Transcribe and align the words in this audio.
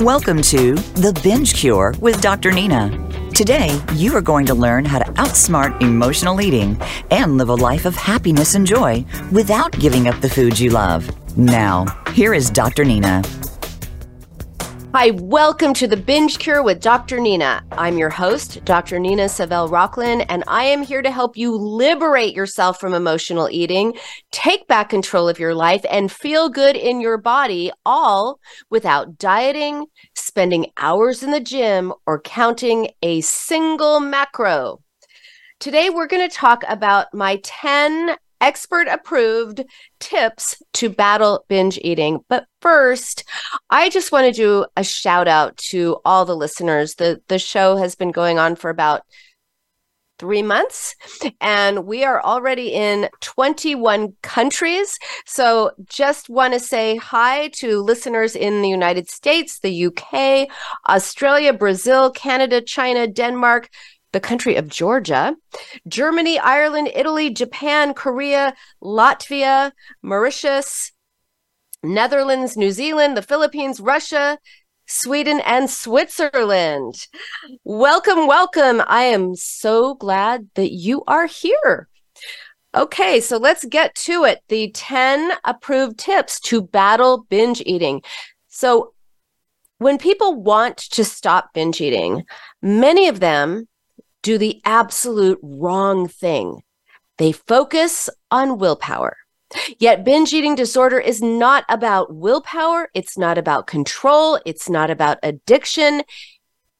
Welcome 0.00 0.42
to 0.42 0.74
The 0.74 1.18
Binge 1.24 1.54
Cure 1.54 1.94
with 2.00 2.20
Dr. 2.20 2.52
Nina. 2.52 2.90
Today, 3.34 3.80
you 3.94 4.14
are 4.14 4.20
going 4.20 4.44
to 4.44 4.54
learn 4.54 4.84
how 4.84 4.98
to 4.98 5.10
outsmart 5.12 5.80
emotional 5.80 6.38
eating 6.42 6.78
and 7.10 7.38
live 7.38 7.48
a 7.48 7.54
life 7.54 7.86
of 7.86 7.94
happiness 7.94 8.54
and 8.54 8.66
joy 8.66 9.06
without 9.32 9.72
giving 9.78 10.06
up 10.06 10.20
the 10.20 10.28
foods 10.28 10.60
you 10.60 10.68
love. 10.68 11.10
Now, 11.38 11.86
here 12.12 12.34
is 12.34 12.50
Dr. 12.50 12.84
Nina. 12.84 13.22
Hi, 14.98 15.10
welcome 15.10 15.74
to 15.74 15.86
the 15.86 15.98
Binge 15.98 16.38
Cure 16.38 16.62
with 16.62 16.80
Dr. 16.80 17.20
Nina. 17.20 17.62
I'm 17.72 17.98
your 17.98 18.08
host, 18.08 18.64
Dr. 18.64 18.98
Nina 18.98 19.24
Savelle 19.24 19.68
Rocklin, 19.68 20.24
and 20.30 20.42
I 20.46 20.64
am 20.64 20.82
here 20.82 21.02
to 21.02 21.10
help 21.10 21.36
you 21.36 21.54
liberate 21.54 22.34
yourself 22.34 22.80
from 22.80 22.94
emotional 22.94 23.50
eating, 23.50 23.92
take 24.32 24.66
back 24.68 24.88
control 24.88 25.28
of 25.28 25.38
your 25.38 25.54
life, 25.54 25.84
and 25.90 26.10
feel 26.10 26.48
good 26.48 26.76
in 26.76 27.02
your 27.02 27.18
body, 27.18 27.70
all 27.84 28.40
without 28.70 29.18
dieting, 29.18 29.84
spending 30.14 30.68
hours 30.78 31.22
in 31.22 31.30
the 31.30 31.40
gym, 31.40 31.92
or 32.06 32.18
counting 32.18 32.88
a 33.02 33.20
single 33.20 34.00
macro. 34.00 34.80
Today, 35.60 35.90
we're 35.90 36.06
going 36.06 36.26
to 36.26 36.34
talk 36.34 36.64
about 36.66 37.12
my 37.12 37.38
10 37.42 38.16
expert 38.40 38.88
approved 38.88 39.64
tips 40.00 40.62
to 40.74 40.88
battle 40.88 41.44
binge 41.48 41.78
eating. 41.82 42.20
But 42.28 42.46
first, 42.60 43.24
I 43.70 43.88
just 43.90 44.12
want 44.12 44.26
to 44.26 44.32
do 44.32 44.66
a 44.76 44.84
shout 44.84 45.28
out 45.28 45.56
to 45.70 45.98
all 46.04 46.24
the 46.24 46.36
listeners. 46.36 46.94
The 46.94 47.20
the 47.28 47.38
show 47.38 47.76
has 47.76 47.94
been 47.94 48.12
going 48.12 48.38
on 48.38 48.56
for 48.56 48.70
about 48.70 49.02
3 50.18 50.42
months 50.42 50.96
and 51.40 51.84
we 51.84 52.02
are 52.02 52.22
already 52.22 52.72
in 52.72 53.08
21 53.20 54.14
countries. 54.22 54.98
So 55.26 55.72
just 55.84 56.30
want 56.30 56.54
to 56.54 56.60
say 56.60 56.96
hi 56.96 57.48
to 57.48 57.82
listeners 57.82 58.34
in 58.34 58.62
the 58.62 58.68
United 58.68 59.10
States, 59.10 59.58
the 59.58 59.86
UK, 59.86 60.48
Australia, 60.88 61.52
Brazil, 61.52 62.10
Canada, 62.10 62.62
China, 62.62 63.06
Denmark, 63.06 63.68
the 64.16 64.20
country 64.20 64.56
of 64.56 64.66
Georgia, 64.66 65.36
Germany, 65.86 66.38
Ireland, 66.38 66.90
Italy, 66.94 67.28
Japan, 67.28 67.92
Korea, 67.92 68.54
Latvia, 68.82 69.72
Mauritius, 70.00 70.90
Netherlands, 71.82 72.56
New 72.56 72.70
Zealand, 72.70 73.14
the 73.14 73.20
Philippines, 73.20 73.78
Russia, 73.78 74.38
Sweden, 74.86 75.40
and 75.44 75.68
Switzerland. 75.68 76.94
Welcome, 77.64 78.26
welcome. 78.26 78.82
I 78.86 79.02
am 79.02 79.34
so 79.36 79.96
glad 79.96 80.48
that 80.54 80.72
you 80.72 81.04
are 81.06 81.26
here. 81.26 81.86
Okay, 82.74 83.20
so 83.20 83.36
let's 83.36 83.66
get 83.66 83.94
to 84.06 84.24
it. 84.24 84.40
The 84.48 84.70
10 84.70 85.32
approved 85.44 85.98
tips 85.98 86.40
to 86.48 86.62
battle 86.62 87.26
binge 87.28 87.62
eating. 87.66 88.00
So, 88.48 88.94
when 89.76 89.98
people 89.98 90.40
want 90.42 90.78
to 90.92 91.04
stop 91.04 91.52
binge 91.52 91.82
eating, 91.82 92.24
many 92.62 93.08
of 93.08 93.20
them 93.20 93.68
do 94.26 94.38
the 94.38 94.60
absolute 94.64 95.38
wrong 95.40 96.08
thing. 96.08 96.60
They 97.16 97.30
focus 97.30 98.10
on 98.28 98.58
willpower. 98.58 99.16
Yet, 99.78 100.04
binge 100.04 100.34
eating 100.34 100.56
disorder 100.56 100.98
is 100.98 101.22
not 101.22 101.64
about 101.68 102.12
willpower. 102.12 102.90
It's 102.92 103.16
not 103.16 103.38
about 103.38 103.68
control. 103.68 104.40
It's 104.44 104.68
not 104.68 104.90
about 104.90 105.18
addiction. 105.22 106.02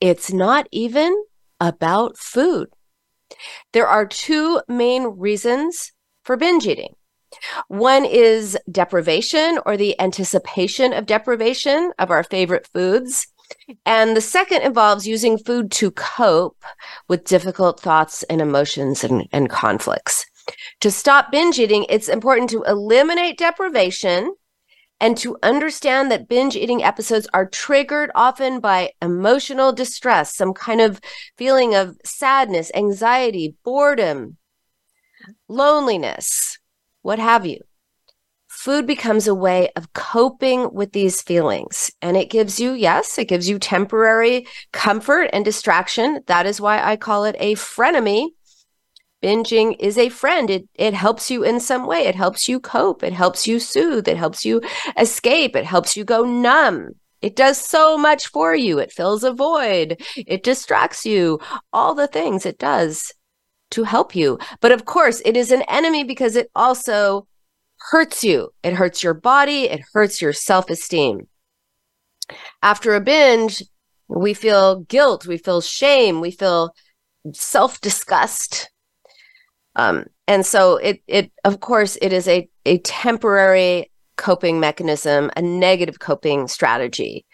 It's 0.01 0.33
not 0.33 0.67
even 0.73 1.25
about 1.61 2.19
food. 2.19 2.69
There 3.73 3.87
are 3.87 4.07
two 4.07 4.61
main 4.67 5.05
reasons 5.05 5.93
for 6.25 6.37
binge 6.37 6.67
eating. 6.67 6.97
One 7.69 8.05
is 8.05 8.59
deprivation 8.69 9.61
or 9.65 9.77
the 9.77 9.99
anticipation 10.01 10.93
of 10.93 11.07
deprivation 11.07 11.93
of 12.01 12.11
our 12.11 12.25
favorite 12.25 12.69
foods. 12.75 13.29
And 13.85 14.17
the 14.17 14.21
second 14.21 14.63
involves 14.63 15.07
using 15.07 15.39
food 15.39 15.71
to 15.73 15.91
cope 15.91 16.65
with 17.09 17.25
difficult 17.25 17.81
thoughts 17.81 18.23
and 18.25 18.41
emotions 18.41 19.05
and, 19.05 19.29
and 19.33 19.49
conflicts. 19.51 20.27
To 20.81 20.91
stop 20.91 21.31
binge 21.31 21.59
eating, 21.59 21.87
it's 21.89 22.09
important 22.09 22.51
to 22.51 22.63
eliminate 22.65 23.39
deprivation 23.39 24.35
and 25.01 25.17
to 25.19 25.37
understand 25.43 26.11
that 26.11 26.29
binge 26.29 26.57
eating 26.57 26.83
episodes 26.83 27.29
are 27.35 27.47
triggered 27.47 28.11
often 28.15 28.61
by 28.61 28.93
emotional 29.03 29.73
distress, 29.73 30.35
some 30.35 30.55
kind 30.55 30.81
of 30.81 31.01
feeling 31.37 31.75
of 31.75 31.97
sadness, 32.05 32.71
anxiety, 32.75 33.57
boredom, 33.65 34.39
loneliness, 35.49 36.59
what 37.03 37.19
have 37.19 37.45
you 37.45 37.61
food 38.67 38.85
becomes 38.85 39.29
a 39.29 39.35
way 39.49 39.71
of 39.77 39.93
coping 39.93 40.69
with 40.75 40.91
these 40.91 41.23
feelings. 41.23 41.89
And 42.03 42.17
it 42.17 42.31
gives 42.31 42.59
you, 42.59 42.73
yes, 42.73 43.17
it 43.17 43.29
gives 43.29 43.49
you 43.49 43.61
temporary 43.61 44.45
comfort 44.73 45.31
and 45.33 45.45
distraction. 45.45 46.25
That 46.27 46.47
is 46.47 46.61
why 46.61 46.83
I 46.83 46.97
call 46.97 47.27
it 47.27 47.37
a 47.39 47.55
frenemy. 47.55 48.31
Binging 49.23 49.77
is 49.79 49.97
a 49.97 50.09
friend. 50.09 50.51
It, 50.51 50.69
it 50.75 50.95
helps 50.95 51.31
you 51.31 51.45
in 51.45 51.61
some 51.61 51.87
way. 51.87 52.09
It 52.09 52.17
helps 52.17 52.49
you 52.49 52.59
cope. 52.59 53.05
It 53.05 53.13
helps 53.13 53.47
you 53.47 53.61
soothe. 53.61 54.09
It 54.09 54.17
helps 54.17 54.45
you 54.45 54.61
escape. 54.99 55.55
It 55.55 55.65
helps 55.65 55.97
you 55.97 56.03
go 56.03 56.25
numb. 56.25 56.91
It 57.23 57.37
does 57.37 57.59
so 57.59 57.97
much 57.97 58.27
for 58.27 58.57
you. 58.57 58.81
It 58.81 58.91
fills 58.91 59.23
a 59.23 59.33
void. 59.33 60.03
It 60.17 60.43
distracts 60.43 61.07
you. 61.07 61.39
All 61.73 61.95
the 61.95 62.09
things 62.09 62.45
it 62.45 62.59
does 62.59 63.13
to 63.71 63.85
help 63.85 64.17
you. 64.17 64.41
But 64.61 64.73
of 64.73 64.87
course, 64.87 65.23
it 65.25 65.37
is 65.37 65.53
an 65.53 65.63
enemy 65.69 66.03
because 66.03 66.35
it 66.35 66.51
also 66.57 67.29
hurts 67.91 68.25
you. 68.25 68.51
It 68.63 68.75
hurts 68.75 69.03
your 69.03 69.15
body, 69.15 69.65
it 69.65 69.81
hurts 69.93 70.21
your 70.21 70.33
self 70.33 70.71
esteem. 70.71 71.29
After 72.63 72.95
a 72.95 73.01
binge, 73.01 73.63
we 74.09 74.35
feel 74.35 74.81
guilt, 74.81 75.27
we 75.27 75.39
feel 75.39 75.61
shame, 75.61 76.21
we 76.21 76.31
feel 76.31 76.75
self 77.33 77.81
disgust. 77.81 78.71
Um, 79.77 80.07
and 80.27 80.45
so 80.45 80.77
it, 80.77 81.03
it, 81.07 81.31
of 81.45 81.61
course, 81.61 81.97
it 82.01 82.13
is 82.13 82.27
a, 82.27 82.49
a 82.65 82.79
temporary 82.79 83.91
coping 84.17 84.59
mechanism, 84.59 85.31
a 85.37 85.43
negative 85.43 85.99
coping 85.99 86.49
strategy. 86.49 87.25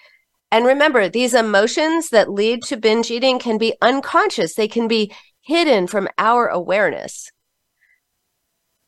And 0.50 0.66
remember, 0.66 1.08
these 1.08 1.32
emotions 1.32 2.10
that 2.10 2.30
lead 2.30 2.62
to 2.64 2.76
binge 2.76 3.10
eating 3.10 3.38
can 3.38 3.56
be 3.56 3.74
unconscious, 3.80 4.54
they 4.54 4.68
can 4.68 4.86
be 4.88 5.14
hidden 5.40 5.86
from 5.86 6.08
our 6.18 6.48
awareness. 6.48 7.30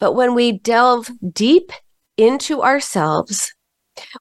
But 0.04 0.16
when 0.16 0.34
we 0.34 0.52
delve 0.52 1.10
deep 1.32 1.72
into 2.18 2.62
ourselves, 2.62 3.54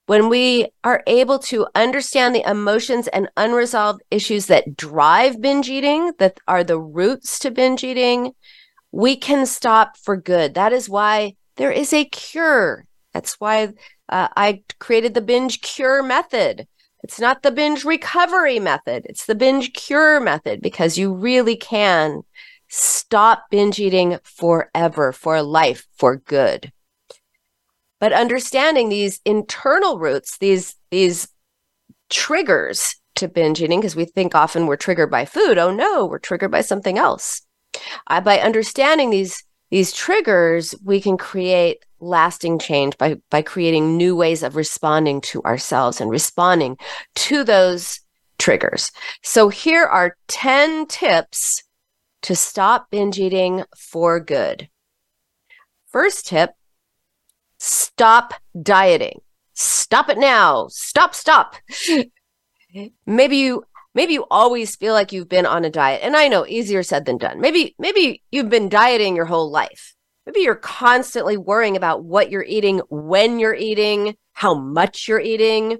when 0.05 0.29
we 0.29 0.69
are 0.85 1.03
able 1.07 1.39
to 1.39 1.67
understand 1.75 2.33
the 2.33 2.49
emotions 2.49 3.09
and 3.09 3.27
unresolved 3.35 4.01
issues 4.09 4.45
that 4.45 4.77
drive 4.77 5.41
binge 5.41 5.69
eating, 5.69 6.13
that 6.19 6.39
are 6.47 6.63
the 6.63 6.79
roots 6.79 7.37
to 7.39 7.51
binge 7.51 7.83
eating, 7.83 8.31
we 8.93 9.17
can 9.17 9.45
stop 9.45 9.97
for 9.97 10.15
good. 10.15 10.53
That 10.53 10.71
is 10.71 10.87
why 10.87 11.35
there 11.57 11.73
is 11.73 11.91
a 11.91 12.05
cure. 12.05 12.85
That's 13.13 13.33
why 13.41 13.73
uh, 14.07 14.29
I 14.37 14.63
created 14.79 15.15
the 15.15 15.21
binge 15.21 15.59
cure 15.59 16.01
method. 16.01 16.65
It's 17.03 17.19
not 17.19 17.43
the 17.43 17.51
binge 17.51 17.83
recovery 17.83 18.61
method, 18.61 19.05
it's 19.09 19.25
the 19.25 19.35
binge 19.35 19.73
cure 19.73 20.21
method 20.21 20.61
because 20.61 20.97
you 20.97 21.13
really 21.13 21.57
can 21.57 22.21
Stop 22.75 23.51
binge 23.51 23.79
eating 23.79 24.17
forever, 24.23 25.11
for 25.11 25.43
life, 25.43 25.85
for 25.95 26.15
good. 26.15 26.73
But 27.99 28.13
understanding 28.13 28.89
these 28.89 29.21
internal 29.25 29.99
roots, 29.99 30.39
these, 30.39 30.75
these 30.89 31.27
triggers 32.09 32.95
to 33.13 33.27
binge 33.27 33.61
eating, 33.61 33.79
because 33.79 33.95
we 33.95 34.05
think 34.05 34.33
often 34.33 34.65
we're 34.65 34.75
triggered 34.75 35.11
by 35.11 35.23
food. 35.23 35.59
Oh 35.59 35.71
no, 35.71 36.07
we're 36.07 36.17
triggered 36.17 36.49
by 36.49 36.61
something 36.61 36.97
else. 36.97 37.43
Uh, 38.07 38.21
by 38.21 38.39
understanding 38.39 39.11
these, 39.11 39.43
these 39.69 39.93
triggers, 39.93 40.73
we 40.83 40.99
can 40.99 41.15
create 41.15 41.85
lasting 41.99 42.57
change 42.57 42.97
by, 42.97 43.17
by 43.29 43.43
creating 43.43 43.97
new 43.97 44.15
ways 44.15 44.41
of 44.41 44.55
responding 44.55 45.21
to 45.21 45.43
ourselves 45.43 46.01
and 46.01 46.09
responding 46.09 46.75
to 47.13 47.43
those 47.43 47.99
triggers. 48.39 48.91
So 49.21 49.49
here 49.49 49.85
are 49.85 50.17
10 50.27 50.87
tips 50.87 51.61
to 52.23 52.35
stop 52.35 52.89
binge 52.89 53.19
eating 53.19 53.63
for 53.77 54.19
good. 54.19 54.69
First 55.91 56.27
tip 56.27 56.51
stop 57.59 58.33
dieting. 58.61 59.21
Stop 59.53 60.09
it 60.09 60.17
now. 60.17 60.67
Stop, 60.69 61.15
stop. 61.15 61.55
maybe 63.05 63.37
you 63.37 63.63
maybe 63.93 64.13
you 64.13 64.25
always 64.31 64.75
feel 64.75 64.93
like 64.93 65.11
you've 65.11 65.29
been 65.29 65.45
on 65.45 65.63
a 65.63 65.69
diet. 65.69 66.01
And 66.03 66.15
I 66.15 66.27
know 66.27 66.45
easier 66.47 66.83
said 66.83 67.05
than 67.05 67.17
done. 67.17 67.39
Maybe 67.39 67.75
maybe 67.77 68.23
you've 68.31 68.49
been 68.49 68.69
dieting 68.69 69.15
your 69.15 69.25
whole 69.25 69.51
life. 69.51 69.95
Maybe 70.25 70.41
you're 70.41 70.55
constantly 70.55 71.37
worrying 71.37 71.75
about 71.75 72.03
what 72.03 72.31
you're 72.31 72.45
eating, 72.45 72.81
when 72.89 73.39
you're 73.39 73.55
eating, 73.55 74.15
how 74.31 74.55
much 74.55 75.07
you're 75.07 75.19
eating. 75.19 75.79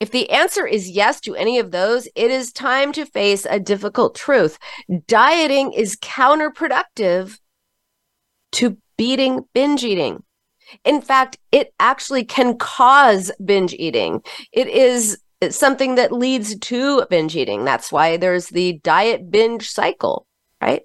If 0.00 0.10
the 0.10 0.30
answer 0.30 0.66
is 0.66 0.88
yes 0.88 1.20
to 1.20 1.36
any 1.36 1.58
of 1.58 1.70
those, 1.70 2.08
it 2.14 2.30
is 2.30 2.52
time 2.52 2.90
to 2.92 3.04
face 3.04 3.46
a 3.48 3.60
difficult 3.60 4.14
truth. 4.14 4.58
Dieting 5.06 5.74
is 5.74 5.96
counterproductive 5.96 7.38
to 8.52 8.78
beating 8.96 9.42
binge 9.52 9.84
eating. 9.84 10.22
In 10.84 11.02
fact, 11.02 11.36
it 11.52 11.74
actually 11.78 12.24
can 12.24 12.56
cause 12.56 13.30
binge 13.44 13.74
eating. 13.74 14.22
It 14.52 14.68
is 14.68 15.18
something 15.50 15.96
that 15.96 16.12
leads 16.12 16.58
to 16.58 17.04
binge 17.10 17.36
eating. 17.36 17.64
That's 17.64 17.92
why 17.92 18.16
there's 18.16 18.48
the 18.48 18.80
diet 18.82 19.30
binge 19.30 19.70
cycle, 19.70 20.26
right? 20.62 20.82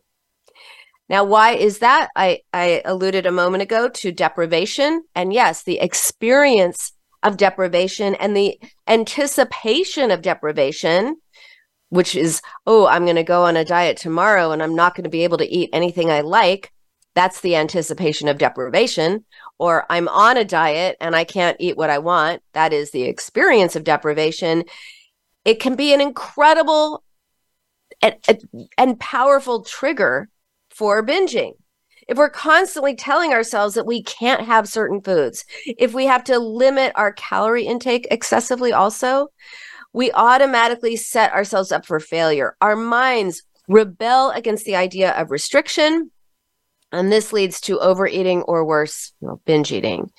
Now, 1.07 1.23
why 1.23 1.51
is 1.51 1.79
that? 1.79 2.09
I, 2.15 2.39
I 2.51 2.81
alluded 2.83 3.25
a 3.25 3.31
moment 3.31 3.61
ago 3.61 3.89
to 3.89 4.11
deprivation. 4.11 5.03
And 5.13 5.31
yes, 5.31 5.63
the 5.63 5.79
experience 5.79 6.93
of 7.25 7.37
deprivation 7.37 8.13
and 8.15 8.37
the 8.37 8.57
anticipation 8.87 10.11
of 10.11 10.21
deprivation, 10.21 11.17
which 11.89 12.15
is, 12.15 12.41
oh, 12.67 12.85
I'm 12.85 13.03
going 13.03 13.15
to 13.15 13.23
go 13.23 13.45
on 13.45 13.57
a 13.57 13.65
diet 13.65 13.97
tomorrow 13.97 14.51
and 14.51 14.61
I'm 14.61 14.75
not 14.75 14.95
going 14.95 15.05
to 15.05 15.09
be 15.09 15.23
able 15.23 15.39
to 15.39 15.51
eat 15.51 15.71
anything 15.73 16.11
I 16.11 16.21
like. 16.21 16.71
That's 17.15 17.41
the 17.41 17.55
anticipation 17.55 18.27
of 18.27 18.37
deprivation. 18.37 19.25
Or 19.57 19.85
I'm 19.89 20.07
on 20.07 20.37
a 20.37 20.45
diet 20.45 20.97
and 21.01 21.15
I 21.15 21.23
can't 21.23 21.57
eat 21.59 21.77
what 21.77 21.89
I 21.89 21.97
want. 21.97 22.43
That 22.53 22.73
is 22.73 22.91
the 22.91 23.03
experience 23.03 23.75
of 23.75 23.83
deprivation. 23.83 24.65
It 25.43 25.59
can 25.59 25.75
be 25.75 25.93
an 25.95 26.01
incredible 26.01 27.03
and, 28.01 28.15
and 28.77 28.99
powerful 28.99 29.63
trigger 29.63 30.29
for 30.69 31.03
binging. 31.03 31.53
If 32.07 32.17
we're 32.17 32.29
constantly 32.29 32.95
telling 32.95 33.33
ourselves 33.33 33.75
that 33.75 33.87
we 33.87 34.03
can't 34.03 34.41
have 34.41 34.67
certain 34.67 35.01
foods, 35.01 35.43
if 35.65 35.93
we 35.93 36.05
have 36.05 36.23
to 36.25 36.37
limit 36.37 36.91
our 36.95 37.13
calorie 37.13 37.65
intake 37.65 38.07
excessively, 38.11 38.71
also, 38.71 39.27
we 39.93 40.11
automatically 40.11 40.95
set 40.97 41.31
ourselves 41.31 41.71
up 41.71 41.85
for 41.85 41.99
failure. 41.99 42.55
Our 42.61 42.75
minds 42.75 43.43
rebel 43.67 44.31
against 44.31 44.65
the 44.65 44.75
idea 44.75 45.11
of 45.11 45.31
restriction. 45.31 46.11
And 46.91 47.11
this 47.11 47.33
leads 47.33 47.59
to 47.61 47.79
overeating 47.79 48.43
or 48.43 48.65
worse, 48.65 49.13
you 49.19 49.27
know, 49.27 49.41
binge 49.45 49.71
eating. 49.71 50.11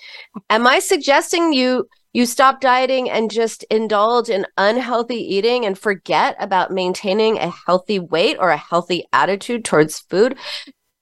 Am 0.50 0.66
I 0.66 0.80
suggesting 0.80 1.52
you 1.52 1.88
you 2.12 2.24
stop 2.24 2.62
dieting 2.62 3.10
and 3.10 3.30
just 3.30 3.62
indulge 3.64 4.30
in 4.30 4.46
unhealthy 4.56 5.18
eating 5.18 5.66
and 5.66 5.78
forget 5.78 6.34
about 6.40 6.70
maintaining 6.70 7.36
a 7.36 7.52
healthy 7.66 7.98
weight 7.98 8.38
or 8.40 8.48
a 8.48 8.56
healthy 8.56 9.04
attitude 9.12 9.66
towards 9.66 10.00
food? 10.00 10.34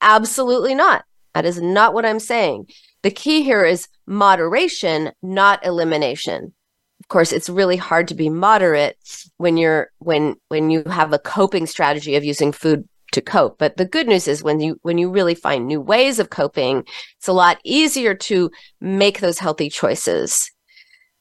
Absolutely 0.04 0.74
not. 0.74 1.04
That 1.34 1.44
is 1.44 1.60
not 1.60 1.94
what 1.94 2.06
I'm 2.06 2.20
saying. 2.20 2.68
The 3.02 3.10
key 3.10 3.42
here 3.42 3.64
is 3.64 3.88
moderation, 4.06 5.10
not 5.22 5.66
elimination. 5.66 6.54
Of 7.00 7.08
course, 7.08 7.32
it's 7.32 7.50
really 7.50 7.76
hard 7.76 8.08
to 8.08 8.14
be 8.14 8.30
moderate 8.30 8.96
when 9.38 9.56
you're 9.56 9.90
when 9.98 10.36
when 10.48 10.70
you 10.70 10.84
have 10.84 11.12
a 11.12 11.18
coping 11.18 11.66
strategy 11.66 12.14
of 12.14 12.24
using 12.24 12.52
food 12.52 12.88
to 13.12 13.20
cope. 13.20 13.58
But 13.58 13.76
the 13.76 13.84
good 13.84 14.06
news 14.06 14.28
is 14.28 14.44
when 14.44 14.60
you 14.60 14.78
when 14.82 14.98
you 14.98 15.10
really 15.10 15.34
find 15.34 15.66
new 15.66 15.80
ways 15.80 16.20
of 16.20 16.30
coping, 16.30 16.84
it's 17.18 17.28
a 17.28 17.32
lot 17.32 17.58
easier 17.64 18.14
to 18.14 18.50
make 18.80 19.20
those 19.20 19.40
healthy 19.40 19.68
choices 19.68 20.50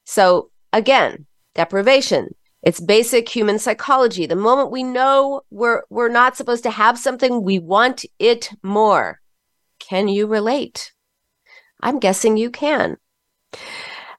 so 0.06 0.52
again, 0.72 1.26
deprivation. 1.56 2.36
It's 2.64 2.80
basic 2.80 3.28
human 3.28 3.60
psychology. 3.60 4.26
The 4.26 4.38
moment 4.38 4.72
we 4.72 4.84
know 4.84 5.42
we're 5.52 5.84
we're 5.90 6.10
not 6.10 6.38
supposed 6.38 6.64
to 6.64 6.72
have 6.72 6.98
something, 6.98 7.44
we 7.44 7.60
want 7.60 8.06
it 8.20 8.52
more. 8.64 9.20
Can 9.80 10.08
you 10.08 10.28
relate? 10.28 10.94
I'm 11.82 12.00
guessing 12.00 12.38
you 12.38 12.50
can. 12.50 12.98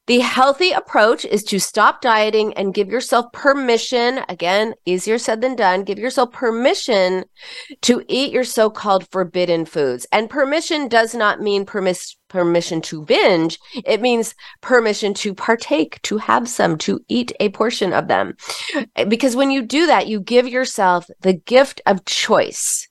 The 0.07 0.19
healthy 0.19 0.71
approach 0.71 1.25
is 1.25 1.43
to 1.45 1.59
stop 1.59 2.03
dieting 2.03 2.53
and 2.55 2.75
give 2.75 2.89
yourself 2.89 3.33
permission. 3.33 4.21
Again, 4.29 4.75
easier 4.85 5.17
said 5.17 5.41
than 5.41 5.57
done. 5.57 5.83
Give 5.83 5.99
yourself 5.99 6.31
permission 6.31 7.25
to 7.83 8.05
eat 8.07 8.31
your 8.31 8.45
so 8.45 8.69
called 8.69 9.11
forbidden 9.11 9.65
foods. 9.65 10.07
And 10.13 10.29
permission 10.29 10.89
does 10.89 11.15
not 11.15 11.41
mean 11.41 11.65
permis- 11.65 12.19
permission 12.29 12.83
to 12.83 13.03
binge, 13.03 13.59
it 13.87 14.03
means 14.03 14.35
permission 14.61 15.15
to 15.15 15.33
partake, 15.33 16.03
to 16.03 16.19
have 16.19 16.49
some, 16.49 16.77
to 16.79 17.01
eat 17.09 17.33
a 17.41 17.49
portion 17.51 17.95
of 17.95 18.09
them. 18.09 18.37
Because 19.09 19.37
when 19.37 19.51
you 19.51 19.63
do 19.63 19.87
that, 19.87 20.09
you 20.09 20.21
give 20.21 20.49
yourself 20.49 21.07
the 21.21 21.33
gift 21.33 21.81
of 21.87 22.05
choice. 22.05 22.89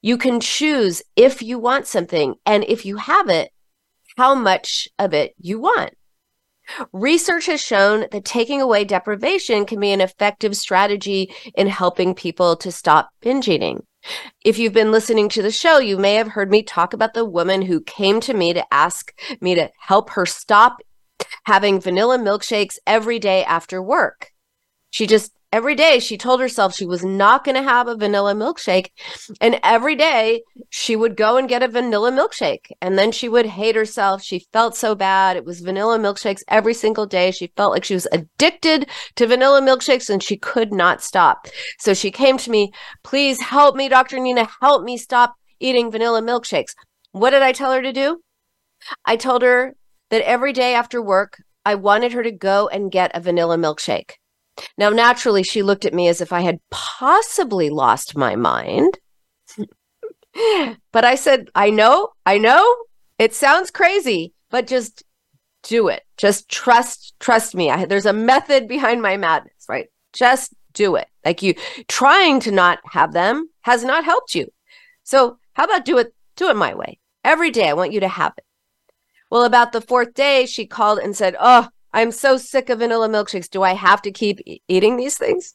You 0.00 0.16
can 0.16 0.40
choose 0.40 1.02
if 1.16 1.42
you 1.42 1.58
want 1.58 1.86
something, 1.86 2.36
and 2.46 2.64
if 2.64 2.86
you 2.86 2.96
have 2.96 3.28
it, 3.28 3.50
how 4.16 4.34
much 4.34 4.88
of 4.98 5.12
it 5.12 5.34
you 5.38 5.60
want. 5.60 5.94
Research 6.92 7.46
has 7.46 7.60
shown 7.60 8.06
that 8.12 8.24
taking 8.24 8.60
away 8.60 8.84
deprivation 8.84 9.64
can 9.64 9.80
be 9.80 9.92
an 9.92 10.00
effective 10.00 10.56
strategy 10.56 11.32
in 11.54 11.66
helping 11.66 12.14
people 12.14 12.56
to 12.56 12.72
stop 12.72 13.10
binge 13.20 13.48
eating. 13.48 13.84
If 14.44 14.58
you've 14.58 14.72
been 14.72 14.92
listening 14.92 15.28
to 15.30 15.42
the 15.42 15.50
show, 15.50 15.78
you 15.78 15.98
may 15.98 16.14
have 16.14 16.28
heard 16.28 16.50
me 16.50 16.62
talk 16.62 16.92
about 16.92 17.14
the 17.14 17.24
woman 17.24 17.62
who 17.62 17.82
came 17.82 18.20
to 18.20 18.34
me 18.34 18.52
to 18.54 18.74
ask 18.74 19.12
me 19.40 19.54
to 19.54 19.70
help 19.78 20.10
her 20.10 20.24
stop 20.24 20.78
having 21.44 21.80
vanilla 21.80 22.18
milkshakes 22.18 22.78
every 22.86 23.18
day 23.18 23.44
after 23.44 23.82
work. 23.82 24.32
She 24.90 25.06
just 25.06 25.32
every 25.52 25.74
day 25.74 25.98
she 25.98 26.16
told 26.16 26.40
herself 26.40 26.74
she 26.74 26.86
was 26.86 27.04
not 27.04 27.44
going 27.44 27.56
to 27.56 27.62
have 27.62 27.88
a 27.88 27.96
vanilla 27.96 28.34
milkshake 28.34 28.88
and 29.40 29.58
every 29.62 29.96
day 29.96 30.42
she 30.68 30.94
would 30.94 31.16
go 31.16 31.36
and 31.36 31.48
get 31.48 31.62
a 31.62 31.68
vanilla 31.68 32.12
milkshake 32.12 32.70
and 32.80 32.96
then 32.96 33.10
she 33.10 33.28
would 33.28 33.46
hate 33.46 33.74
herself. 33.74 34.22
She 34.22 34.46
felt 34.52 34.76
so 34.76 34.94
bad. 34.94 35.36
It 35.36 35.44
was 35.44 35.60
vanilla 35.60 35.98
milkshakes 35.98 36.42
every 36.48 36.74
single 36.74 37.06
day. 37.06 37.30
She 37.30 37.52
felt 37.56 37.72
like 37.72 37.84
she 37.84 37.94
was 37.94 38.06
addicted 38.12 38.88
to 39.16 39.26
vanilla 39.26 39.60
milkshakes 39.60 40.08
and 40.08 40.22
she 40.22 40.36
could 40.36 40.72
not 40.72 41.02
stop. 41.02 41.48
So 41.78 41.94
she 41.94 42.10
came 42.10 42.38
to 42.38 42.50
me 42.50 42.72
please 43.02 43.40
help 43.40 43.74
me 43.74 43.88
dr 43.88 44.18
nina 44.18 44.48
help 44.60 44.84
me 44.84 44.96
stop 44.96 45.34
eating 45.58 45.90
vanilla 45.90 46.22
milkshakes. 46.22 46.74
What 47.12 47.30
did 47.30 47.42
i 47.42 47.52
tell 47.52 47.72
her 47.72 47.82
to 47.82 47.92
do? 47.92 48.20
I 49.04 49.16
told 49.16 49.42
her 49.42 49.74
that 50.10 50.22
every 50.22 50.52
day 50.52 50.74
after 50.74 51.02
work 51.02 51.42
i 51.64 51.74
wanted 51.74 52.12
her 52.12 52.22
to 52.22 52.32
go 52.32 52.68
and 52.68 52.90
get 52.90 53.10
a 53.14 53.20
vanilla 53.20 53.56
milkshake 53.56 54.12
now, 54.76 54.90
naturally, 54.90 55.42
she 55.42 55.62
looked 55.62 55.84
at 55.84 55.94
me 55.94 56.08
as 56.08 56.20
if 56.20 56.32
I 56.32 56.40
had 56.40 56.60
possibly 56.70 57.70
lost 57.70 58.16
my 58.16 58.36
mind. 58.36 58.98
but 60.92 61.04
I 61.04 61.14
said, 61.14 61.50
I 61.54 61.70
know, 61.70 62.10
I 62.26 62.38
know, 62.38 62.76
it 63.18 63.34
sounds 63.34 63.70
crazy, 63.70 64.32
but 64.50 64.66
just 64.66 65.02
do 65.62 65.88
it. 65.88 66.02
Just 66.16 66.48
trust, 66.48 67.14
trust 67.20 67.54
me. 67.54 67.70
I, 67.70 67.84
there's 67.84 68.06
a 68.06 68.12
method 68.12 68.68
behind 68.68 69.02
my 69.02 69.16
madness, 69.16 69.66
right? 69.68 69.88
Just 70.12 70.54
do 70.72 70.96
it. 70.96 71.08
Like 71.24 71.42
you 71.42 71.54
trying 71.88 72.40
to 72.40 72.50
not 72.50 72.78
have 72.84 73.12
them 73.12 73.48
has 73.62 73.84
not 73.84 74.04
helped 74.04 74.34
you. 74.34 74.48
So 75.02 75.38
how 75.52 75.64
about 75.64 75.84
do 75.84 75.98
it, 75.98 76.14
do 76.36 76.48
it 76.48 76.56
my 76.56 76.74
way? 76.74 76.98
Every 77.24 77.50
day 77.50 77.68
I 77.68 77.74
want 77.74 77.92
you 77.92 78.00
to 78.00 78.08
have 78.08 78.32
it. 78.38 78.44
Well, 79.30 79.44
about 79.44 79.72
the 79.72 79.80
fourth 79.80 80.14
day, 80.14 80.46
she 80.46 80.66
called 80.66 80.98
and 80.98 81.16
said, 81.16 81.36
Oh, 81.38 81.68
I'm 81.92 82.12
so 82.12 82.36
sick 82.36 82.70
of 82.70 82.78
vanilla 82.78 83.08
milkshakes. 83.08 83.50
Do 83.50 83.62
I 83.62 83.74
have 83.74 84.02
to 84.02 84.12
keep 84.12 84.40
e- 84.46 84.62
eating 84.68 84.96
these 84.96 85.18
things? 85.18 85.54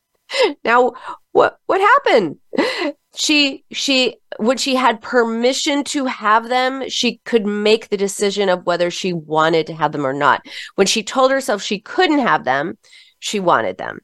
now, 0.64 0.92
what 1.32 1.58
what 1.66 1.80
happened? 1.80 2.38
She 3.14 3.62
she 3.70 4.16
when 4.38 4.56
she 4.56 4.74
had 4.74 5.02
permission 5.02 5.84
to 5.84 6.06
have 6.06 6.48
them, 6.48 6.88
she 6.88 7.20
could 7.26 7.44
make 7.44 7.90
the 7.90 7.98
decision 7.98 8.48
of 8.48 8.64
whether 8.64 8.90
she 8.90 9.12
wanted 9.12 9.66
to 9.66 9.74
have 9.74 9.92
them 9.92 10.06
or 10.06 10.14
not. 10.14 10.46
When 10.76 10.86
she 10.86 11.02
told 11.02 11.30
herself 11.30 11.60
she 11.60 11.78
couldn't 11.78 12.20
have 12.20 12.44
them, 12.44 12.78
she 13.18 13.38
wanted 13.38 13.76
them. 13.76 14.00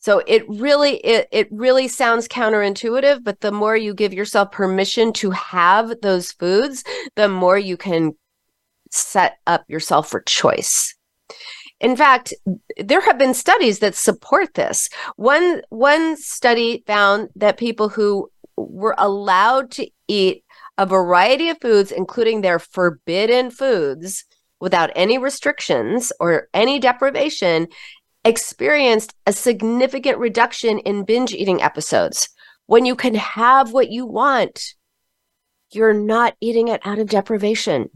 So 0.00 0.22
it 0.26 0.48
really 0.48 0.96
it, 0.96 1.28
it 1.30 1.48
really 1.52 1.86
sounds 1.86 2.26
counterintuitive, 2.26 3.22
but 3.22 3.40
the 3.40 3.52
more 3.52 3.76
you 3.76 3.94
give 3.94 4.12
yourself 4.12 4.50
permission 4.50 5.12
to 5.14 5.30
have 5.30 6.00
those 6.00 6.32
foods, 6.32 6.82
the 7.14 7.28
more 7.28 7.58
you 7.58 7.76
can 7.76 8.14
set 8.90 9.38
up 9.46 9.64
yourself 9.68 10.10
for 10.10 10.20
choice. 10.20 10.94
In 11.80 11.96
fact, 11.96 12.34
there 12.76 13.00
have 13.00 13.18
been 13.18 13.34
studies 13.34 13.78
that 13.78 13.94
support 13.94 14.54
this. 14.54 14.88
One 15.16 15.62
one 15.70 16.16
study 16.16 16.84
found 16.86 17.30
that 17.36 17.56
people 17.56 17.88
who 17.88 18.30
were 18.56 18.94
allowed 18.98 19.70
to 19.72 19.88
eat 20.06 20.44
a 20.76 20.84
variety 20.86 21.48
of 21.48 21.60
foods 21.60 21.90
including 21.92 22.40
their 22.40 22.58
forbidden 22.58 23.50
foods 23.50 24.24
without 24.60 24.90
any 24.94 25.18
restrictions 25.18 26.12
or 26.20 26.48
any 26.52 26.78
deprivation 26.78 27.66
experienced 28.24 29.14
a 29.26 29.32
significant 29.32 30.18
reduction 30.18 30.78
in 30.80 31.04
binge 31.04 31.32
eating 31.32 31.62
episodes. 31.62 32.28
When 32.66 32.84
you 32.84 32.94
can 32.94 33.14
have 33.14 33.72
what 33.72 33.90
you 33.90 34.04
want, 34.06 34.74
you're 35.72 35.94
not 35.94 36.34
eating 36.40 36.68
it 36.68 36.80
out 36.84 36.98
of 36.98 37.08
deprivation. 37.08 37.88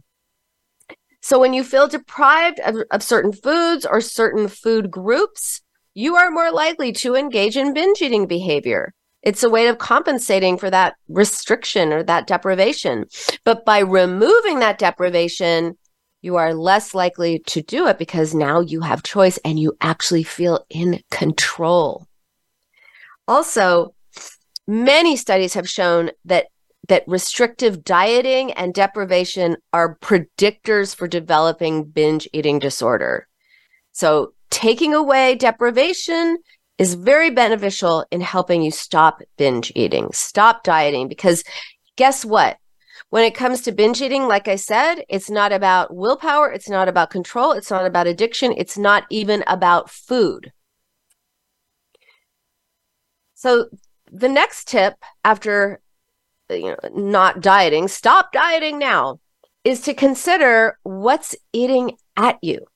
So 1.25 1.39
when 1.39 1.55
you 1.55 1.65
feel 1.65 1.89
deprived 1.89 2.61
of, 2.61 2.77
of 2.91 3.03
certain 3.03 3.33
foods 3.33 3.87
or 3.87 4.03
certain 4.03 4.47
food 4.47 4.91
groups, 4.91 5.63
you 5.95 6.17
are 6.17 6.31
more 6.31 6.53
likely 6.53 6.93
to 6.93 7.15
engage 7.15 7.57
in 7.57 7.73
binge 7.73 8.03
eating 8.03 8.27
behavior. 8.27 8.93
It's 9.23 9.43
a 9.43 9.49
way 9.49 9.69
of 9.69 9.79
compensating 9.79 10.59
for 10.59 10.69
that 10.69 10.97
restriction 11.09 11.95
or 11.95 12.03
that 12.03 12.27
deprivation. 12.27 13.07
But 13.43 13.65
by 13.65 13.79
removing 13.79 14.59
that 14.59 14.77
deprivation, 14.77 15.79
you 16.21 16.37
are 16.37 16.53
less 16.53 16.93
likely 16.93 17.39
to 17.47 17.63
do 17.63 17.87
it 17.87 17.97
because 17.97 18.35
now 18.35 18.61
you 18.61 18.83
have 18.83 19.03
choice 19.03 19.39
and 19.47 19.59
you 19.59 19.73
actually 19.81 20.25
feel 20.25 20.67
in 20.69 21.01
control. 21.11 22.07
Also, 23.27 23.95
many 24.67 25.17
studies 25.17 25.55
have 25.55 25.71
shown 25.71 26.11
that 26.27 26.49
that 26.89 27.05
restrictive 27.07 27.85
dieting 27.85 28.53
and 28.53 28.75
deprivation 28.75 29.57
are 29.73 29.97
predictors 29.99 30.95
for 30.95 31.09
developing 31.09 31.85
binge 31.85 32.29
eating 32.33 32.59
disorder. 32.59 33.27
So 33.93 34.35
taking 34.51 34.95
away 34.95 35.35
deprivation 35.35 36.39
is 36.79 36.95
very 36.95 37.31
beneficial 37.31 38.05
in 38.11 38.21
helping 38.21 38.63
you 38.63 38.71
stop 38.71 39.23
binge 39.37 39.73
eating, 39.75 40.11
stop 40.13 40.65
dieting, 40.65 41.09
because 41.09 41.45
guess 41.97 42.25
what? 42.25 42.59
When 43.11 43.25
it 43.25 43.35
comes 43.35 43.61
to 43.63 43.73
binge 43.73 44.03
eating, 44.03 44.27
like 44.27 44.49
I 44.49 44.57
said, 44.57 45.05
it's 45.09 45.31
not 45.31 45.53
about 45.53 45.95
willpower, 45.95 46.51
it's 46.51 46.69
not 46.69 46.89
about 46.89 47.11
control, 47.11 47.53
it's 47.53 47.71
not 47.71 47.87
about 47.87 48.09
addiction, 48.09 48.53
it's 48.57 48.77
not 48.77 49.05
even 49.11 49.45
about 49.47 49.91
food. 49.91 50.53
So, 53.35 53.67
the 54.11 54.29
next 54.29 54.69
tip 54.69 54.95
after 55.25 55.81
Uh, 56.51 56.55
you 56.55 56.69
know, 56.69 56.77
not 56.95 57.41
dieting, 57.41 57.89
stop 57.89 58.33
dieting 58.33 58.79
now, 58.79 59.19
is 59.65 59.81
to 59.81 59.95
consider 59.95 60.79
what's 60.83 61.35
eating 61.53 61.97
at 62.17 62.39
you, 62.43 62.67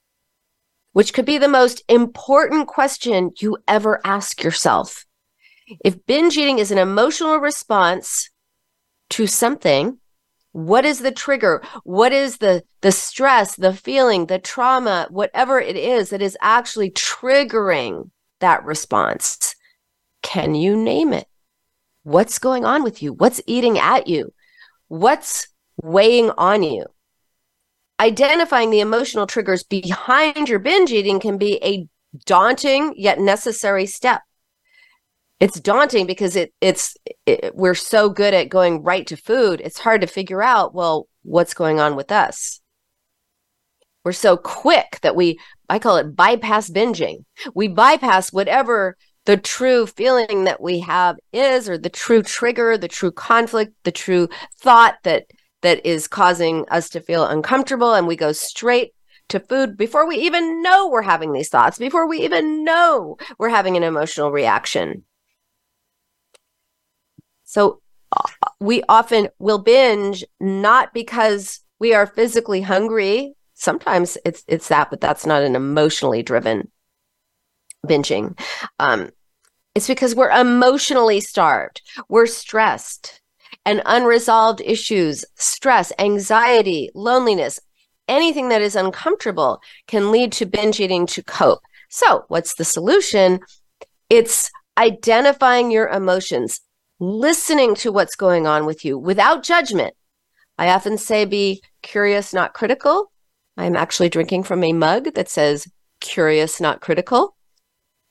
which 0.93 1.13
could 1.13 1.27
be 1.27 1.39
the 1.39 1.49
most 1.49 1.83
important 1.89 2.67
question 2.67 3.31
you 3.41 3.59
ever 3.69 4.01
ask 4.05 4.43
yourself. 4.43 5.05
If 5.85 6.05
binge 6.07 6.39
eating 6.39 6.59
is 6.59 6.71
an 6.71 6.79
emotional 6.79 7.39
response 7.39 8.31
to 9.11 9.27
something, 9.27 9.99
what 10.53 10.87
is 10.87 11.01
the 11.01 11.13
trigger? 11.13 11.63
What 11.85 12.13
is 12.13 12.39
the 12.39 12.63
the 12.81 12.91
stress, 12.91 13.57
the 13.57 13.75
feeling, 13.75 14.27
the 14.27 14.39
trauma, 14.39 15.09
whatever 15.11 15.61
it 15.61 15.77
is 15.77 16.09
that 16.11 16.23
is 16.23 16.39
actually 16.41 16.91
triggering 16.91 18.11
that 18.41 18.65
response? 18.65 19.55
Can 20.23 20.55
you 20.55 20.75
name 20.75 21.13
it? 21.13 21.27
What's 22.03 22.39
going 22.39 22.65
on 22.65 22.83
with 22.83 23.03
you? 23.03 23.13
What's 23.13 23.41
eating 23.47 23.79
at 23.79 24.07
you? 24.07 24.33
What's 24.89 25.49
weighing 25.83 26.31
on 26.31 26.63
you? 26.63 26.87
Identifying 28.01 28.71
the 28.71 28.81
emotional 28.81 29.27
triggers 29.27 29.63
behind 29.63 30.49
your 30.49 30.59
binge 30.59 30.93
eating 30.93 31.21
can 31.21 31.37
be 31.37 31.59
a 31.63 31.87
daunting 32.25 32.95
yet 32.97 33.19
necessary 33.19 33.87
step. 33.87 34.23
It's 35.41 35.61
daunting 35.61 36.07
because 36.07 36.35
it 36.35 36.53
it's 36.61 36.97
it, 37.27 37.55
we're 37.55 37.75
so 37.75 38.09
good 38.09 38.35
at 38.35 38.49
going 38.49 38.83
right 38.83 39.07
to 39.07 39.17
food. 39.17 39.61
It's 39.63 39.79
hard 39.79 40.01
to 40.01 40.07
figure 40.07 40.43
out, 40.43 40.75
well, 40.75 41.09
what's 41.23 41.55
going 41.55 41.79
on 41.79 41.95
with 41.95 42.11
us? 42.11 42.61
We're 44.05 44.13
so 44.13 44.37
quick 44.37 44.99
that 45.03 45.15
we 45.15 45.39
I 45.69 45.79
call 45.79 45.97
it 45.97 46.17
bypass 46.17 46.71
binging. 46.71 47.25
We 47.55 47.69
bypass 47.69 48.33
whatever 48.33 48.97
the 49.29 49.37
true 49.37 49.87
feeling 49.87 50.45
that 50.45 50.59
we 50.59 50.81
have 50.81 51.19
is 51.35 51.69
or 51.69 51.77
the 51.77 51.91
true 51.91 52.23
trigger 52.23 52.79
the 52.79 52.89
true 52.89 53.13
conflict 53.13 53.75
the 53.85 53.93
true 53.93 54.27
thought 54.59 54.95
that 55.03 55.27
that 55.61 55.85
is 55.85 56.09
causing 56.09 56.67
us 56.71 56.89
to 56.89 56.99
feel 56.99 57.27
uncomfortable 57.27 57.93
and 57.93 58.07
we 58.07 58.17
go 58.17 58.33
straight 58.33 58.95
to 59.29 59.39
food 59.39 59.77
before 59.77 60.09
we 60.09 60.17
even 60.17 60.63
know 60.63 60.89
we're 60.89 61.03
having 61.03 61.33
these 61.33 61.51
thoughts 61.51 61.79
before 61.79 62.09
we 62.09 62.23
even 62.23 62.65
know 62.65 63.19
we're 63.39 63.51
having 63.51 63.77
an 63.77 63.83
emotional 63.83 64.33
reaction. 64.33 65.05
So 67.45 67.83
uh, 68.13 68.29
we 68.61 68.83
often 68.89 69.29
will 69.39 69.59
binge 69.59 70.25
not 70.41 70.95
because 70.95 71.61
we 71.79 71.93
are 71.93 72.07
physically 72.07 72.63
hungry. 72.63 73.35
Sometimes 73.53 74.17
it's 74.25 74.43
it's 74.49 74.69
that 74.69 74.89
but 74.89 75.03
that's 75.03 75.27
not 75.27 75.43
an 75.43 75.55
emotionally 75.55 76.23
driven 76.23 76.71
binging. 77.87 78.39
Um, 78.79 79.11
it's 79.79 79.87
because 79.87 80.17
we're 80.17 80.33
emotionally 80.33 81.21
starved. 81.21 81.83
We're 82.09 82.27
stressed 82.27 83.21
and 83.65 83.81
unresolved 83.87 84.61
issues, 84.61 85.25
stress, 85.37 85.93
anxiety, 86.01 86.91
loneliness, 86.97 87.61
anything 88.09 88.49
that 88.49 88.61
is 88.61 88.75
uncomfortable 88.75 89.63
can 89.87 90.11
lead 90.11 90.33
to 90.33 90.47
binge 90.47 90.81
eating 90.81 91.07
to 91.07 91.23
cope. 91.23 91.61
So, 91.91 92.25
what's 92.27 92.57
the 92.57 92.65
solution? 92.65 93.39
It's 94.11 94.51
identifying 94.77 95.71
your 95.71 95.87
emotions, 95.87 96.61
listening 96.99 97.77
to 97.77 97.93
what's 97.93 98.17
going 98.17 98.49
on 98.49 98.67
with 98.67 98.85
you 98.85 98.99
without 98.99 99.45
judgment. 99.45 99.95
I 100.59 100.71
often 100.71 100.99
say 100.99 101.25
be 101.25 101.63
curious, 101.83 102.35
not 102.35 102.53
critical. 102.53 103.13
I'm 103.57 103.77
actually 103.77 104.09
drinking 104.09 104.43
from 104.43 104.65
a 104.65 104.73
mug 104.73 105.15
that 105.15 105.29
says 105.29 105.69
curious, 106.01 106.61
not 106.61 106.81
critical. 106.81 107.37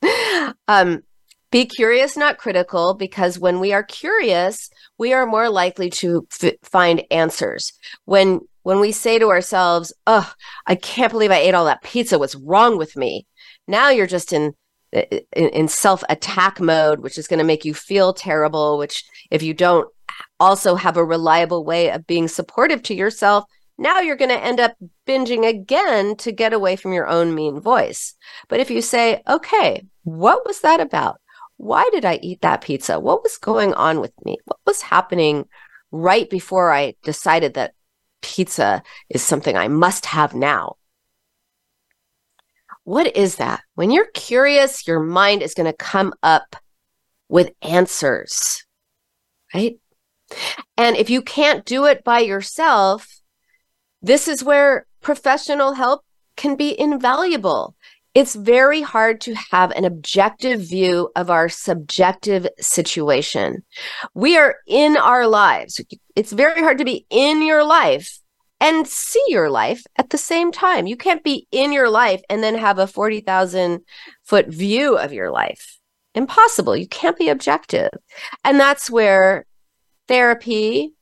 um, 0.69 1.03
be 1.51 1.65
curious, 1.65 2.17
not 2.17 2.37
critical, 2.37 2.93
because 2.93 3.39
when 3.39 3.59
we 3.59 3.73
are 3.73 3.83
curious, 3.83 4.69
we 4.97 5.13
are 5.13 5.25
more 5.25 5.49
likely 5.49 5.89
to 5.91 6.27
f- 6.41 6.55
find 6.63 7.03
answers. 7.11 7.71
When 8.05 8.41
when 8.63 8.79
we 8.81 8.91
say 8.91 9.17
to 9.17 9.29
ourselves, 9.29 9.93
"Oh, 10.05 10.31
I 10.65 10.75
can't 10.75 11.11
believe 11.11 11.31
I 11.31 11.37
ate 11.37 11.53
all 11.53 11.65
that 11.65 11.83
pizza. 11.83 12.19
What's 12.19 12.35
wrong 12.35 12.77
with 12.77 12.97
me?" 12.97 13.25
Now 13.67 13.89
you're 13.89 14.07
just 14.07 14.33
in 14.33 14.53
in, 14.91 15.21
in 15.33 15.67
self 15.67 16.03
attack 16.09 16.59
mode, 16.59 16.99
which 16.99 17.17
is 17.17 17.27
going 17.27 17.39
to 17.39 17.45
make 17.45 17.65
you 17.65 17.73
feel 17.73 18.13
terrible. 18.13 18.77
Which, 18.77 19.03
if 19.31 19.41
you 19.41 19.53
don't 19.53 19.87
also 20.39 20.75
have 20.75 20.97
a 20.97 21.05
reliable 21.05 21.63
way 21.63 21.91
of 21.91 22.07
being 22.07 22.27
supportive 22.27 22.83
to 22.83 22.95
yourself, 22.95 23.45
now 23.77 23.99
you're 23.99 24.15
going 24.15 24.29
to 24.29 24.43
end 24.43 24.59
up 24.59 24.75
binging 25.07 25.47
again 25.47 26.15
to 26.17 26.31
get 26.31 26.53
away 26.53 26.75
from 26.75 26.93
your 26.93 27.07
own 27.07 27.35
mean 27.35 27.59
voice. 27.59 28.15
But 28.47 28.59
if 28.59 28.69
you 28.69 28.81
say, 28.81 29.21
okay, 29.27 29.85
what 30.03 30.45
was 30.45 30.61
that 30.61 30.79
about? 30.79 31.19
Why 31.57 31.89
did 31.91 32.05
I 32.05 32.19
eat 32.21 32.41
that 32.41 32.61
pizza? 32.61 32.99
What 32.99 33.23
was 33.23 33.37
going 33.37 33.73
on 33.73 33.99
with 33.99 34.13
me? 34.23 34.37
What 34.45 34.59
was 34.65 34.81
happening 34.81 35.45
right 35.91 36.29
before 36.29 36.71
I 36.71 36.93
decided 37.03 37.55
that 37.55 37.73
pizza 38.21 38.83
is 39.09 39.23
something 39.23 39.57
I 39.57 39.67
must 39.67 40.05
have 40.05 40.33
now? 40.33 40.75
What 42.83 43.17
is 43.17 43.35
that? 43.35 43.61
When 43.75 43.91
you're 43.91 44.09
curious, 44.13 44.87
your 44.87 45.01
mind 45.01 45.41
is 45.41 45.53
going 45.53 45.69
to 45.69 45.75
come 45.75 46.13
up 46.23 46.55
with 47.27 47.51
answers, 47.61 48.63
right? 49.53 49.77
And 50.77 50.95
if 50.95 51.09
you 51.09 51.21
can't 51.21 51.65
do 51.65 51.85
it 51.85 52.03
by 52.03 52.19
yourself, 52.19 53.07
this 54.01 54.27
is 54.27 54.43
where 54.43 54.85
professional 55.01 55.73
help 55.73 56.03
can 56.35 56.55
be 56.55 56.79
invaluable 56.79 57.75
it's 58.17 58.33
very 58.33 58.81
hard 58.81 59.21
to 59.21 59.35
have 59.51 59.69
an 59.69 59.85
objective 59.85 60.59
view 60.59 61.11
of 61.15 61.29
our 61.29 61.47
subjective 61.49 62.47
situation. 62.59 63.63
We 64.15 64.39
are 64.39 64.55
in 64.65 64.97
our 64.97 65.27
lives. 65.27 65.79
It's 66.15 66.31
very 66.31 66.61
hard 66.61 66.79
to 66.79 66.83
be 66.83 67.05
in 67.11 67.45
your 67.45 67.63
life 67.63 68.17
and 68.59 68.87
see 68.87 69.23
your 69.27 69.51
life 69.51 69.83
at 69.97 70.09
the 70.09 70.17
same 70.17 70.51
time. 70.51 70.87
You 70.87 70.97
can't 70.97 71.23
be 71.23 71.45
in 71.51 71.71
your 71.71 71.91
life 71.91 72.23
and 72.27 72.41
then 72.41 72.55
have 72.55 72.79
a 72.79 72.87
40,000 72.87 73.81
foot 74.23 74.47
view 74.47 74.97
of 74.97 75.13
your 75.13 75.29
life. 75.29 75.77
Impossible. 76.15 76.75
You 76.75 76.87
can't 76.87 77.19
be 77.19 77.29
objective. 77.29 77.91
And 78.43 78.59
that's 78.59 78.89
where 78.89 79.45
therapy 80.07 80.95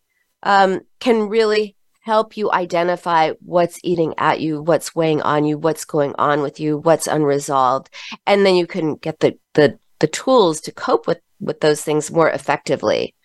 um, 0.43 0.81
can 0.99 1.29
really 1.29 1.74
help 2.05 2.37
you 2.37 2.51
identify 2.51 3.31
what's 3.39 3.79
eating 3.83 4.13
at 4.19 4.39
you, 4.39 4.61
what's 4.61 4.93
weighing 4.93 5.23
on 5.23 5.43
you, 5.43 5.57
what's 5.57 5.85
going 5.85 6.13
on 6.19 6.43
with 6.43 6.59
you, 6.59 6.77
what's 6.77 7.07
unresolved, 7.07 7.89
and 8.27 8.45
then 8.45 8.55
you 8.55 8.67
can 8.67 8.95
get 8.95 9.19
the 9.19 9.35
the 9.55 9.79
the 9.99 10.07
tools 10.07 10.61
to 10.61 10.71
cope 10.71 11.07
with 11.07 11.19
with 11.39 11.61
those 11.61 11.81
things 11.81 12.11
more 12.11 12.29
effectively. 12.29 13.15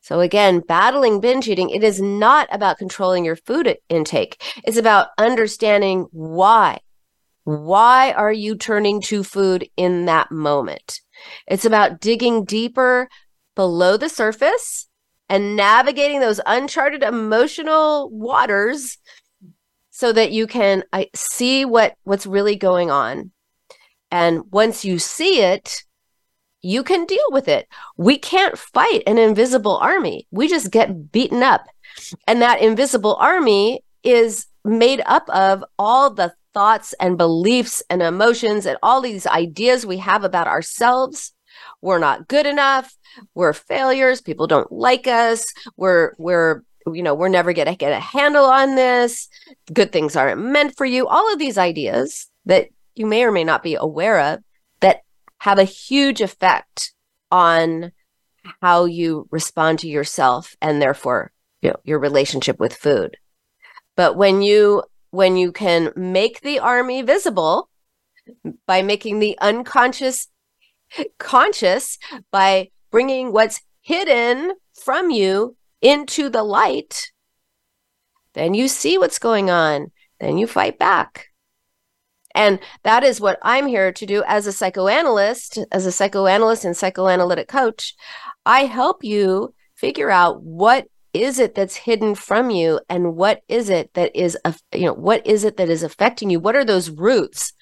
So 0.00 0.20
again, 0.20 0.60
battling 0.60 1.20
binge 1.20 1.48
eating, 1.48 1.70
it 1.70 1.82
is 1.82 2.00
not 2.00 2.48
about 2.52 2.78
controlling 2.78 3.24
your 3.24 3.34
food 3.34 3.76
intake. 3.88 4.40
It's 4.64 4.78
about 4.78 5.08
understanding 5.18 6.06
why. 6.12 6.78
Why 7.42 8.12
are 8.12 8.32
you 8.32 8.54
turning 8.54 9.02
to 9.02 9.24
food 9.24 9.68
in 9.76 10.04
that 10.04 10.30
moment? 10.30 11.00
It's 11.48 11.64
about 11.64 12.00
digging 12.00 12.44
deeper 12.44 13.08
below 13.56 13.96
the 13.96 14.08
surface 14.08 14.86
and 15.30 15.56
navigating 15.56 16.20
those 16.20 16.40
uncharted 16.44 17.02
emotional 17.02 18.10
waters 18.10 18.98
so 19.90 20.12
that 20.12 20.32
you 20.32 20.46
can 20.46 20.84
I, 20.92 21.08
see 21.14 21.64
what 21.64 21.94
what's 22.02 22.26
really 22.26 22.56
going 22.56 22.90
on. 22.90 23.30
And 24.10 24.42
once 24.50 24.84
you 24.84 24.98
see 24.98 25.40
it 25.40 25.84
you 26.62 26.82
can 26.82 27.06
deal 27.06 27.24
with 27.30 27.48
it. 27.48 27.66
We 27.96 28.18
can't 28.18 28.58
fight 28.58 29.02
an 29.06 29.16
invisible 29.16 29.78
army. 29.78 30.26
We 30.30 30.46
just 30.46 30.70
get 30.70 31.10
beaten 31.10 31.42
up. 31.42 31.64
And 32.26 32.42
that 32.42 32.60
invisible 32.60 33.16
army 33.16 33.82
is 34.02 34.46
made 34.62 35.00
up 35.06 35.26
of 35.30 35.64
all 35.78 36.10
the 36.12 36.34
thoughts 36.52 36.94
and 37.00 37.16
beliefs 37.16 37.82
and 37.88 38.02
emotions 38.02 38.66
and 38.66 38.76
all 38.82 39.00
these 39.00 39.26
ideas 39.26 39.86
we 39.86 39.96
have 39.98 40.22
about 40.22 40.48
ourselves 40.48 41.32
we're 41.80 41.98
not 41.98 42.28
good 42.28 42.46
enough 42.46 42.96
we're 43.34 43.52
failures 43.52 44.20
people 44.20 44.46
don't 44.46 44.70
like 44.70 45.06
us 45.06 45.52
we're 45.76 46.12
we're 46.18 46.62
you 46.92 47.02
know 47.02 47.14
we're 47.14 47.28
never 47.28 47.52
gonna 47.52 47.76
get 47.76 47.92
a 47.92 48.00
handle 48.00 48.44
on 48.44 48.74
this 48.74 49.28
good 49.72 49.92
things 49.92 50.16
aren't 50.16 50.40
meant 50.40 50.76
for 50.76 50.86
you. 50.86 51.06
All 51.06 51.32
of 51.32 51.38
these 51.38 51.58
ideas 51.58 52.28
that 52.46 52.68
you 52.94 53.06
may 53.06 53.24
or 53.24 53.32
may 53.32 53.44
not 53.44 53.62
be 53.62 53.74
aware 53.74 54.20
of 54.20 54.40
that 54.80 55.00
have 55.38 55.58
a 55.58 55.64
huge 55.64 56.20
effect 56.20 56.92
on 57.30 57.92
how 58.62 58.84
you 58.86 59.28
respond 59.30 59.78
to 59.80 59.88
yourself 59.88 60.56
and 60.60 60.80
therefore 60.80 61.32
you 61.62 61.70
know, 61.70 61.76
your 61.84 61.98
relationship 61.98 62.58
with 62.58 62.74
food. 62.74 63.16
But 63.96 64.16
when 64.16 64.42
you 64.42 64.82
when 65.10 65.36
you 65.36 65.52
can 65.52 65.92
make 65.96 66.40
the 66.40 66.58
army 66.58 67.02
visible 67.02 67.68
by 68.66 68.80
making 68.82 69.18
the 69.18 69.36
unconscious 69.40 70.28
conscious 71.18 71.98
by 72.30 72.70
bringing 72.90 73.32
what's 73.32 73.60
hidden 73.80 74.52
from 74.74 75.10
you 75.10 75.56
into 75.80 76.28
the 76.28 76.42
light, 76.42 77.10
then 78.34 78.54
you 78.54 78.68
see 78.68 78.98
what's 78.98 79.18
going 79.18 79.50
on. 79.50 79.90
Then 80.20 80.36
you 80.36 80.46
fight 80.46 80.78
back. 80.78 81.28
And 82.34 82.60
that 82.84 83.02
is 83.02 83.20
what 83.20 83.38
I'm 83.42 83.66
here 83.66 83.90
to 83.90 84.06
do 84.06 84.22
as 84.26 84.46
a 84.46 84.52
psychoanalyst, 84.52 85.58
as 85.72 85.86
a 85.86 85.92
psychoanalyst 85.92 86.64
and 86.64 86.76
psychoanalytic 86.76 87.48
coach. 87.48 87.94
I 88.46 88.66
help 88.66 89.02
you 89.02 89.54
figure 89.74 90.10
out 90.10 90.42
what 90.42 90.86
is 91.12 91.38
it 91.38 91.54
that's 91.54 91.74
hidden 91.74 92.14
from 92.14 92.50
you 92.50 92.80
and 92.88 93.16
what 93.16 93.40
is 93.48 93.68
it 93.68 93.92
that 93.94 94.14
is 94.14 94.38
you 94.72 94.86
know 94.86 94.94
what 94.94 95.26
is 95.26 95.42
it 95.42 95.56
that 95.56 95.68
is 95.68 95.82
affecting 95.82 96.30
you 96.30 96.38
what 96.38 96.54
are 96.54 96.64
those 96.64 96.88
roots 96.88 97.52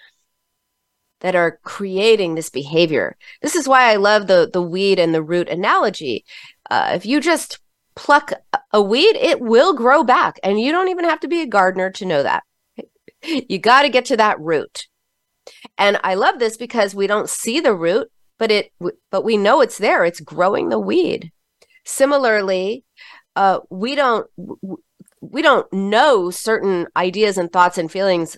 that 1.20 1.34
are 1.34 1.58
creating 1.62 2.34
this 2.34 2.50
behavior. 2.50 3.16
This 3.42 3.56
is 3.56 3.68
why 3.68 3.90
i 3.90 3.96
love 3.96 4.26
the 4.26 4.48
the 4.52 4.62
weed 4.62 4.98
and 4.98 5.14
the 5.14 5.22
root 5.22 5.48
analogy. 5.48 6.24
Uh, 6.70 6.92
if 6.94 7.06
you 7.06 7.20
just 7.20 7.60
pluck 7.94 8.32
a 8.72 8.80
weed 8.80 9.16
it 9.16 9.40
will 9.40 9.74
grow 9.74 10.04
back 10.04 10.38
and 10.44 10.60
you 10.60 10.70
don't 10.70 10.88
even 10.88 11.04
have 11.04 11.18
to 11.20 11.28
be 11.28 11.42
a 11.42 11.46
gardener 11.46 11.90
to 11.90 12.06
know 12.06 12.22
that. 12.22 12.44
You 13.24 13.58
got 13.58 13.82
to 13.82 13.88
get 13.88 14.04
to 14.06 14.16
that 14.16 14.38
root. 14.38 14.86
And 15.76 15.98
i 16.04 16.14
love 16.14 16.38
this 16.38 16.56
because 16.56 16.94
we 16.94 17.08
don't 17.08 17.28
see 17.28 17.58
the 17.58 17.74
root 17.74 18.10
but 18.38 18.52
it 18.52 18.72
but 19.10 19.24
we 19.24 19.36
know 19.36 19.60
it's 19.60 19.78
there. 19.78 20.04
It's 20.04 20.20
growing 20.20 20.68
the 20.68 20.78
weed. 20.78 21.32
Similarly 21.84 22.84
uh, 23.34 23.60
we 23.70 23.94
don't 23.94 24.28
we 25.20 25.42
don't 25.42 25.72
know 25.72 26.30
certain 26.30 26.86
ideas 26.96 27.38
and 27.38 27.52
thoughts 27.52 27.78
and 27.78 27.90
feelings 27.90 28.36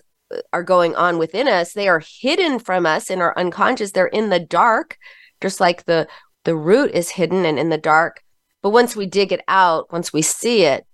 are 0.53 0.63
going 0.63 0.95
on 0.95 1.17
within 1.17 1.47
us 1.47 1.73
they 1.73 1.87
are 1.87 2.01
hidden 2.21 2.59
from 2.59 2.85
us 2.85 3.09
in 3.09 3.19
our 3.19 3.37
unconscious. 3.37 3.91
They're 3.91 4.07
in 4.07 4.29
the 4.29 4.39
dark 4.39 4.97
just 5.41 5.59
like 5.59 5.85
the 5.85 6.07
the 6.43 6.55
root 6.55 6.91
is 6.91 7.09
hidden 7.09 7.45
and 7.45 7.59
in 7.59 7.69
the 7.69 7.77
dark. 7.77 8.23
But 8.61 8.71
once 8.71 8.95
we 8.95 9.05
dig 9.05 9.31
it 9.31 9.41
out 9.47 9.91
once 9.91 10.13
we 10.13 10.21
see 10.21 10.63
it 10.63 10.85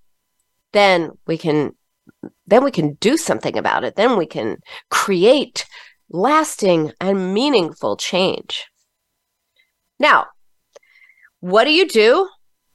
then 0.74 1.12
we 1.26 1.38
can 1.38 1.74
then 2.46 2.64
we 2.64 2.72
can 2.72 2.94
do 2.96 3.18
something 3.18 3.58
about 3.58 3.84
it. 3.84 3.96
Then 3.96 4.18
we 4.18 4.26
can 4.26 4.58
create 4.90 5.66
lasting 6.10 6.94
and 7.02 7.34
meaningful 7.34 7.98
change. 7.98 8.66
Now 10.00 10.28
what 11.40 11.66
do 11.66 11.72
you 11.72 11.88
do 11.88 12.30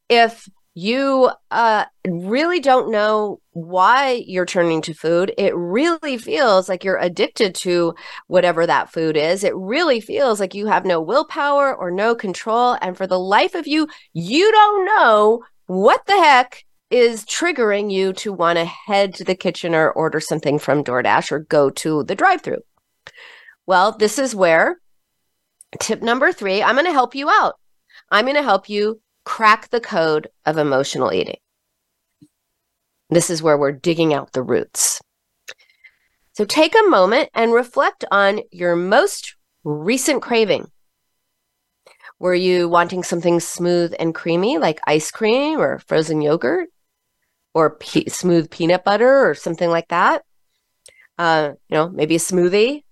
if 0.09 0.49
you 0.75 1.31
uh, 1.50 1.85
really 2.07 2.59
don't 2.59 2.91
know 2.91 3.41
why 3.50 4.23
you're 4.26 4.47
turning 4.47 4.81
to 4.83 4.95
food. 4.95 5.33
It 5.37 5.55
really 5.55 6.17
feels 6.17 6.69
like 6.69 6.83
you're 6.83 6.99
addicted 6.99 7.55
to 7.57 7.95
whatever 8.26 8.67
that 8.67 8.91
food 8.91 9.17
is. 9.17 9.45
It 9.45 9.55
really 9.55 10.00
feels 10.00 10.41
like 10.41 10.55
you 10.55 10.67
have 10.67 10.87
no 10.87 11.00
willpower 11.00 11.75
or 11.75 11.91
no 11.91 12.14
control. 12.14 12.79
And 12.81 12.97
for 12.97 13.07
the 13.07 13.19
life 13.19 13.55
of 13.55 13.67
you, 13.67 13.87
you 14.14 14.50
don't 14.50 14.87
know 14.87 15.43
what 15.67 16.07
the 16.07 16.17
heck 16.17 16.64
is 16.91 17.25
triggering 17.25 17.91
you 17.91 18.12
to 18.14 18.33
want 18.33 18.59
to 18.59 18.64
head 18.64 19.14
to 19.14 19.25
the 19.25 19.35
kitchen 19.35 19.75
or 19.75 19.91
order 19.91 20.21
something 20.21 20.59
from 20.59 20.85
DoorDash 20.85 21.33
or 21.33 21.41
go 21.41 21.69
to 21.71 22.02
the 22.05 22.14
drive 22.14 22.41
through. 22.41 22.62
Well, 23.67 23.93
this 23.93 24.19
is 24.19 24.35
where 24.35 24.79
tip 25.81 26.02
number 26.02 26.33
three, 26.33 26.62
I'm 26.62 26.75
going 26.75 26.87
to 26.87 26.93
help 26.93 27.14
you 27.14 27.29
out. 27.29 27.55
I'm 28.11 28.25
going 28.25 28.37
to 28.37 28.43
help 28.43 28.69
you 28.69 29.00
crack 29.25 29.71
the 29.71 29.81
code 29.81 30.29
of 30.45 30.59
emotional 30.59 31.12
eating. 31.12 31.38
This 33.11 33.31
is 33.31 33.43
where 33.43 33.59
we're 33.59 33.73
digging 33.73 34.14
out 34.14 34.33
the 34.33 34.43
roots. 34.43 35.00
So 36.35 36.45
take 36.45 36.75
a 36.75 36.88
moment 36.88 37.29
and 37.35 37.52
reflect 37.52 38.05
on 38.11 38.41
your 38.50 38.75
most 38.75 39.37
recent 39.64 40.23
craving. 40.23 40.70
Were 42.18 42.35
you 42.35 42.68
wanting 42.68 43.03
something 43.03 43.40
smooth 43.40 43.94
and 43.99 44.14
creamy 44.14 44.57
like 44.57 44.81
ice 44.87 45.11
cream 45.11 45.61
or 45.61 45.81
frozen 45.81 46.23
yogurt 46.23 46.68
or 47.53 47.77
pe- 47.77 48.07
smooth 48.07 48.51
peanut 48.51 48.85
butter 48.85 49.29
or 49.29 49.35
something 49.35 49.68
like 49.68 49.88
that? 49.88 50.23
Uh, 51.18 51.53
you 51.68 51.77
know, 51.77 51.88
maybe 51.90 52.14
a 52.14 52.18
smoothie. 52.18 52.85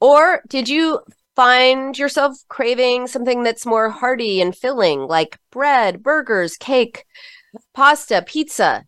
Or 0.00 0.42
did 0.48 0.68
you 0.68 1.00
find 1.36 1.98
yourself 1.98 2.36
craving 2.48 3.06
something 3.06 3.42
that's 3.42 3.66
more 3.66 3.90
hearty 3.90 4.40
and 4.40 4.56
filling, 4.56 5.00
like 5.00 5.38
bread, 5.50 6.02
burgers, 6.02 6.56
cake, 6.56 7.04
pasta, 7.74 8.22
pizza. 8.26 8.84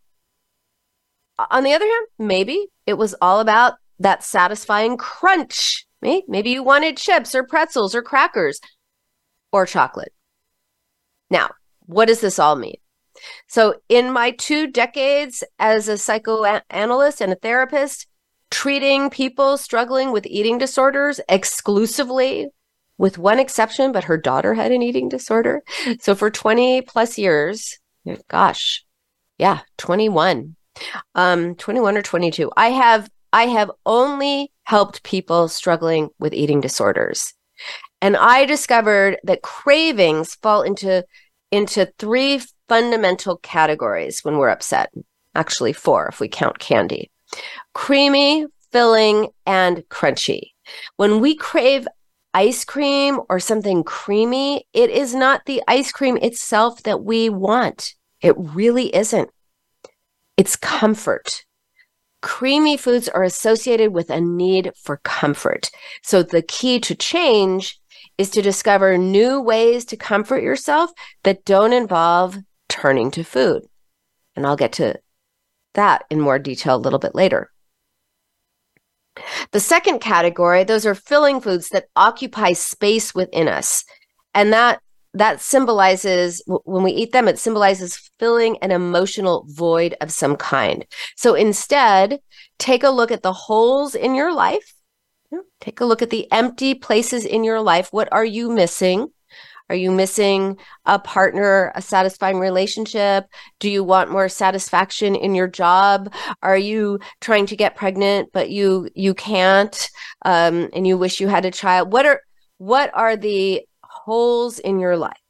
On 1.51 1.65
the 1.65 1.73
other 1.73 1.85
hand, 1.85 2.07
maybe 2.19 2.69
it 2.87 2.95
was 2.95 3.15
all 3.21 3.41
about 3.41 3.75
that 3.99 4.23
satisfying 4.23 4.97
crunch. 4.97 5.87
Maybe 6.03 6.51
you 6.51 6.63
wanted 6.63 6.97
chips 6.97 7.35
or 7.35 7.43
pretzels 7.43 7.95
or 7.95 8.03
crackers 8.03 8.61
or 9.53 9.67
chocolate. 9.67 10.13
Now, 11.31 11.51
what 11.87 12.07
does 12.07 12.21
this 12.21 12.39
all 12.39 12.57
mean? 12.57 12.77
So, 13.49 13.77
in 13.89 14.13
my 14.13 14.31
two 14.31 14.67
decades 14.67 15.43
as 15.59 15.89
a 15.89 15.97
psychoanalyst 15.99 17.21
and 17.21 17.33
a 17.33 17.37
therapist, 17.37 18.07
treating 18.51 19.11
people 19.11 19.57
struggling 19.57 20.13
with 20.13 20.27
eating 20.27 20.59
disorders 20.59 21.21
exclusively 21.29 22.49
with 22.99 23.19
one 23.19 23.39
exception, 23.39 23.93
but 23.93 24.05
her 24.05 24.17
daughter 24.17 24.55
had 24.55 24.73
an 24.73 24.83
eating 24.83 25.09
disorder. 25.09 25.63
So 26.01 26.15
for 26.15 26.31
20 26.31 26.83
plus 26.83 27.19
years, 27.19 27.79
gosh, 28.29 28.85
yeah, 29.39 29.61
21, 29.79 30.57
um, 31.15 31.55
21 31.57 31.97
or 31.97 32.03
22, 32.03 32.51
I 32.57 32.69
have, 32.69 33.11
I 33.33 33.47
have 33.47 33.71
only 33.85 34.53
helped 34.65 35.03
people 35.03 35.49
struggling 35.49 36.09
with 36.19 36.33
eating 36.33 36.61
disorders. 36.61 37.35
And 38.01 38.17
I 38.17 38.45
discovered 38.45 39.19
that 39.25 39.43
cravings 39.43 40.35
fall 40.37 40.63
into, 40.63 41.05
into 41.51 41.93
three 41.99 42.41
fundamental 42.69 43.39
categories 43.39 44.21
when 44.23 44.39
we're 44.39 44.49
upset. 44.49 44.91
Actually, 45.35 45.75
four 45.75 46.07
if 46.07 46.19
we 46.19 46.29
count 46.29 46.59
candy 46.59 47.11
creamy, 47.75 48.47
filling, 48.73 49.29
and 49.45 49.79
crunchy. 49.89 50.53
When 50.97 51.21
we 51.21 51.35
crave 51.35 51.87
ice 52.35 52.65
cream 52.65 53.21
or 53.29 53.41
something 53.41 53.83
creamy, 53.83 54.67
it 54.73 54.91
is 54.91 55.15
not 55.15 55.47
the 55.47 55.63
ice 55.67 55.93
cream 55.93 56.17
itself 56.19 56.83
that 56.83 57.03
we 57.03 57.29
want. 57.31 57.95
It 58.21 58.35
really 58.37 58.95
isn't. 58.95 59.31
It's 60.37 60.57
comfort. 60.57 61.45
Creamy 62.23 62.77
foods 62.77 63.09
are 63.09 63.23
associated 63.23 63.93
with 63.93 64.11
a 64.11 64.21
need 64.21 64.73
for 64.83 64.99
comfort. 64.99 65.71
So 66.03 66.23
the 66.23 66.43
key 66.43 66.81
to 66.81 66.95
change 66.95 67.81
is 68.19 68.31
to 68.31 68.43
discover 68.43 68.99
new 68.99 69.41
ways 69.41 69.85
to 69.87 69.97
comfort 69.97 70.43
yourself 70.43 70.91
that 71.25 71.45
don't 71.45 71.73
involve 71.73 72.39
turning 72.69 73.11
to 73.13 73.25
food. 73.25 73.63
And 74.35 74.47
I'll 74.47 74.57
get 74.57 74.73
to 74.73 74.99
that 75.77 76.05
in 76.11 76.21
more 76.21 76.39
detail 76.39 76.77
a 76.77 76.79
little 76.79 76.99
bit 76.99 77.15
later. 77.15 77.51
The 79.53 79.61
second 79.61 80.01
category, 80.01 80.65
those 80.65 80.85
are 80.85 80.95
filling 80.95 81.41
foods 81.41 81.71
that 81.71 81.87
occupy 81.97 82.53
space 82.53 83.15
within 83.15 83.49
us. 83.49 83.85
And 84.35 84.53
that 84.53 84.81
that 85.15 85.41
symbolizes 85.41 86.43
when 86.47 86.83
we 86.83 86.93
eat 86.93 87.13
them 87.13 87.27
it 87.27 87.39
symbolizes 87.39 88.11
filling 88.19 88.59
an 88.59 88.71
emotional 88.71 89.47
void 89.49 89.97
of 90.03 90.13
some 90.13 90.37
kind. 90.37 90.85
So 91.17 91.35
instead, 91.35 92.21
take 92.59 92.83
a 92.83 92.91
look 92.91 93.11
at 93.11 93.23
the 93.23 93.33
holes 93.33 93.95
in 93.95 94.15
your 94.15 94.35
life. 94.35 94.75
Take 95.61 95.81
a 95.81 95.87
look 95.87 96.03
at 96.03 96.11
the 96.11 96.31
empty 96.31 96.75
places 96.75 97.25
in 97.25 97.45
your 97.45 97.63
life. 97.63 97.89
What 97.93 98.13
are 98.13 98.25
you 98.25 98.51
missing? 98.51 99.09
Are 99.69 99.75
you 99.75 99.91
missing 99.91 100.59
a 100.85 100.99
partner, 100.99 101.73
a 101.75 101.83
satisfying 101.83 102.39
relationship? 102.39 103.27
Do 103.59 103.69
you 103.69 103.83
want 103.83 104.13
more 104.13 104.29
satisfaction 104.29 105.17
in 105.17 105.35
your 105.35 105.49
job? 105.49 106.13
Are 106.43 106.57
you 106.57 107.01
trying 107.21 107.47
to 107.47 107.57
get 107.57 107.77
pregnant 107.77 108.31
but 108.33 108.51
you 108.51 108.89
you 108.95 109.15
can't 109.15 109.89
um, 110.25 110.69
and 110.73 110.87
you 110.87 110.97
wish 110.97 111.21
you 111.21 111.29
had 111.29 111.45
a 111.45 111.51
child? 111.51 111.93
What 111.93 112.07
are 112.07 112.21
what 112.59 112.91
are 112.95 113.17
the 113.17 113.67
holes 113.83 114.59
in 114.59 114.79
your 114.79 114.97
life? 114.97 115.21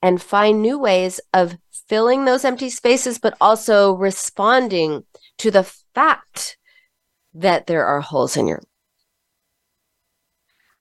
And 0.00 0.22
find 0.22 0.62
new 0.62 0.78
ways 0.78 1.20
of 1.34 1.58
filling 1.88 2.24
those 2.24 2.44
empty 2.44 2.70
spaces, 2.70 3.18
but 3.18 3.36
also 3.40 3.94
responding 3.94 5.04
to 5.38 5.50
the 5.50 5.64
fact 5.94 6.56
that 7.34 7.66
there 7.66 7.84
are 7.84 8.00
holes 8.00 8.36
in 8.36 8.46
your 8.46 8.58
life. 8.58 8.64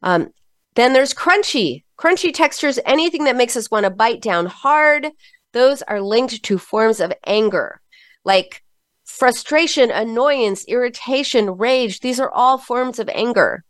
Um, 0.04 0.30
then 0.76 0.94
there's 0.94 1.16
crunchy 1.16 1.84
Crunchy 1.98 2.34
textures, 2.34 2.80
anything 2.86 3.24
that 3.26 3.36
makes 3.36 3.56
us 3.56 3.72
want 3.72 3.86
to 3.86 3.90
bite 3.90 4.22
down 4.22 4.46
hard, 4.46 5.08
those 5.54 5.82
are 5.84 6.02
linked 6.02 6.44
to 6.44 6.58
forms 6.58 7.00
of 7.00 7.12
anger 7.26 7.82
like 8.28 8.62
frustration, 9.06 9.90
annoyance, 9.90 10.66
irritation, 10.68 11.52
rage. 11.52 12.02
These 12.02 12.20
are 12.20 12.30
all 12.30 12.58
forms 12.58 13.00
of 13.00 13.10
anger. 13.10 13.64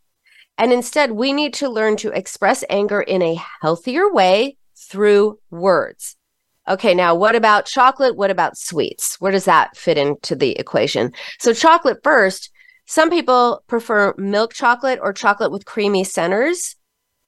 And 0.58 0.74
instead, 0.74 1.12
we 1.12 1.32
need 1.32 1.54
to 1.56 1.70
learn 1.70 1.96
to 1.98 2.10
express 2.10 2.64
anger 2.70 3.00
in 3.00 3.22
a 3.22 3.40
healthier 3.62 4.12
way 4.12 4.58
through 4.76 5.40
words. 5.52 6.18
Okay, 6.68 6.96
now 6.96 7.16
what 7.16 7.36
about 7.36 7.68
chocolate? 7.68 8.18
What 8.18 8.32
about 8.32 8.58
sweets? 8.58 9.16
Where 9.22 9.32
does 9.32 9.46
that 9.46 9.78
fit 9.78 9.98
into 9.98 10.36
the 10.36 10.52
equation? 10.54 11.14
So, 11.40 11.54
chocolate 11.54 12.00
first. 12.04 12.52
Some 12.88 13.10
people 13.10 13.64
prefer 13.68 14.14
milk 14.18 14.54
chocolate 14.54 15.00
or 15.02 15.14
chocolate 15.14 15.52
with 15.52 15.66
creamy 15.66 16.06
centers, 16.06 16.76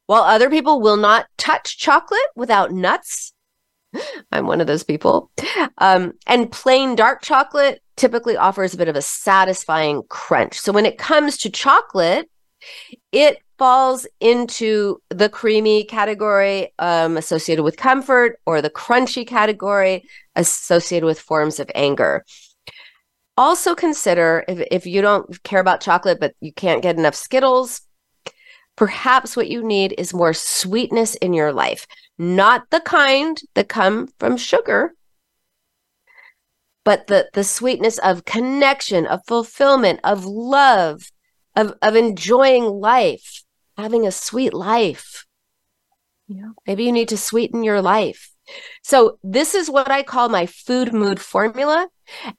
while 0.10 0.24
other 0.24 0.50
people 0.50 0.82
will 0.82 0.98
not 0.98 1.28
touch 1.38 1.78
chocolate 1.78 2.20
without 2.36 2.72
nuts. 2.72 3.32
I'm 4.32 4.48
one 4.48 4.60
of 4.60 4.66
those 4.66 4.84
people. 4.84 5.30
Um, 5.78 6.14
and 6.26 6.52
plain 6.52 6.96
dark 6.96 7.22
chocolate 7.22 7.84
typically 7.96 8.36
offers 8.36 8.74
a 8.74 8.78
bit 8.78 8.88
of 8.88 8.96
a 8.96 9.04
satisfying 9.04 10.02
crunch. 10.10 10.60
So 10.60 10.72
when 10.72 10.88
it 10.88 10.98
comes 10.98 11.38
to 11.38 11.52
chocolate, 11.52 12.28
it 13.12 13.38
falls 13.60 14.08
into 14.20 15.00
the 15.10 15.30
creamy 15.30 15.84
category 15.84 16.74
um, 16.80 17.16
associated 17.16 17.62
with 17.62 17.78
comfort 17.78 18.40
or 18.48 18.64
the 18.64 18.72
crunchy 18.72 19.28
category 19.28 20.06
associated 20.36 21.06
with 21.06 21.20
forms 21.20 21.60
of 21.60 21.70
anger. 21.76 22.26
Also, 23.38 23.76
consider 23.76 24.44
if, 24.48 24.68
if 24.72 24.88
you 24.88 25.04
don't 25.04 25.44
care 25.44 25.60
about 25.60 25.82
chocolate, 25.82 26.20
but 26.20 26.34
you 26.40 26.52
can't 26.52 26.82
get 26.82 26.98
enough 26.98 27.14
Skittles, 27.14 27.82
perhaps 28.80 29.36
what 29.36 29.50
you 29.50 29.62
need 29.62 29.94
is 29.98 30.14
more 30.14 30.32
sweetness 30.34 31.14
in 31.16 31.34
your 31.34 31.52
life, 31.52 31.86
not 32.18 32.70
the 32.70 32.80
kind 32.80 33.42
that 33.54 33.68
come 33.68 34.08
from 34.18 34.38
sugar, 34.38 34.94
but 36.86 37.08
the, 37.08 37.30
the 37.34 37.44
sweetness 37.44 37.98
of 37.98 38.24
connection, 38.24 39.06
of 39.06 39.20
fulfillment, 39.28 40.00
of 40.06 40.24
love, 40.24 41.12
of, 41.58 41.74
of 41.82 41.98
enjoying 41.98 42.64
life, 42.64 43.44
having 43.78 44.08
a 44.08 44.14
sweet 44.14 44.54
life. 44.54 45.26
Know, 46.30 46.54
maybe 46.66 46.86
you 46.86 46.94
need 46.94 47.10
to 47.10 47.18
sweeten 47.18 47.64
your 47.64 47.82
life. 47.82 48.32
So, 48.82 49.20
this 49.24 49.56
is 49.56 49.70
what 49.70 49.92
I 49.92 50.04
call 50.04 50.30
my 50.30 50.46
food 50.46 50.94
mood 50.94 51.20
formula. 51.20 51.90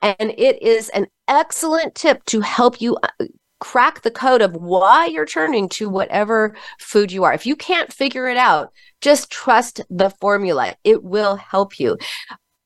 And 0.01 0.33
it 0.39 0.63
is 0.63 0.89
an 0.89 1.09
excellent 1.29 1.95
tip 1.95 2.25
to 2.27 2.41
help 2.41 2.81
you 2.81 2.97
uh, 3.03 3.27
crack 3.61 4.03
the 4.03 4.11
code 4.11 4.43
of 4.43 4.55
why 4.55 5.07
you're 5.07 5.27
turning 5.27 5.69
to 5.69 5.89
whatever 5.89 6.57
food 6.79 7.13
you 7.13 7.25
are. 7.25 7.33
If 7.33 7.47
you 7.47 7.55
can't 7.55 7.93
figure 7.93 8.29
it 8.29 8.37
out, 8.37 8.73
just 9.01 9.31
trust 9.31 9.81
the 9.89 10.11
formula, 10.11 10.75
it 10.83 11.05
will 11.05 11.37
help 11.37 11.79
you. 11.79 11.97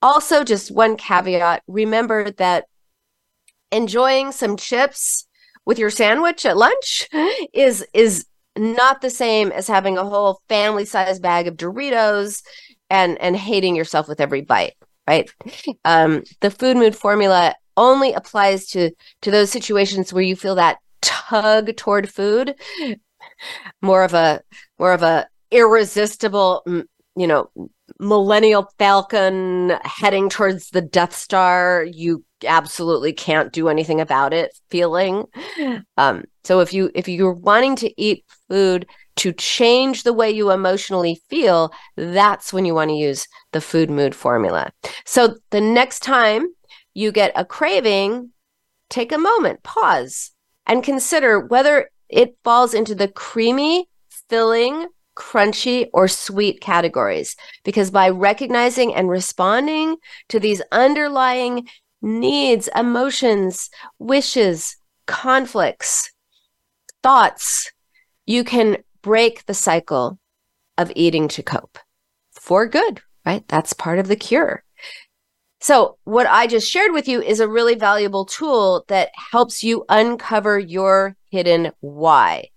Also, 0.01 0.45
just 0.45 0.71
one 0.71 0.97
caveat 0.97 1.63
remember 1.67 2.31
that 2.33 2.65
enjoying 3.73 4.33
some 4.33 4.57
chips 4.57 5.27
with 5.67 5.79
your 5.79 5.91
sandwich 5.91 6.47
at 6.47 6.57
lunch 6.57 7.09
is 7.53 7.87
is 7.93 8.27
not 8.57 9.01
the 9.01 9.11
same 9.11 9.51
as 9.51 9.67
having 9.67 9.99
a 9.99 10.05
whole 10.05 10.41
family 10.49 10.85
size 10.85 11.19
bag 11.19 11.49
of 11.49 11.57
Doritos 11.57 12.43
and 12.89 13.19
and 13.21 13.37
hating 13.37 13.75
yourself 13.75 14.07
with 14.07 14.21
every 14.21 14.43
bite 14.43 14.75
right 15.09 15.29
um, 15.85 16.23
the 16.41 16.51
food 16.51 16.77
mood 16.77 16.95
formula 16.95 17.55
only 17.77 18.13
applies 18.13 18.67
to 18.69 18.91
to 19.23 19.31
those 19.31 19.51
situations 19.51 20.13
where 20.13 20.23
you 20.23 20.37
feel 20.37 20.55
that 20.55 20.79
tug 21.03 21.77
toward 21.77 22.09
food 22.09 22.55
more 23.83 24.05
of 24.05 24.15
a 24.15 24.41
more 24.79 24.93
of 24.93 25.03
a 25.03 25.27
irresistible 25.51 26.63
you 27.17 27.27
know 27.27 27.51
Millennium 28.01 28.65
Falcon 28.79 29.75
heading 29.85 30.29
towards 30.29 30.71
the 30.71 30.81
death 30.81 31.15
star 31.15 31.85
you 31.85 32.25
absolutely 32.47 33.13
can't 33.13 33.53
do 33.53 33.69
anything 33.69 34.01
about 34.01 34.33
it 34.33 34.59
feeling. 34.71 35.25
Um, 35.97 36.25
so 36.43 36.61
if 36.61 36.73
you 36.73 36.91
if 36.95 37.09
you're 37.09 37.33
wanting 37.33 37.77
to 37.77 38.03
eat 38.03 38.25
food 38.49 38.87
to 39.17 39.33
change 39.33 40.03
the 40.03 40.13
way 40.13 40.31
you 40.31 40.51
emotionally 40.51 41.23
feel 41.31 41.73
that's 41.97 42.53
when 42.53 42.65
you 42.65 42.75
want 42.75 42.91
to 42.91 42.97
use 42.97 43.27
the 43.53 43.61
food 43.61 43.91
mood 43.91 44.15
formula. 44.15 44.73
So 45.05 45.37
the 45.51 45.61
next 45.61 46.01
time 46.01 46.49
you 46.95 47.13
get 47.13 47.33
a 47.35 47.45
craving 47.45 48.31
take 48.89 49.13
a 49.13 49.19
moment 49.19 49.63
pause 49.63 50.31
and 50.67 50.83
consider 50.83 51.41
whether 51.41 51.91
it 52.09 52.37
falls 52.45 52.75
into 52.75 52.95
the 52.95 53.09
creamy 53.09 53.89
filling 54.29 54.87
crunchy, 55.15 55.89
or 55.93 56.09
sweet 56.09 56.61
categories. 56.61 57.37
Because 57.65 57.91
by 57.91 58.09
recognizing 58.09 58.95
and 58.95 59.09
responding 59.09 59.97
to 60.29 60.41
these 60.41 60.63
underlying 60.73 61.69
needs, 62.03 62.69
emotions, 62.75 63.71
wishes, 63.99 64.77
conflicts, 65.07 66.13
thoughts, 67.03 67.71
you 68.27 68.45
can 68.45 68.79
break 69.03 69.47
the 69.47 69.55
cycle 69.55 70.19
of 70.79 70.93
eating 70.95 71.29
to 71.29 71.43
cope 71.43 71.79
for 72.33 72.67
good, 72.67 73.01
right? 73.25 73.47
That's 73.49 73.73
part 73.73 73.99
of 73.99 74.09
the 74.09 74.17
cure. 74.17 74.65
So, 75.65 75.97
what 76.05 76.27
I 76.27 76.47
just 76.47 76.71
shared 76.71 76.93
with 76.93 77.09
you 77.09 77.23
is 77.23 77.41
a 77.41 77.49
really 77.49 77.75
valuable 77.75 78.27
tool 78.27 78.85
that 78.89 79.13
helps 79.15 79.65
you 79.65 79.87
uncover 79.89 80.59
your 80.59 81.17
hidden 81.31 81.73
why. 81.81 82.51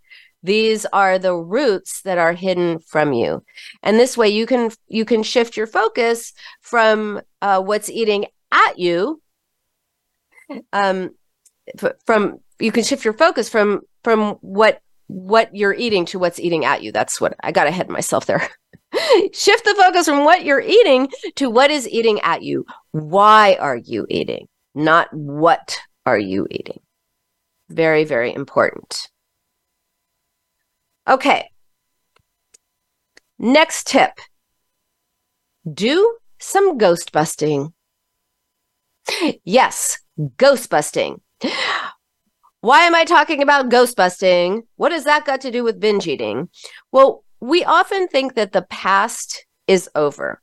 These 0.43 0.85
are 0.87 1.17
the 1.17 1.33
roots 1.33 2.01
that 2.01 2.17
are 2.17 2.33
hidden 2.33 2.79
from 2.79 3.13
you. 3.13 3.45
And 3.81 3.97
this 3.97 4.17
way 4.17 4.27
you 4.27 4.45
can 4.45 4.71
you 4.89 5.05
can 5.05 5.23
shift 5.23 5.55
your 5.55 5.67
focus 5.67 6.33
from 6.59 7.21
uh, 7.41 7.61
what's 7.61 7.89
eating 7.89 8.25
at 8.51 8.77
you 8.77 9.21
um 10.73 11.11
from 12.05 12.39
you 12.59 12.73
can 12.73 12.83
shift 12.83 13.05
your 13.05 13.13
focus 13.13 13.47
from 13.47 13.83
from 14.03 14.31
what 14.41 14.81
what 15.07 15.55
you're 15.55 15.73
eating 15.73 16.03
to 16.07 16.19
what's 16.19 16.41
eating 16.41 16.65
at 16.65 16.83
you. 16.83 16.91
That's 16.91 17.21
what 17.21 17.37
I 17.41 17.53
got 17.53 17.67
ahead 17.67 17.85
of 17.85 17.91
myself 17.93 18.25
there. 18.25 18.49
shift 19.33 19.65
the 19.65 19.75
focus 19.77 20.07
from 20.07 20.23
what 20.23 20.45
you're 20.45 20.61
eating 20.61 21.09
to 21.35 21.49
what 21.49 21.71
is 21.71 21.87
eating 21.87 22.19
at 22.21 22.41
you. 22.41 22.65
Why 22.91 23.57
are 23.59 23.77
you 23.77 24.05
eating? 24.09 24.47
Not 24.75 25.07
what 25.11 25.79
are 26.05 26.19
you 26.19 26.47
eating? 26.49 26.79
Very, 27.69 28.03
very 28.03 28.33
important. 28.33 29.09
Okay. 31.07 31.49
Next 33.39 33.87
tip 33.87 34.11
do 35.73 36.17
some 36.39 36.77
ghost 36.77 37.11
busting. 37.11 37.73
Yes, 39.43 39.99
ghost 40.37 40.69
busting. 40.69 41.21
Why 42.61 42.81
am 42.81 42.95
I 42.95 43.05
talking 43.05 43.41
about 43.41 43.69
ghost 43.69 43.95
busting? 43.95 44.63
What 44.75 44.91
has 44.91 45.03
that 45.05 45.25
got 45.25 45.41
to 45.41 45.51
do 45.51 45.63
with 45.63 45.79
binge 45.79 46.07
eating? 46.07 46.49
Well, 46.91 47.23
we 47.39 47.63
often 47.63 48.07
think 48.07 48.35
that 48.35 48.51
the 48.51 48.63
past 48.63 49.45
is 49.67 49.89
over. 49.95 50.41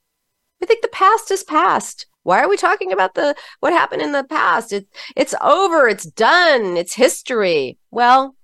We 0.60 0.66
think 0.66 0.82
the 0.82 0.88
past 0.88 1.30
is 1.30 1.44
past. 1.44 2.06
Why 2.22 2.40
are 2.40 2.48
we 2.48 2.56
talking 2.56 2.92
about 2.92 3.14
the 3.14 3.34
what 3.60 3.72
happened 3.72 4.02
in 4.02 4.12
the 4.12 4.24
past? 4.24 4.72
It, 4.72 4.86
it's 5.14 5.34
over, 5.40 5.88
it's 5.88 6.04
done, 6.04 6.76
it's 6.76 6.94
history. 6.94 7.78
Well, 7.90 8.34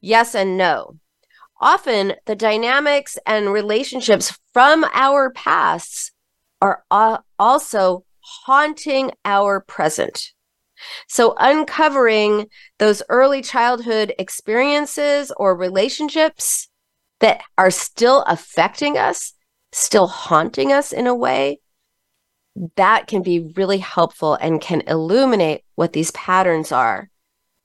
yes 0.00 0.34
and 0.34 0.56
no 0.56 0.96
often 1.60 2.14
the 2.26 2.34
dynamics 2.34 3.18
and 3.26 3.52
relationships 3.52 4.38
from 4.52 4.84
our 4.92 5.30
pasts 5.30 6.12
are 6.62 6.84
also 7.38 8.04
haunting 8.20 9.10
our 9.24 9.60
present. 9.60 10.32
So, 11.08 11.34
uncovering 11.38 12.46
those 12.78 13.02
early 13.10 13.42
childhood 13.42 14.14
experiences 14.18 15.30
or 15.36 15.54
relationships 15.54 16.69
that 17.20 17.42
are 17.56 17.70
still 17.70 18.22
affecting 18.22 18.98
us, 18.98 19.34
still 19.72 20.06
haunting 20.06 20.72
us 20.72 20.92
in 20.92 21.06
a 21.06 21.14
way, 21.14 21.60
that 22.76 23.06
can 23.06 23.22
be 23.22 23.52
really 23.56 23.78
helpful 23.78 24.34
and 24.34 24.60
can 24.60 24.82
illuminate 24.82 25.62
what 25.76 25.92
these 25.92 26.10
patterns 26.12 26.72
are 26.72 27.08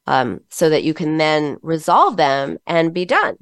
um, 0.07 0.41
so 0.49 0.69
that 0.69 0.83
you 0.83 0.93
can 0.93 1.17
then 1.17 1.57
resolve 1.61 2.17
them 2.17 2.57
and 2.67 2.93
be 2.93 3.05
done. 3.05 3.35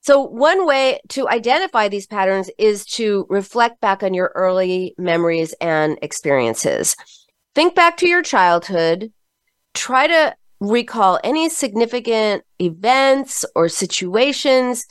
So, 0.00 0.22
one 0.22 0.66
way 0.66 1.00
to 1.10 1.28
identify 1.28 1.88
these 1.88 2.06
patterns 2.06 2.48
is 2.58 2.84
to 2.86 3.26
reflect 3.28 3.80
back 3.80 4.02
on 4.02 4.14
your 4.14 4.30
early 4.36 4.94
memories 4.96 5.52
and 5.60 5.98
experiences. 6.00 6.94
Think 7.56 7.74
back 7.74 7.96
to 7.98 8.08
your 8.08 8.22
childhood, 8.22 9.12
try 9.74 10.06
to 10.06 10.36
recall 10.60 11.18
any 11.24 11.48
significant 11.48 12.44
events 12.60 13.44
or 13.54 13.68
situations 13.68 14.86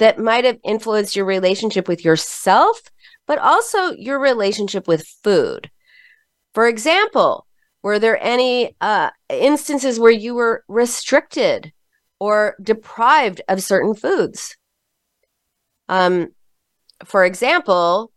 that 0.00 0.18
might 0.18 0.44
have 0.46 0.58
influenced 0.64 1.14
your 1.14 1.26
relationship 1.26 1.86
with 1.86 2.04
yourself, 2.04 2.80
but 3.26 3.38
also 3.38 3.92
your 3.92 4.18
relationship 4.18 4.88
with 4.88 5.06
food. 5.22 5.70
For 6.54 6.66
example, 6.66 7.46
were 7.82 7.98
there 7.98 8.18
any 8.22 8.76
uh, 8.80 9.10
instances 9.28 10.00
where 10.00 10.10
you 10.10 10.34
were 10.34 10.64
restricted 10.68 11.72
or 12.18 12.56
deprived 12.62 13.42
of 13.46 13.62
certain 13.62 13.94
foods? 13.94 14.56
Um, 15.88 16.28
for 17.04 17.24
example, 17.24 18.10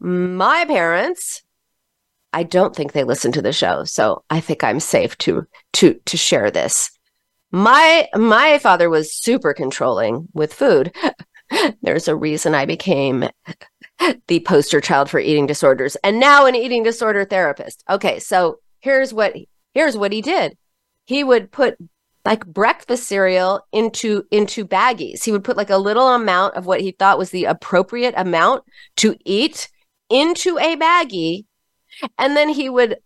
my 0.00 0.64
parents, 0.64 1.42
I 2.32 2.42
don't 2.42 2.74
think 2.74 2.92
they 2.92 3.04
listen 3.04 3.30
to 3.32 3.42
the 3.42 3.52
show, 3.52 3.84
so 3.84 4.24
I 4.30 4.40
think 4.40 4.64
I'm 4.64 4.80
safe 4.80 5.16
to 5.18 5.46
to 5.74 5.94
to 6.06 6.16
share 6.16 6.50
this. 6.50 6.90
My 7.50 8.08
my 8.14 8.58
father 8.58 8.88
was 8.88 9.14
super 9.14 9.54
controlling 9.54 10.28
with 10.32 10.54
food. 10.54 10.94
There's 11.82 12.08
a 12.08 12.16
reason 12.16 12.54
I 12.54 12.64
became 12.64 13.24
the 14.28 14.40
poster 14.40 14.80
child 14.80 15.10
for 15.10 15.18
eating 15.18 15.46
disorders 15.46 15.96
and 15.96 16.20
now 16.20 16.46
an 16.46 16.54
eating 16.54 16.82
disorder 16.82 17.24
therapist. 17.24 17.82
Okay, 17.88 18.18
so 18.18 18.60
here's 18.80 19.12
what 19.12 19.34
here's 19.74 19.96
what 19.96 20.12
he 20.12 20.22
did. 20.22 20.56
He 21.06 21.24
would 21.24 21.50
put 21.50 21.76
like 22.24 22.46
breakfast 22.46 23.04
cereal 23.04 23.66
into 23.72 24.24
into 24.30 24.64
baggies. 24.64 25.24
He 25.24 25.32
would 25.32 25.44
put 25.44 25.56
like 25.56 25.70
a 25.70 25.78
little 25.78 26.08
amount 26.08 26.54
of 26.54 26.66
what 26.66 26.80
he 26.80 26.92
thought 26.92 27.18
was 27.18 27.30
the 27.30 27.46
appropriate 27.46 28.14
amount 28.16 28.62
to 28.98 29.16
eat 29.24 29.68
into 30.08 30.58
a 30.58 30.76
baggie 30.76 31.44
and 32.18 32.36
then 32.36 32.48
he 32.48 32.68
would 32.68 32.96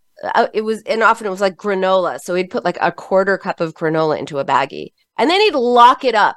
it 0.52 0.62
was 0.62 0.82
and 0.82 1.02
often 1.02 1.26
it 1.26 1.30
was 1.30 1.40
like 1.40 1.56
granola. 1.56 2.18
So 2.20 2.34
he'd 2.34 2.50
put 2.50 2.64
like 2.64 2.78
a 2.80 2.92
quarter 2.92 3.38
cup 3.38 3.60
of 3.60 3.74
granola 3.74 4.18
into 4.18 4.38
a 4.38 4.44
baggie 4.44 4.92
and 5.18 5.30
then 5.30 5.40
he'd 5.40 5.54
lock 5.54 6.04
it 6.04 6.14
up. 6.14 6.36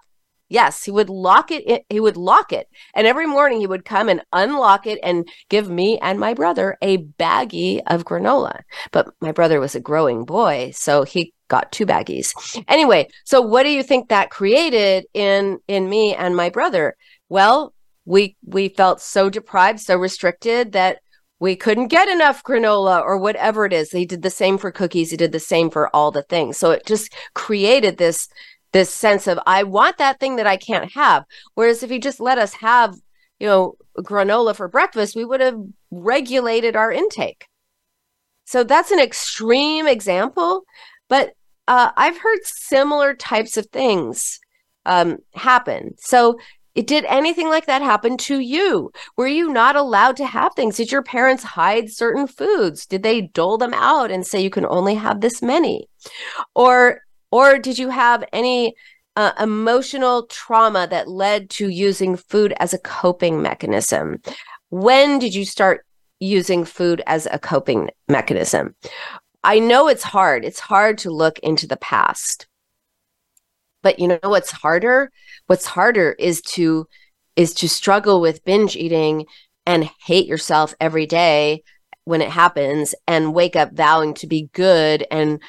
Yes 0.50 0.84
he 0.84 0.92
would 0.92 1.10
lock 1.10 1.52
it 1.52 1.86
he 1.90 2.00
would 2.00 2.18
lock 2.18 2.54
it. 2.54 2.68
And 2.94 3.08
every 3.08 3.28
morning 3.28 3.60
he 3.60 3.68
would 3.68 3.86
come 3.86 4.10
and 4.10 4.22
unlock 4.34 4.88
it 4.88 5.00
and 5.04 5.28
give 5.50 5.70
me 5.70 6.00
and 6.00 6.20
my 6.20 6.34
brother 6.34 6.78
a 6.82 6.98
baggie 6.98 7.82
of 7.88 8.06
granola. 8.06 8.62
But 8.92 9.08
my 9.22 9.32
brother 9.32 9.60
was 9.60 9.76
a 9.76 9.82
growing 9.82 10.26
boy 10.26 10.72
so 10.74 11.04
he 11.04 11.34
got 11.48 11.72
two 11.72 11.86
baggies. 11.86 12.34
Anyway 12.68 13.08
so 13.26 13.42
what 13.42 13.64
do 13.64 13.70
you 13.70 13.84
think 13.84 14.10
that 14.10 14.30
created 14.30 15.06
in 15.14 15.60
in 15.68 15.90
me 15.90 16.16
and 16.16 16.36
my 16.36 16.50
brother? 16.50 16.96
Well 17.30 17.74
we 18.06 18.38
we 18.46 18.70
felt 18.70 19.02
so 19.02 19.30
deprived 19.30 19.82
so 19.82 19.98
restricted 19.98 20.72
that 20.72 21.00
we 21.40 21.56
couldn't 21.56 21.88
get 21.88 22.08
enough 22.08 22.44
granola 22.44 23.02
or 23.02 23.18
whatever 23.18 23.66
it 23.66 23.74
is. 23.74 23.92
He 23.92 24.06
did 24.06 24.22
the 24.22 24.30
same 24.30 24.58
for 24.58 24.72
cookies. 24.72 25.12
He 25.12 25.18
did 25.18 25.32
the 25.32 25.40
same 25.40 25.70
for 25.70 25.96
all 25.96 26.12
the 26.12 26.24
things. 26.24 26.58
So 26.58 26.72
it 26.72 26.86
just 26.86 27.14
created 27.34 27.98
this 27.98 28.28
this 28.74 28.94
sense 28.94 29.28
of 29.28 29.40
I 29.46 29.64
want 29.64 29.98
that 29.98 30.20
thing 30.20 30.36
that 30.38 30.48
I 30.48 30.58
can't 30.58 30.92
have. 30.94 31.24
Whereas 31.54 31.84
if 31.84 31.90
he 31.90 32.00
just 32.00 32.20
let 32.20 32.38
us 32.38 32.54
have, 32.56 32.96
you 33.40 33.48
know, 33.48 33.76
granola 34.00 34.56
for 34.56 34.68
breakfast, 34.68 35.16
we 35.16 35.26
would 35.26 35.42
have 35.42 35.58
regulated 35.90 36.76
our 36.76 36.92
intake. 36.92 37.48
So 38.46 38.64
that's 38.64 38.92
an 38.92 39.00
extreme 39.00 39.88
example, 39.88 40.64
but 41.10 41.34
uh, 41.68 41.92
I've 41.98 42.18
heard 42.18 42.40
similar 42.44 43.14
types 43.14 43.58
of 43.58 43.68
things 43.68 44.40
um, 44.86 45.18
happen. 45.34 45.96
So 45.98 46.38
did 46.86 47.06
anything 47.06 47.50
like 47.50 47.66
that 47.66 47.82
happen 47.82 48.18
to 48.18 48.40
you? 48.40 48.92
Were 49.16 49.28
you 49.28 49.52
not 49.52 49.76
allowed 49.76 50.18
to 50.18 50.26
have 50.26 50.54
things? 50.54 50.78
Did 50.78 50.92
your 50.92 51.04
parents 51.04 51.44
hide 51.44 51.90
certain 51.90 52.28
foods? 52.28 52.86
Did 52.86 53.04
they 53.04 53.22
dole 53.22 53.58
them 53.58 53.74
out 53.74 54.12
and 54.12 54.26
say 54.26 54.42
you 54.42 54.50
can 54.50 54.66
only 54.66 54.96
have 54.96 55.22
this 55.22 55.42
many? 55.42 55.90
Or 56.54 57.02
or 57.32 57.58
did 57.60 57.78
you 57.78 57.90
have 57.90 58.24
any 58.32 58.76
uh, 59.16 59.34
emotional 59.40 60.28
trauma 60.28 60.88
that 60.90 61.10
led 61.10 61.50
to 61.50 61.68
using 61.68 62.16
food 62.16 62.54
as 62.60 62.74
a 62.74 62.80
coping 62.80 63.42
mechanism? 63.42 64.22
When 64.70 65.20
did 65.20 65.34
you 65.34 65.46
start 65.46 65.86
using 66.20 66.64
food 66.66 67.02
as 67.08 67.28
a 67.32 67.40
coping 67.40 67.90
mechanism? 68.08 68.76
I 69.44 69.60
know 69.60 69.88
it's 69.88 70.04
hard. 70.04 70.46
It's 70.46 70.60
hard 70.60 70.98
to 71.00 71.10
look 71.10 71.40
into 71.40 71.68
the 71.68 71.78
past. 71.78 72.48
But 73.88 74.00
you 74.00 74.10
know 74.10 74.20
what's 74.22 74.52
harder? 74.52 75.14
What's 75.46 75.66
harder 75.66 76.12
is 76.20 76.42
to 76.42 76.90
is 77.38 77.54
to 77.54 77.70
struggle 77.70 78.20
with 78.20 78.44
binge 78.44 78.76
eating 78.76 79.28
and 79.66 79.90
hate 80.06 80.28
yourself 80.28 80.76
every 80.82 81.06
day 81.06 81.64
when 82.04 82.22
it 82.22 82.30
happens 82.30 82.94
and 83.08 83.34
wake 83.34 83.56
up 83.56 83.72
vowing 83.72 84.14
to 84.16 84.28
be 84.28 84.50
good 84.52 85.08
and 85.10 85.42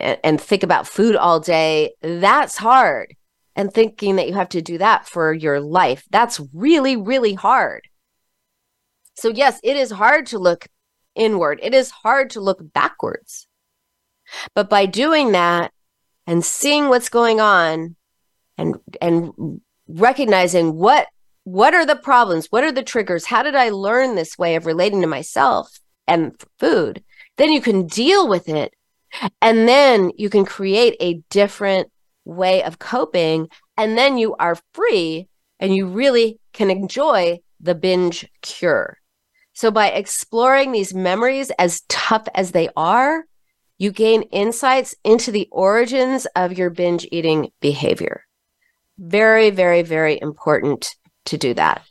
and 0.00 0.40
think 0.40 0.62
about 0.62 0.88
food 0.88 1.14
all 1.14 1.40
day. 1.40 1.92
That's 2.00 2.56
hard. 2.56 3.14
And 3.54 3.70
thinking 3.70 4.16
that 4.16 4.28
you 4.28 4.32
have 4.32 4.48
to 4.48 4.62
do 4.62 4.78
that 4.78 5.06
for 5.06 5.34
your 5.34 5.60
life. 5.60 6.04
That's 6.10 6.40
really 6.54 6.96
really 6.96 7.34
hard. 7.34 7.82
So 9.12 9.28
yes 9.28 9.60
it 9.62 9.76
is 9.76 9.90
hard 9.90 10.24
to 10.28 10.38
look 10.38 10.68
inward. 11.14 11.60
It 11.62 11.74
is 11.74 11.90
hard 11.90 12.30
to 12.30 12.40
look 12.40 12.72
backwards. 12.72 13.46
But 14.54 14.70
by 14.70 14.86
doing 14.86 15.32
that 15.32 15.70
and 16.32 16.42
seeing 16.42 16.88
what's 16.88 17.10
going 17.10 17.40
on 17.40 17.94
and 18.56 18.76
and 19.02 19.60
recognizing 19.86 20.74
what 20.74 21.06
what 21.44 21.74
are 21.74 21.84
the 21.84 21.96
problems? 21.96 22.46
What 22.46 22.64
are 22.64 22.72
the 22.72 22.82
triggers? 22.82 23.26
How 23.26 23.42
did 23.42 23.54
i 23.54 23.68
learn 23.68 24.14
this 24.14 24.38
way 24.38 24.54
of 24.54 24.64
relating 24.64 25.02
to 25.02 25.06
myself 25.06 25.78
and 26.06 26.34
food? 26.58 27.02
Then 27.36 27.52
you 27.52 27.60
can 27.60 27.86
deal 27.86 28.28
with 28.28 28.48
it. 28.48 28.72
And 29.42 29.68
then 29.68 30.12
you 30.16 30.30
can 30.30 30.46
create 30.46 30.96
a 31.00 31.20
different 31.28 31.90
way 32.24 32.62
of 32.62 32.78
coping. 32.78 33.48
And 33.76 33.98
then 33.98 34.16
you 34.16 34.34
are 34.36 34.56
free 34.72 35.28
and 35.60 35.76
you 35.76 35.86
really 35.86 36.38
can 36.54 36.70
enjoy 36.70 37.40
the 37.60 37.74
binge 37.74 38.26
cure. 38.40 38.96
So 39.52 39.70
by 39.70 39.88
exploring 39.90 40.72
these 40.72 40.94
memories 40.94 41.50
as 41.58 41.82
tough 41.88 42.26
as 42.34 42.52
they 42.52 42.70
are 42.74 43.26
you 43.82 43.90
gain 43.90 44.22
insights 44.30 44.94
into 45.02 45.32
the 45.32 45.48
origins 45.50 46.24
of 46.36 46.56
your 46.56 46.70
binge 46.70 47.04
eating 47.10 47.50
behavior. 47.60 48.22
Very, 48.96 49.50
very, 49.50 49.82
very 49.82 50.20
important 50.22 50.94
to 51.24 51.36
do 51.36 51.52
that. 51.54 51.82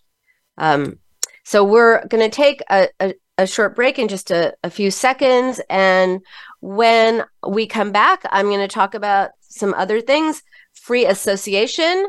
Um, 0.58 1.00
so 1.44 1.66
we're 1.66 2.08
going 2.08 2.24
to 2.24 2.34
take 2.34 2.62
a, 2.70 2.88
a, 3.02 3.14
a, 3.38 3.46
short 3.46 3.76
break 3.76 4.00
in 4.00 4.08
just 4.08 4.32
a, 4.32 4.54
a 4.64 4.70
few 4.70 4.90
seconds. 4.90 5.60
And 5.70 6.22
when 6.62 7.26
we 7.46 7.68
come 7.68 7.92
back, 7.92 8.22
I'm 8.32 8.46
going 8.46 8.60
to 8.62 8.70
talk 8.70 8.94
about 8.94 9.32
some 9.42 9.74
other 9.74 10.00
things 10.00 10.44
free 10.72 11.06
association, 11.06 12.08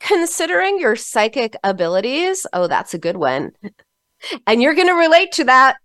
considering 0.00 0.80
your 0.80 0.96
psychic 0.96 1.54
abilities. 1.62 2.48
Oh, 2.52 2.66
that's 2.66 2.94
a 2.94 2.98
good 2.98 3.16
one. 3.16 3.52
And 4.48 4.60
you're 4.60 4.74
going 4.74 4.88
to 4.88 4.94
relate 4.94 5.30
to 5.34 5.44
that 5.44 5.76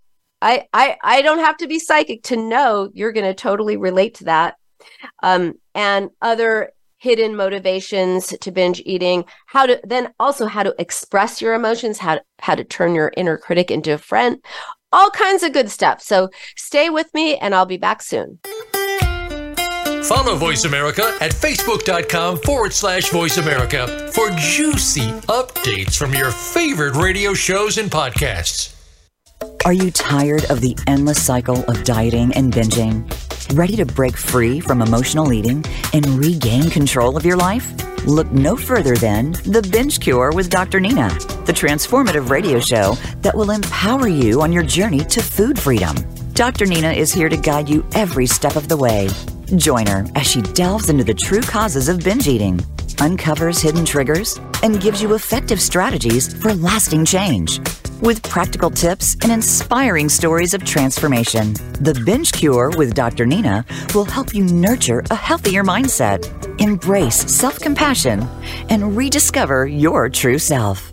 I 0.44 0.68
I 0.74 0.98
I 1.02 1.22
don't 1.22 1.40
have 1.40 1.58
to 1.58 1.68
be 1.68 1.80
psychic 1.80 2.24
to 2.24 2.36
know 2.36 2.90
you're 2.94 3.14
going 3.14 3.26
to 3.26 3.34
totally 3.34 3.78
relate 3.78 4.16
to 4.16 4.26
that. 4.26 4.56
Um, 5.24 5.54
and 5.74 6.10
other 6.22 6.72
hidden 6.98 7.36
motivations 7.36 8.34
to 8.40 8.52
binge 8.52 8.82
eating, 8.86 9.26
how 9.46 9.66
to 9.66 9.80
then 9.84 10.14
also 10.20 10.46
how 10.46 10.64
to 10.64 10.76
express 10.80 11.42
your 11.42 11.54
emotions, 11.54 11.98
how 11.98 12.16
to, 12.16 12.22
how 12.40 12.56
to 12.56 12.64
turn 12.64 12.96
your 12.96 13.12
inner 13.18 13.38
critic 13.38 13.72
into 13.72 13.94
a 13.94 13.98
friend, 13.98 14.44
all 14.92 15.10
kinds 15.10 15.44
of 15.44 15.54
good 15.54 15.70
stuff. 15.70 16.02
So 16.02 16.30
stay 16.56 16.90
with 16.90 17.14
me 17.14 17.38
and 17.38 17.56
I'll 17.56 17.66
be 17.66 17.78
back 17.78 18.02
soon. 18.02 18.40
Follow 20.04 20.36
Voice 20.36 20.66
America 20.66 21.16
at 21.22 21.32
facebook.com 21.32 22.38
forward 22.38 22.74
slash 22.74 23.10
voice 23.10 23.38
America 23.38 24.10
for 24.14 24.30
juicy 24.32 25.10
updates 25.28 25.98
from 25.98 26.14
your 26.14 26.32
favorite 26.32 26.96
radio 26.96 27.34
shows 27.34 27.78
and 27.78 27.90
podcasts. 27.90 28.73
Are 29.66 29.74
you 29.74 29.92
tired 29.92 30.46
of 30.50 30.62
the 30.62 30.76
endless 30.88 31.22
cycle 31.22 31.64
of 31.66 31.84
dieting 31.84 32.34
and 32.34 32.54
binging? 32.54 33.04
Ready 33.58 33.76
to 33.76 33.86
break 33.86 34.16
free 34.16 34.60
from 34.60 34.82
emotional 34.82 35.34
eating 35.34 35.66
and 35.94 36.06
regain 36.18 36.70
control 36.70 37.18
of 37.18 37.26
your 37.26 37.36
life? 37.36 37.74
Look 38.06 38.32
no 38.32 38.56
further 38.56 38.96
than 38.96 39.32
The 39.44 39.68
Binge 39.72 40.00
Cure 40.00 40.32
with 40.32 40.50
Dr. 40.50 40.80
Nina, 40.80 41.10
the 41.46 41.54
transformative 41.54 42.30
radio 42.30 42.60
show 42.60 42.96
that 43.22 43.36
will 43.36 43.52
empower 43.52 44.08
you 44.08 44.42
on 44.42 44.54
your 44.54 44.64
journey 44.64 45.04
to 45.06 45.22
food 45.22 45.60
freedom. 45.60 45.96
Dr. 46.34 46.66
Nina 46.66 46.92
is 46.92 47.14
here 47.14 47.30
to 47.30 47.38
guide 47.38 47.70
you 47.70 47.86
every 47.96 48.26
step 48.26 48.56
of 48.56 48.68
the 48.68 48.78
way. 48.78 49.10
Join 49.58 49.88
her 49.88 50.06
as 50.16 50.26
she 50.26 50.42
delves 50.42 50.90
into 50.90 51.04
the 51.04 51.14
true 51.14 51.42
causes 51.42 51.90
of 51.90 52.04
binge 52.04 52.28
eating, 52.28 52.60
uncovers 53.02 53.62
hidden 53.62 53.86
triggers, 53.86 54.40
and 54.62 54.82
gives 54.82 55.02
you 55.02 55.16
effective 55.16 55.62
strategies 55.62 56.34
for 56.42 56.54
lasting 56.54 57.06
change 57.06 57.60
with 58.04 58.22
practical 58.22 58.70
tips 58.70 59.16
and 59.24 59.32
inspiring 59.32 60.10
stories 60.10 60.54
of 60.54 60.64
transformation. 60.64 61.54
The 61.82 62.00
Binge 62.06 62.32
Cure 62.32 62.70
with 62.78 62.94
Dr. 62.94 63.26
Nina 63.26 63.66
will 63.96 64.06
help 64.06 64.36
you 64.36 64.44
nurture 64.44 65.04
a 65.10 65.16
healthier 65.16 65.64
mindset, 65.64 66.22
embrace 66.62 67.16
self 67.32 67.60
compassion, 67.60 68.22
and 68.70 68.96
rediscover 68.96 69.66
your 69.66 70.10
true 70.10 70.38
self. 70.38 70.93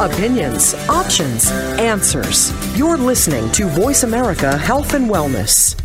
Opinions, 0.00 0.72
options, 0.88 1.50
answers. 1.78 2.54
You're 2.74 2.96
listening 2.96 3.52
to 3.52 3.66
Voice 3.66 4.02
America 4.02 4.56
Health 4.56 4.94
and 4.94 5.10
Wellness. 5.10 5.76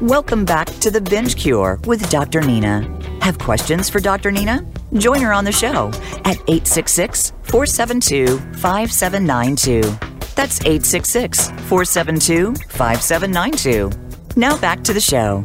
Welcome 0.00 0.44
back 0.44 0.68
to 0.78 0.92
The 0.92 1.00
Binge 1.00 1.34
Cure 1.34 1.80
with 1.86 2.08
Dr. 2.08 2.40
Nina. 2.40 2.82
Have 3.20 3.36
questions 3.40 3.90
for 3.90 3.98
Dr. 3.98 4.30
Nina? 4.30 4.64
Join 4.92 5.20
her 5.22 5.32
on 5.32 5.44
the 5.44 5.50
show 5.50 5.88
at 6.24 6.38
866 6.46 7.32
472 7.42 8.38
5792. 8.60 9.80
That's 10.36 10.60
866 10.60 11.48
472 11.66 12.54
5792. 12.68 13.90
Now 14.36 14.56
back 14.56 14.84
to 14.84 14.92
the 14.92 15.00
show. 15.00 15.44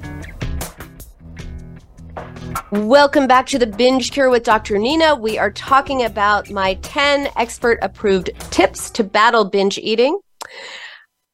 Welcome 2.71 3.25
back 3.25 3.47
to 3.47 3.57
the 3.57 3.65
Binge 3.65 4.11
Cure 4.11 4.29
with 4.29 4.43
Dr. 4.43 4.77
Nina. 4.77 5.15
We 5.15 5.39
are 5.39 5.49
talking 5.49 6.05
about 6.05 6.51
my 6.51 6.75
10 6.83 7.29
expert 7.35 7.79
approved 7.81 8.29
tips 8.51 8.91
to 8.91 9.03
battle 9.03 9.43
binge 9.43 9.79
eating. 9.79 10.19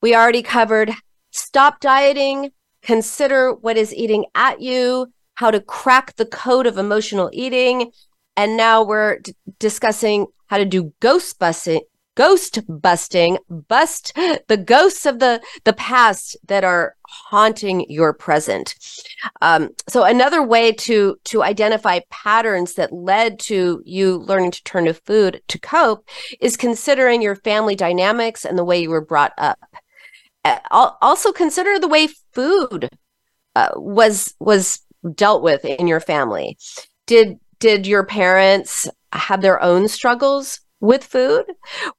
We 0.01 0.15
already 0.15 0.41
covered 0.41 0.93
stop 1.31 1.81
dieting, 1.81 2.51
consider 2.81 3.53
what 3.53 3.75
is 3.75 3.93
eating 3.93 4.23
at 4.33 4.61
you, 4.61 5.07
how 5.33 5.51
to 5.51 5.59
crack 5.59 6.15
the 6.15 6.25
code 6.25 6.67
of 6.67 6.77
emotional 6.77 7.29
eating, 7.33 7.91
and 8.37 8.55
now 8.55 8.81
we're 8.81 9.19
d- 9.19 9.35
discussing 9.59 10.27
how 10.47 10.57
to 10.57 10.65
do 10.65 10.93
ghost 11.01 11.37
busting 11.37 11.81
ghost 12.15 12.59
busting 12.67 13.37
bust 13.49 14.13
the 14.47 14.57
ghosts 14.57 15.05
of 15.05 15.19
the 15.19 15.41
the 15.63 15.73
past 15.73 16.37
that 16.47 16.63
are 16.63 16.95
haunting 17.07 17.85
your 17.89 18.13
present. 18.13 18.75
Um, 19.41 19.69
so 19.87 20.03
another 20.03 20.41
way 20.41 20.71
to 20.71 21.17
to 21.25 21.43
identify 21.43 21.99
patterns 22.09 22.73
that 22.75 22.93
led 22.93 23.39
to 23.41 23.81
you 23.85 24.17
learning 24.17 24.51
to 24.51 24.63
turn 24.63 24.85
to 24.85 24.93
food 24.93 25.41
to 25.47 25.59
cope 25.59 26.07
is 26.39 26.57
considering 26.57 27.21
your 27.21 27.35
family 27.35 27.75
dynamics 27.75 28.45
and 28.45 28.57
the 28.57 28.65
way 28.65 28.81
you 28.81 28.89
were 28.89 29.05
brought 29.05 29.33
up. 29.37 29.59
Also 30.71 31.31
consider 31.31 31.79
the 31.79 31.87
way 31.87 32.07
food 32.33 32.89
uh, 33.55 33.69
was 33.75 34.35
was 34.39 34.79
dealt 35.13 35.43
with 35.43 35.65
in 35.65 35.87
your 35.87 35.99
family. 35.99 36.57
Did 37.07 37.39
did 37.59 37.87
your 37.87 38.05
parents 38.05 38.87
have 39.13 39.41
their 39.41 39.61
own 39.61 39.87
struggles 39.87 40.59
with 40.81 41.03
food 41.03 41.45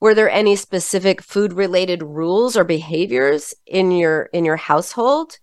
were 0.00 0.14
there 0.14 0.30
any 0.30 0.54
specific 0.54 1.22
food 1.22 1.52
related 1.52 2.02
rules 2.02 2.56
or 2.56 2.64
behaviors 2.64 3.54
in 3.66 3.90
your 3.90 4.24
in 4.32 4.44
your 4.44 4.56
household 4.56 5.38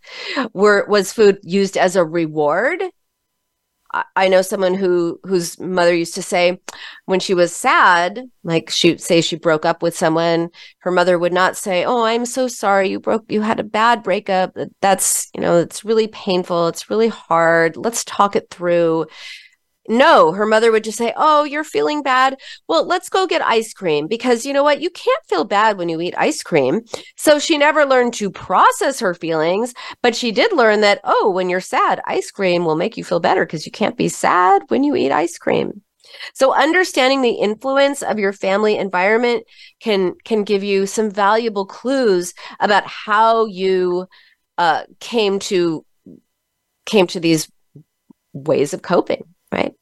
were 0.54 0.86
was 0.88 1.12
food 1.12 1.40
used 1.44 1.78
as 1.78 1.96
a 1.96 2.06
reward 2.06 2.82
I 4.16 4.28
know 4.28 4.42
someone 4.42 4.74
who 4.74 5.20
whose 5.24 5.60
mother 5.60 5.94
used 5.94 6.16
to 6.16 6.24
say 6.24 6.60
when 7.06 7.20
she 7.20 7.36
was 7.36 7.56
sad, 7.56 8.24
like 8.44 8.72
she 8.72 8.98
say 8.98 9.22
she 9.22 9.36
broke 9.36 9.66
up 9.66 9.84
with 9.84 9.96
someone, 9.96 10.50
her 10.80 10.90
mother 10.90 11.20
would 11.20 11.34
not 11.34 11.56
say, 11.56 11.86
"Oh, 11.86 12.04
I'm 12.04 12.26
so 12.26 12.48
sorry 12.48 12.90
you 12.90 13.00
broke 13.00 13.26
you 13.32 13.42
had 13.42 13.60
a 13.60 13.64
bad 13.64 14.02
breakup. 14.02 14.58
That's, 14.82 15.30
you 15.36 15.42
know, 15.42 15.58
it's 15.60 15.86
really 15.86 16.08
painful. 16.08 16.70
It's 16.70 16.90
really 16.90 17.08
hard. 17.10 17.78
Let's 17.78 18.04
talk 18.04 18.36
it 18.36 18.50
through." 18.50 19.06
No, 19.88 20.32
her 20.32 20.46
mother 20.46 20.72
would 20.72 20.86
just 20.86 20.98
say, 20.98 21.14
Oh, 21.18 21.44
you're 21.44 21.66
feeling 21.66 22.04
bad. 22.04 22.40
Well, 22.68 22.86
let's 22.86 23.10
go 23.10 23.28
get 23.28 23.42
ice 23.42 23.74
cream 23.74 24.08
because 24.08 24.46
you 24.46 24.54
know 24.54 24.64
what? 24.64 24.82
You 24.82 24.90
can't 24.90 25.26
feel 25.28 25.44
bad 25.44 25.78
when 25.78 25.90
you 25.90 26.00
eat 26.00 26.14
ice 26.18 26.42
cream. 26.42 26.82
So 27.18 27.38
she 27.38 27.58
never 27.58 27.86
learned 27.86 28.14
to 28.16 28.32
process 28.32 29.00
her 29.02 29.14
feelings, 29.14 29.74
but 30.02 30.16
she 30.16 30.32
did 30.32 30.54
learn 30.54 30.82
that, 30.82 31.02
oh, 31.04 31.30
when 31.30 31.50
you're 31.50 31.60
sad, 31.60 32.00
ice 32.06 32.32
cream 32.32 32.64
will 32.64 32.76
make 32.76 32.96
you 32.96 33.04
feel 33.04 33.20
better 33.20 33.46
because 33.46 33.66
you 33.66 33.72
can't 33.72 33.98
be 33.98 34.08
sad 34.08 34.62
when 34.70 34.84
you 34.84 34.96
eat 34.96 35.12
ice 35.12 35.38
cream. 35.38 35.82
So 36.34 36.54
understanding 36.54 37.22
the 37.22 37.32
influence 37.32 38.02
of 38.02 38.20
your 38.20 38.34
family 38.34 38.78
environment 38.78 39.46
can 39.82 40.16
can 40.24 40.44
give 40.44 40.64
you 40.64 40.86
some 40.86 41.10
valuable 41.10 41.66
clues 41.66 42.34
about 42.60 42.86
how 42.86 43.46
you 43.46 44.08
uh, 44.58 44.84
came 45.00 45.40
to 45.40 45.86
came 46.86 47.08
to 47.08 47.20
these 47.20 47.50
ways 48.34 48.74
of 48.74 48.82
coping 48.82 49.33
right? 49.54 49.74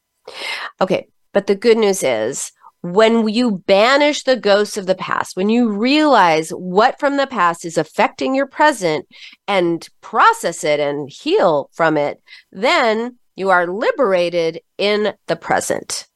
Okay. 0.80 1.08
But 1.34 1.48
the 1.48 1.56
good 1.56 1.78
news 1.78 2.04
is 2.04 2.52
when 2.82 3.28
you 3.28 3.64
banish 3.68 4.24
the 4.24 4.36
ghosts 4.36 4.76
of 4.76 4.88
the 4.88 4.96
past, 4.96 5.38
when 5.38 5.50
you 5.50 5.70
realize 5.70 6.50
what 6.50 7.00
from 7.00 7.18
the 7.18 7.28
past 7.28 7.64
is 7.64 7.78
affecting 7.78 8.36
your 8.36 8.48
present 8.48 9.08
and 9.48 9.88
process 10.02 10.64
it 10.64 10.80
and 10.80 11.10
heal 11.10 11.70
from 11.74 11.96
it, 11.96 12.22
then 12.52 13.18
you 13.36 13.50
are 13.50 13.68
liberated 13.68 14.60
in 14.78 15.14
the 15.28 15.36
present. 15.36 16.08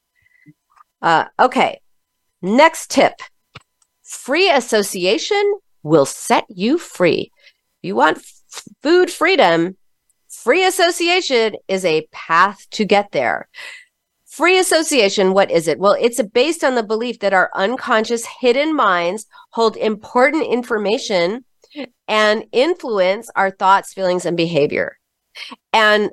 Uh, 1.01 1.25
okay. 1.39 1.79
Next 2.41 2.89
tip 2.91 3.13
free 4.03 4.49
association 4.49 5.59
will 5.83 6.05
set 6.05 6.45
you 6.49 6.77
free. 6.77 7.31
If 7.81 7.87
you 7.87 7.95
want 7.95 8.17
f- 8.17 8.63
food 8.81 9.11
freedom, 9.11 9.77
Free 10.45 10.63
association 10.63 11.55
is 11.67 11.83
a 11.83 12.07
path 12.11 12.69
to 12.69 12.85
get 12.85 13.11
there. 13.13 13.49
Free 14.27 14.59
association, 14.59 15.33
what 15.33 15.49
is 15.49 15.67
it? 15.67 15.79
Well, 15.79 15.97
it's 15.99 16.21
based 16.21 16.63
on 16.63 16.75
the 16.75 16.83
belief 16.83 17.17
that 17.21 17.33
our 17.33 17.49
unconscious 17.55 18.27
hidden 18.41 18.75
minds 18.75 19.25
hold 19.53 19.75
important 19.75 20.45
information 20.45 21.45
and 22.07 22.45
influence 22.51 23.27
our 23.35 23.49
thoughts, 23.49 23.91
feelings, 23.95 24.23
and 24.23 24.37
behavior. 24.37 24.99
And 25.73 26.11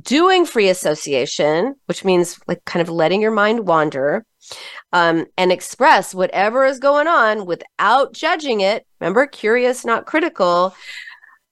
doing 0.00 0.46
free 0.46 0.68
association, 0.68 1.74
which 1.86 2.04
means 2.04 2.38
like 2.46 2.64
kind 2.66 2.86
of 2.86 2.88
letting 2.88 3.20
your 3.20 3.32
mind 3.32 3.66
wander 3.66 4.24
um, 4.92 5.26
and 5.36 5.50
express 5.50 6.14
whatever 6.14 6.64
is 6.64 6.78
going 6.78 7.08
on 7.08 7.46
without 7.46 8.12
judging 8.12 8.60
it. 8.60 8.86
Remember, 9.00 9.26
curious, 9.26 9.84
not 9.84 10.06
critical 10.06 10.72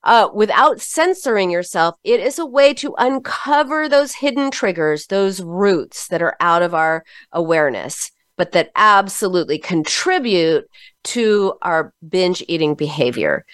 uh, 0.06 0.30
without 0.32 0.80
censoring 0.80 1.50
yourself, 1.50 1.96
it 2.04 2.20
is 2.20 2.38
a 2.38 2.46
way 2.46 2.72
to 2.72 2.94
uncover 2.96 3.88
those 3.88 4.14
hidden 4.14 4.52
triggers, 4.52 5.08
those 5.08 5.42
roots 5.42 6.06
that 6.08 6.22
are 6.22 6.36
out 6.38 6.62
of 6.62 6.74
our 6.74 7.04
awareness, 7.32 8.12
but 8.36 8.52
that 8.52 8.70
absolutely 8.76 9.58
contribute 9.58 10.64
to 11.02 11.54
our 11.60 11.92
binge 12.08 12.40
eating 12.46 12.76
behavior. 12.76 13.44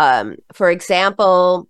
Um, 0.00 0.34
for 0.52 0.68
example, 0.68 1.68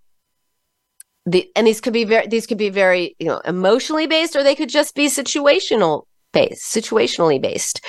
the 1.27 1.47
and 1.55 1.67
these 1.67 1.79
could 1.79 1.93
be 1.93 2.03
very 2.03 2.25
these 2.25 2.47
could 2.47 2.57
be 2.57 2.69
very 2.69 3.15
you 3.19 3.27
know 3.27 3.41
emotionally 3.45 4.07
based, 4.07 4.35
or 4.35 4.41
they 4.41 4.55
could 4.55 4.69
just 4.69 4.95
be 4.95 5.05
situational 5.05 6.05
based, 6.35 6.71
situationally 6.71 7.41
based. 7.41 7.83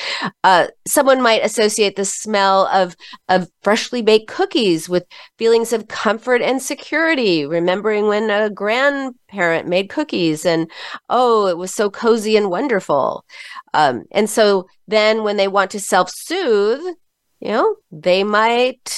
Uh, 0.44 0.68
someone 0.86 1.20
might 1.20 1.44
associate 1.44 1.96
the 1.96 2.04
smell 2.04 2.66
of 2.68 2.96
of 3.28 3.50
freshly 3.62 4.00
baked 4.00 4.28
cookies 4.28 4.88
with 4.88 5.04
feelings 5.36 5.72
of 5.72 5.88
comfort 5.88 6.40
and 6.40 6.62
security, 6.62 7.44
remembering 7.44 8.06
when 8.06 8.30
a 8.30 8.48
grandparent 8.48 9.68
made 9.68 9.90
cookies 9.90 10.46
and 10.46 10.70
oh, 11.10 11.48
it 11.48 11.58
was 11.58 11.74
so 11.74 11.90
cozy 11.90 12.36
and 12.36 12.48
wonderful. 12.48 13.26
Um, 13.74 14.04
and 14.12 14.30
so 14.30 14.66
then, 14.86 15.24
when 15.24 15.36
they 15.36 15.48
want 15.48 15.72
to 15.72 15.80
self 15.80 16.08
soothe, 16.14 16.96
you 17.40 17.48
know, 17.48 17.76
they 17.90 18.24
might 18.24 18.96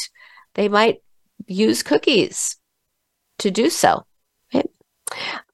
they 0.55 0.69
might 0.69 0.99
use 1.47 1.83
cookies 1.83 2.57
to 3.39 3.51
do 3.51 3.71
so. 3.71 4.05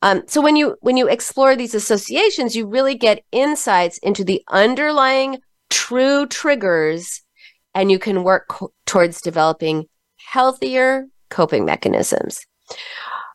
Um, 0.03 0.23
so 0.27 0.41
when 0.41 0.57
you 0.57 0.77
when 0.81 0.97
you 0.97 1.09
explore 1.09 1.57
these 1.57 1.75
associations, 1.75 2.57
you 2.57 2.67
really 2.67 2.95
get 2.95 3.25
insights 3.33 3.99
into 3.99 4.25
the 4.25 4.43
underlying 4.49 5.39
true 5.71 6.27
triggers, 6.27 7.23
and 7.75 7.91
you 7.91 7.99
can 7.99 8.23
work 8.23 8.49
co- 8.49 8.73
towards 8.87 9.21
developing 9.21 9.87
healthier 10.17 11.07
coping 11.31 11.65
mechanisms. 11.65 12.47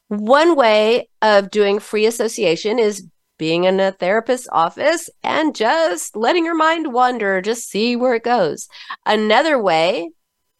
One 0.07 0.55
way 0.55 1.07
of 1.21 1.51
doing 1.51 1.79
free 1.79 2.05
association 2.05 2.79
is 2.79 3.07
being 3.37 3.63
in 3.63 3.79
a 3.79 3.91
therapist's 3.91 4.49
office 4.51 5.09
and 5.23 5.55
just 5.55 6.15
letting 6.15 6.45
your 6.45 6.55
mind 6.55 6.93
wander, 6.93 7.41
just 7.41 7.69
see 7.69 7.95
where 7.95 8.13
it 8.13 8.23
goes. 8.23 8.67
Another 9.05 9.61
way 9.61 10.09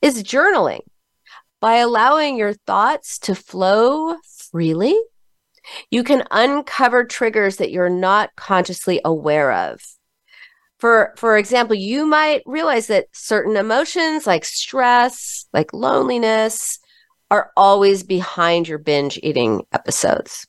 is 0.01 0.23
journaling. 0.23 0.81
By 1.59 1.75
allowing 1.77 2.37
your 2.37 2.53
thoughts 2.53 3.19
to 3.19 3.35
flow 3.35 4.15
freely, 4.51 4.97
you 5.91 6.03
can 6.03 6.23
uncover 6.31 7.03
triggers 7.03 7.57
that 7.57 7.71
you're 7.71 7.89
not 7.89 8.35
consciously 8.35 9.01
aware 9.03 9.51
of. 9.51 9.81
For, 10.77 11.13
for 11.17 11.37
example, 11.37 11.75
you 11.75 12.05
might 12.05 12.41
realize 12.45 12.87
that 12.87 13.07
certain 13.11 13.57
emotions 13.57 14.25
like 14.25 14.45
stress, 14.45 15.45
like 15.51 15.73
loneliness, 15.73 16.79
are 17.29 17.51
always 17.57 18.03
behind 18.03 18.67
your 18.67 18.77
binge 18.77 19.19
eating 19.21 19.61
episodes. 19.73 20.47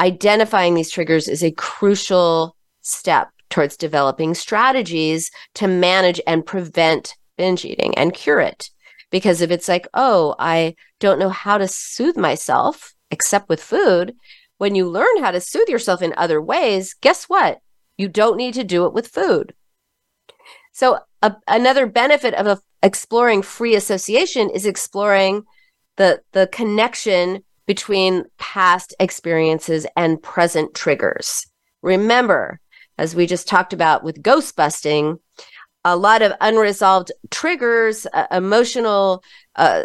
Identifying 0.00 0.74
these 0.74 0.90
triggers 0.90 1.28
is 1.28 1.44
a 1.44 1.52
crucial 1.52 2.56
step 2.80 3.28
towards 3.50 3.76
developing 3.76 4.34
strategies 4.34 5.30
to 5.54 5.68
manage 5.68 6.20
and 6.26 6.44
prevent 6.44 7.14
binge 7.36 7.64
eating 7.64 7.96
and 7.96 8.14
cure 8.14 8.40
it. 8.40 8.70
Because 9.10 9.40
if 9.40 9.50
it's 9.50 9.68
like, 9.68 9.86
oh, 9.94 10.34
I 10.38 10.74
don't 10.98 11.20
know 11.20 11.28
how 11.28 11.58
to 11.58 11.68
soothe 11.68 12.16
myself 12.16 12.93
except 13.14 13.48
with 13.48 13.62
food, 13.62 14.14
when 14.58 14.74
you 14.74 14.88
learn 14.88 15.22
how 15.22 15.30
to 15.30 15.40
soothe 15.40 15.68
yourself 15.68 16.02
in 16.02 16.12
other 16.16 16.42
ways, 16.42 16.94
guess 17.00 17.24
what? 17.24 17.60
You 17.96 18.08
don't 18.08 18.36
need 18.36 18.54
to 18.54 18.64
do 18.64 18.84
it 18.86 18.92
with 18.92 19.08
food. 19.08 19.54
So, 20.72 20.98
a, 21.22 21.36
another 21.46 21.86
benefit 21.86 22.34
of 22.34 22.46
a, 22.46 22.58
exploring 22.82 23.42
free 23.42 23.76
association 23.76 24.50
is 24.50 24.66
exploring 24.66 25.44
the 25.96 26.20
the 26.32 26.48
connection 26.48 27.44
between 27.66 28.24
past 28.36 28.94
experiences 28.98 29.86
and 29.96 30.22
present 30.22 30.74
triggers. 30.74 31.46
Remember, 31.82 32.60
as 32.98 33.14
we 33.14 33.26
just 33.26 33.48
talked 33.48 33.72
about 33.72 34.04
with 34.04 34.22
ghost 34.22 34.56
busting, 34.56 35.18
a 35.84 35.96
lot 35.96 36.22
of 36.22 36.32
unresolved 36.40 37.12
triggers, 37.30 38.06
uh, 38.12 38.26
emotional, 38.30 39.22
uh, 39.56 39.84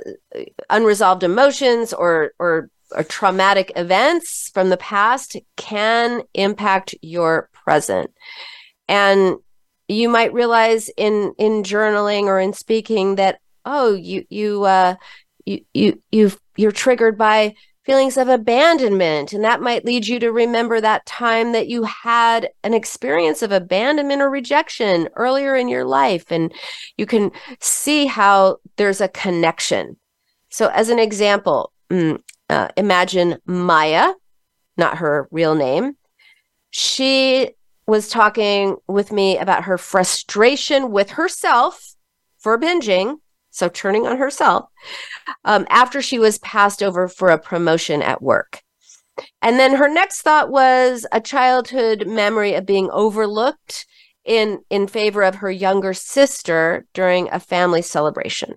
unresolved 0.70 1.24
emotions, 1.24 1.94
or, 1.94 2.32
or 2.40 2.70
or 2.96 3.04
traumatic 3.04 3.72
events 3.76 4.50
from 4.54 4.70
the 4.70 4.78
past 4.78 5.38
can 5.56 6.24
impact 6.34 6.96
your 7.02 7.50
present. 7.54 8.12
And 8.88 9.38
you 9.88 10.10
might 10.10 10.34
realize 10.34 10.90
in 10.98 11.34
in 11.38 11.64
journaling 11.64 12.24
or 12.24 12.40
in 12.40 12.54
speaking 12.54 13.16
that 13.16 13.40
oh 13.66 13.94
you 13.94 14.26
you 14.30 14.64
uh 14.64 14.96
you 15.46 15.66
you 15.74 16.02
you 16.12 16.32
you're 16.56 16.72
triggered 16.72 17.18
by 17.18 17.56
feelings 17.90 18.18
of 18.18 18.28
abandonment. 18.28 19.34
And 19.34 19.44
that 19.44 19.62
might 19.62 19.84
lead 19.84 20.06
you 20.06 20.20
to 20.20 20.32
remember 20.32 20.80
that 20.80 21.08
time 21.08 21.54
that 21.54 21.70
you 21.70 21.86
had 21.86 22.50
an 22.64 22.76
experience 22.76 23.42
of 23.42 23.52
abandonment 23.52 24.22
or 24.22 24.30
rejection 24.30 25.10
earlier 25.16 25.56
in 25.56 25.68
your 25.68 25.86
life. 25.86 26.32
And 26.32 26.54
you 26.98 27.08
can 27.08 27.32
see 27.60 28.06
how 28.06 28.58
there's 28.76 29.02
a 29.02 29.08
connection. 29.08 29.98
So, 30.52 30.68
as 30.68 30.90
an 30.90 31.00
example, 31.00 31.72
mm, 31.90 32.22
uh, 32.50 32.70
imagine 32.78 33.38
Maya, 33.46 34.14
not 34.78 34.98
her 34.98 35.28
real 35.32 35.56
name. 35.56 35.98
She 36.72 37.52
was 37.88 38.10
talking 38.10 38.78
with 38.88 39.12
me 39.12 39.38
about 39.38 39.64
her 39.64 39.78
frustration 39.78 40.92
with 40.92 41.12
herself 41.12 41.96
for 42.38 42.60
binging 42.60 43.18
so 43.60 43.70
turning 43.70 44.08
on 44.08 44.18
herself, 44.18 44.70
um, 45.44 45.66
after 45.70 46.02
she 46.02 46.20
was 46.20 46.40
passed 46.40 46.82
over 46.82 47.08
for 47.08 47.30
a 47.30 47.40
promotion 47.40 48.02
at 48.02 48.22
work. 48.22 48.62
And 49.42 49.60
then 49.60 49.76
her 49.76 49.90
next 49.90 50.22
thought 50.22 50.50
was 50.50 51.06
a 51.12 51.20
childhood 51.20 52.08
memory 52.08 52.54
of 52.54 52.66
being 52.66 52.90
overlooked 52.92 53.86
in 54.24 54.60
in 54.70 54.88
favor 54.88 55.24
of 55.24 55.36
her 55.36 55.52
younger 55.52 55.94
sister 55.94 56.86
during 56.94 57.30
a 57.32 57.40
family 57.40 57.82
celebration. 57.82 58.56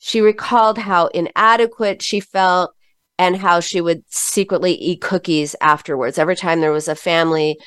She 0.00 0.20
recalled 0.20 0.78
how 0.78 1.06
inadequate 1.08 2.02
she 2.02 2.20
felt 2.20 2.74
and 3.18 3.36
how 3.36 3.60
she 3.60 3.82
would 3.82 4.02
secretly 4.08 4.72
eat 4.72 5.02
cookies 5.02 5.54
afterwards. 5.60 6.18
Every 6.18 6.36
time 6.36 6.60
there 6.60 6.72
was 6.72 6.88
a 6.88 6.94
family 6.94 7.58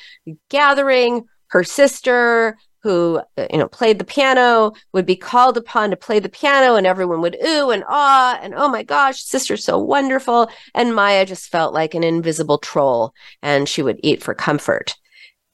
gathering, 0.50 1.24
her 1.48 1.62
sister 1.62 2.56
who 2.82 3.22
you 3.50 3.58
know 3.58 3.68
played 3.68 3.98
the 3.98 4.04
piano 4.04 4.72
would 4.92 5.06
be 5.06 5.16
called 5.16 5.56
upon 5.56 5.90
to 5.90 5.96
play 5.96 6.18
the 6.18 6.28
piano 6.28 6.74
and 6.74 6.86
everyone 6.86 7.22
would 7.22 7.36
ooh 7.44 7.70
and 7.70 7.82
ah 7.88 8.38
and 8.42 8.52
oh 8.54 8.68
my 8.68 8.82
gosh 8.82 9.22
sister's 9.22 9.64
so 9.64 9.78
wonderful 9.78 10.50
and 10.74 10.94
maya 10.94 11.24
just 11.24 11.50
felt 11.50 11.72
like 11.72 11.94
an 11.94 12.04
invisible 12.04 12.58
troll 12.58 13.14
and 13.42 13.70
she 13.70 13.82
would 13.82 13.98
eat 14.02 14.22
for 14.22 14.34
comfort 14.34 14.94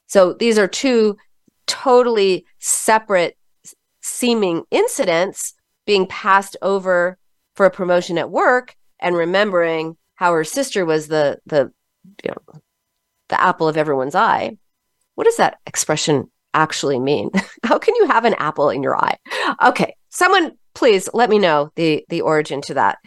so 0.09 0.33
these 0.33 0.59
are 0.59 0.66
two 0.66 1.16
totally 1.68 2.45
separate 2.59 3.37
seeming 4.01 4.64
incidents 4.72 5.55
being 5.91 6.07
passed 6.07 6.57
over 6.62 7.18
for 7.57 7.66
a 7.66 7.70
promotion 7.70 8.16
at 8.16 8.30
work 8.30 8.76
and 9.01 9.16
remembering 9.16 9.97
how 10.14 10.32
her 10.32 10.45
sister 10.45 10.84
was 10.84 11.09
the 11.09 11.38
the 11.47 11.72
you 12.24 12.30
know 12.30 12.61
the 13.28 13.41
apple 13.41 13.66
of 13.66 13.76
everyone's 13.76 14.14
eye 14.14 14.57
what 15.16 15.24
does 15.24 15.36
that 15.36 15.59
expression 15.66 16.30
actually 16.55 16.99
mean? 16.99 17.30
How 17.64 17.78
can 17.78 17.95
you 17.97 18.07
have 18.07 18.24
an 18.24 18.34
apple 18.38 18.70
in 18.70 18.82
your 18.82 18.97
eye? 18.97 19.18
Okay, 19.62 19.95
someone 20.09 20.53
please 20.74 21.11
let 21.12 21.28
me 21.28 21.38
know 21.38 21.70
the 21.76 22.05
the 22.09 22.22
origin 22.22 22.62
to 22.62 22.74
that. 22.74 22.99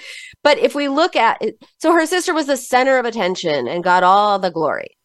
But 0.43 0.59
if 0.59 0.75
we 0.75 0.89
look 0.89 1.15
at 1.15 1.41
it, 1.41 1.63
so 1.79 1.91
her 1.93 2.05
sister 2.05 2.33
was 2.33 2.47
the 2.47 2.55
center 2.57 2.99
of 2.99 3.05
attention 3.05 3.67
and 3.67 3.83
got 3.83 4.03
all 4.03 4.37
the 4.37 4.51
glory. 4.51 4.97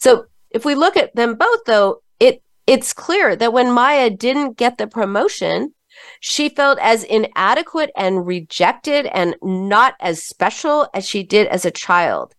So 0.00 0.26
if 0.50 0.64
we 0.64 0.74
look 0.74 0.96
at 0.96 1.14
them 1.14 1.34
both 1.34 1.60
though, 1.66 2.02
it 2.18 2.42
it's 2.66 2.92
clear 2.92 3.36
that 3.36 3.52
when 3.52 3.70
Maya 3.70 4.10
didn't 4.10 4.56
get 4.56 4.78
the 4.78 4.86
promotion, 4.86 5.74
she 6.20 6.48
felt 6.48 6.78
as 6.80 7.04
inadequate 7.04 7.90
and 7.96 8.26
rejected 8.26 9.06
and 9.06 9.36
not 9.42 9.94
as 10.00 10.22
special 10.22 10.88
as 10.94 11.06
she 11.06 11.22
did 11.22 11.46
as 11.48 11.64
a 11.64 11.70
child. 11.70 12.34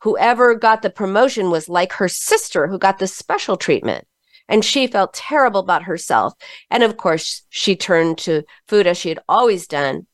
Whoever 0.00 0.54
got 0.54 0.82
the 0.82 0.90
promotion 0.90 1.50
was 1.50 1.68
like 1.68 1.92
her 1.94 2.08
sister 2.08 2.66
who 2.66 2.78
got 2.78 2.98
the 2.98 3.06
special 3.06 3.56
treatment 3.56 4.06
and 4.48 4.64
she 4.64 4.86
felt 4.86 5.14
terrible 5.14 5.60
about 5.60 5.84
herself. 5.84 6.34
And 6.70 6.82
of 6.82 6.96
course, 6.96 7.42
she 7.48 7.76
turned 7.76 8.18
to 8.18 8.42
food 8.68 8.86
as 8.86 8.98
she 8.98 9.08
had 9.08 9.20
always 9.28 9.66
done 9.66 10.06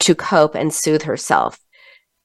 to 0.00 0.14
cope 0.14 0.54
and 0.54 0.74
soothe 0.74 1.02
herself. 1.02 1.58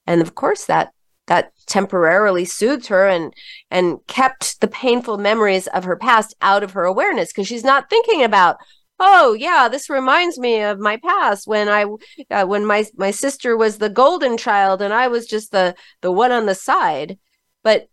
And 0.06 0.22
of 0.22 0.36
course, 0.36 0.66
that 0.66 0.92
that 1.28 1.52
temporarily 1.66 2.46
soothed 2.46 2.88
her 2.88 3.08
and 3.08 3.34
and 3.70 4.00
kept 4.08 4.62
the 4.62 4.68
painful 4.68 5.18
memories 5.18 5.68
of 5.68 5.84
her 5.84 5.98
past 5.98 6.34
out 6.42 6.64
of 6.64 6.72
her 6.72 6.86
awareness 6.86 7.32
because 7.32 7.48
she's 7.48 7.66
not 7.66 7.90
thinking 7.90 8.24
about 8.24 8.58
oh 9.00 9.34
yeah 9.34 9.68
this 9.68 9.90
reminds 9.90 10.40
me 10.40 10.62
of 10.62 10.80
my 10.80 10.98
past 10.98 11.48
when 11.48 11.70
i 11.70 11.86
uh, 12.32 12.46
when 12.46 12.66
my 12.66 12.86
my 12.96 13.12
sister 13.12 13.56
was 13.56 13.78
the 13.78 13.90
golden 13.90 14.38
child 14.38 14.82
and 14.82 14.94
i 14.94 15.08
was 15.08 15.28
just 15.28 15.52
the 15.52 15.76
the 16.02 16.12
one 16.12 16.32
on 16.32 16.46
the 16.46 16.56
side 16.56 17.18
but 17.64 17.90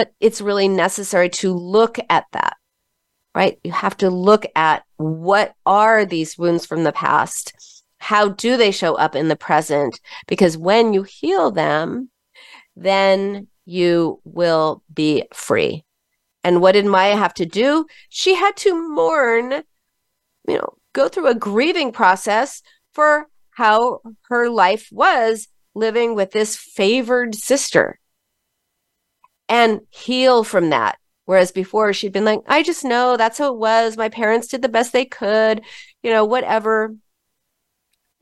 but 0.00 0.14
it's 0.18 0.40
really 0.40 0.68
necessary 0.68 1.28
to 1.28 1.52
look 1.52 1.98
at 2.08 2.24
that, 2.32 2.56
right? 3.34 3.58
You 3.64 3.72
have 3.72 3.96
to 3.98 4.08
look 4.10 4.46
at 4.56 4.84
what 4.96 5.54
are 5.66 6.04
these 6.04 6.38
wounds 6.38 6.64
from 6.64 6.84
the 6.84 6.92
past? 6.92 7.52
How 7.98 8.30
do 8.30 8.56
they 8.56 8.70
show 8.70 8.94
up 8.94 9.14
in 9.14 9.28
the 9.28 9.36
present? 9.36 10.00
Because 10.26 10.56
when 10.56 10.94
you 10.94 11.02
heal 11.02 11.50
them, 11.50 12.08
then 12.76 13.48
you 13.66 14.20
will 14.24 14.82
be 14.92 15.24
free. 15.34 15.84
And 16.42 16.60
what 16.60 16.72
did 16.72 16.86
Maya 16.86 17.16
have 17.16 17.34
to 17.34 17.46
do? 17.46 17.86
She 18.08 18.34
had 18.34 18.56
to 18.58 18.74
mourn, 18.74 19.62
you 20.48 20.54
know, 20.56 20.74
go 20.92 21.08
through 21.08 21.28
a 21.28 21.34
grieving 21.34 21.92
process 21.92 22.62
for 22.92 23.26
how 23.50 24.00
her 24.28 24.48
life 24.48 24.88
was 24.90 25.48
living 25.74 26.14
with 26.14 26.32
this 26.32 26.56
favored 26.56 27.34
sister 27.34 27.98
and 29.48 29.80
heal 29.90 30.44
from 30.44 30.70
that. 30.70 30.98
Whereas 31.26 31.52
before 31.52 31.92
she'd 31.92 32.12
been 32.12 32.24
like, 32.24 32.40
I 32.48 32.62
just 32.62 32.84
know 32.84 33.16
that's 33.16 33.38
how 33.38 33.52
it 33.52 33.58
was. 33.58 33.96
My 33.96 34.08
parents 34.08 34.48
did 34.48 34.62
the 34.62 34.68
best 34.68 34.92
they 34.92 35.04
could, 35.04 35.62
you 36.02 36.10
know, 36.10 36.24
whatever. 36.24 36.96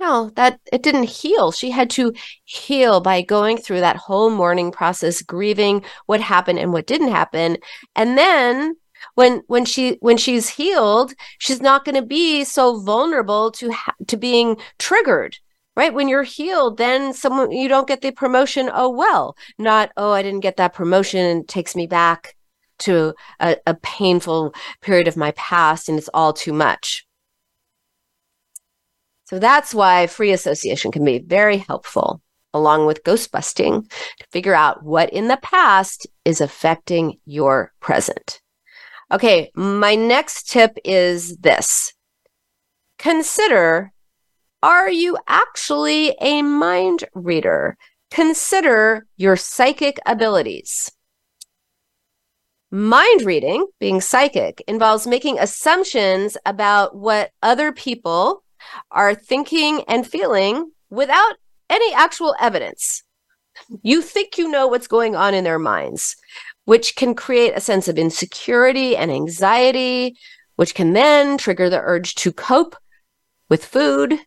No, 0.01 0.31
that 0.37 0.61
it 0.73 0.83
didn't 0.83 1.11
heal. 1.11 1.51
She 1.51 1.71
had 1.71 1.91
to 1.91 2.13
heal 2.45 3.01
by 3.01 3.21
going 3.23 3.59
through 3.59 3.81
that 3.81 3.97
whole 3.97 4.31
mourning 4.31 4.71
process, 4.71 5.23
grieving 5.23 5.85
what 6.07 6.21
happened 6.21 6.59
and 6.61 6.73
what 6.73 6.87
didn't 6.87 7.09
happen. 7.11 7.57
And 7.97 8.17
then 8.17 8.77
when 9.15 9.43
when 9.49 9.65
she 9.65 9.99
when 10.01 10.17
she's 10.17 10.49
healed, 10.51 11.15
she's 11.39 11.61
not 11.61 11.85
going 11.85 11.97
to 11.97 12.03
be 12.03 12.45
so 12.45 12.81
vulnerable 12.81 13.51
to 13.53 13.73
ha- 13.73 13.95
to 14.07 14.17
being 14.17 14.57
triggered 14.79 15.37
right? 15.77 15.95
When 15.95 16.09
you're 16.09 16.25
healed, 16.25 16.77
then 16.77 17.13
someone 17.15 17.53
you 17.53 17.69
don't 17.69 17.87
get 17.87 18.01
the 18.01 18.11
promotion. 18.11 18.69
Oh 18.73 18.89
well, 18.91 19.37
not 19.59 19.93
oh 19.97 20.11
I 20.11 20.23
didn't 20.23 20.41
get 20.41 20.57
that 20.57 20.75
promotion 20.75 21.21
and 21.21 21.43
it 21.43 21.49
takes 21.49 21.77
me 21.77 21.87
back 21.87 22.35
to 22.81 23.15
a, 23.41 23.57
a 23.67 23.75
painful 23.75 24.55
period 24.83 25.07
of 25.09 25.17
my 25.17 25.31
past, 25.33 25.89
and 25.89 25.97
it's 25.99 26.11
all 26.13 26.33
too 26.33 26.53
much. 26.53 27.07
So 29.29 29.39
that's 29.39 29.75
why 29.75 30.07
free 30.07 30.33
association 30.33 30.91
can 30.91 31.05
be 31.05 31.19
very 31.19 31.59
helpful, 31.59 32.23
along 32.55 32.87
with 32.87 33.05
ghost 33.05 33.31
busting, 33.31 33.83
to 33.83 34.27
figure 34.33 34.55
out 34.55 34.83
what 34.83 35.11
in 35.11 35.29
the 35.29 35.37
past 35.37 36.07
is 36.25 36.41
affecting 36.41 37.19
your 37.27 37.75
present. 37.79 38.41
Okay, 39.13 39.51
my 39.55 39.95
next 39.95 40.49
tip 40.49 40.79
is 40.83 41.37
this 41.37 41.93
consider 42.99 43.93
are 44.63 44.91
you 44.91 45.19
actually 45.29 46.17
a 46.23 46.41
mind 46.41 47.05
reader? 47.15 47.77
Consider 48.11 49.07
your 49.19 49.37
psychic 49.37 49.99
abilities. 50.07 50.91
Mind 52.71 53.23
reading, 53.23 53.67
being 53.79 54.01
psychic, 54.01 54.65
involves 54.67 55.07
making 55.07 55.39
assumptions 55.39 56.39
about 56.47 56.97
what 56.97 57.31
other 57.43 57.73
people 57.73 58.43
are 58.91 59.15
thinking 59.15 59.83
and 59.89 60.07
feeling 60.07 60.71
without 60.91 61.37
any 61.71 61.93
actual 61.95 62.35
evidence. 62.41 63.03
You 63.83 64.03
think 64.03 64.39
you 64.39 64.49
know 64.51 64.69
what's 64.69 64.87
going 64.89 65.17
on 65.17 65.35
in 65.35 65.45
their 65.45 65.59
minds. 65.59 66.17
which 66.69 66.97
can 66.97 67.15
create 67.15 67.55
a 67.57 67.63
sense 67.63 67.89
of 67.89 67.97
insecurity 67.97 68.95
and 68.95 69.11
anxiety, 69.11 70.15
which 70.57 70.75
can 70.75 70.93
then 70.93 71.39
trigger 71.39 71.71
the 71.71 71.81
urge 71.81 72.15
to 72.15 72.31
cope 72.31 72.77
with 73.49 73.65
food. 73.65 74.19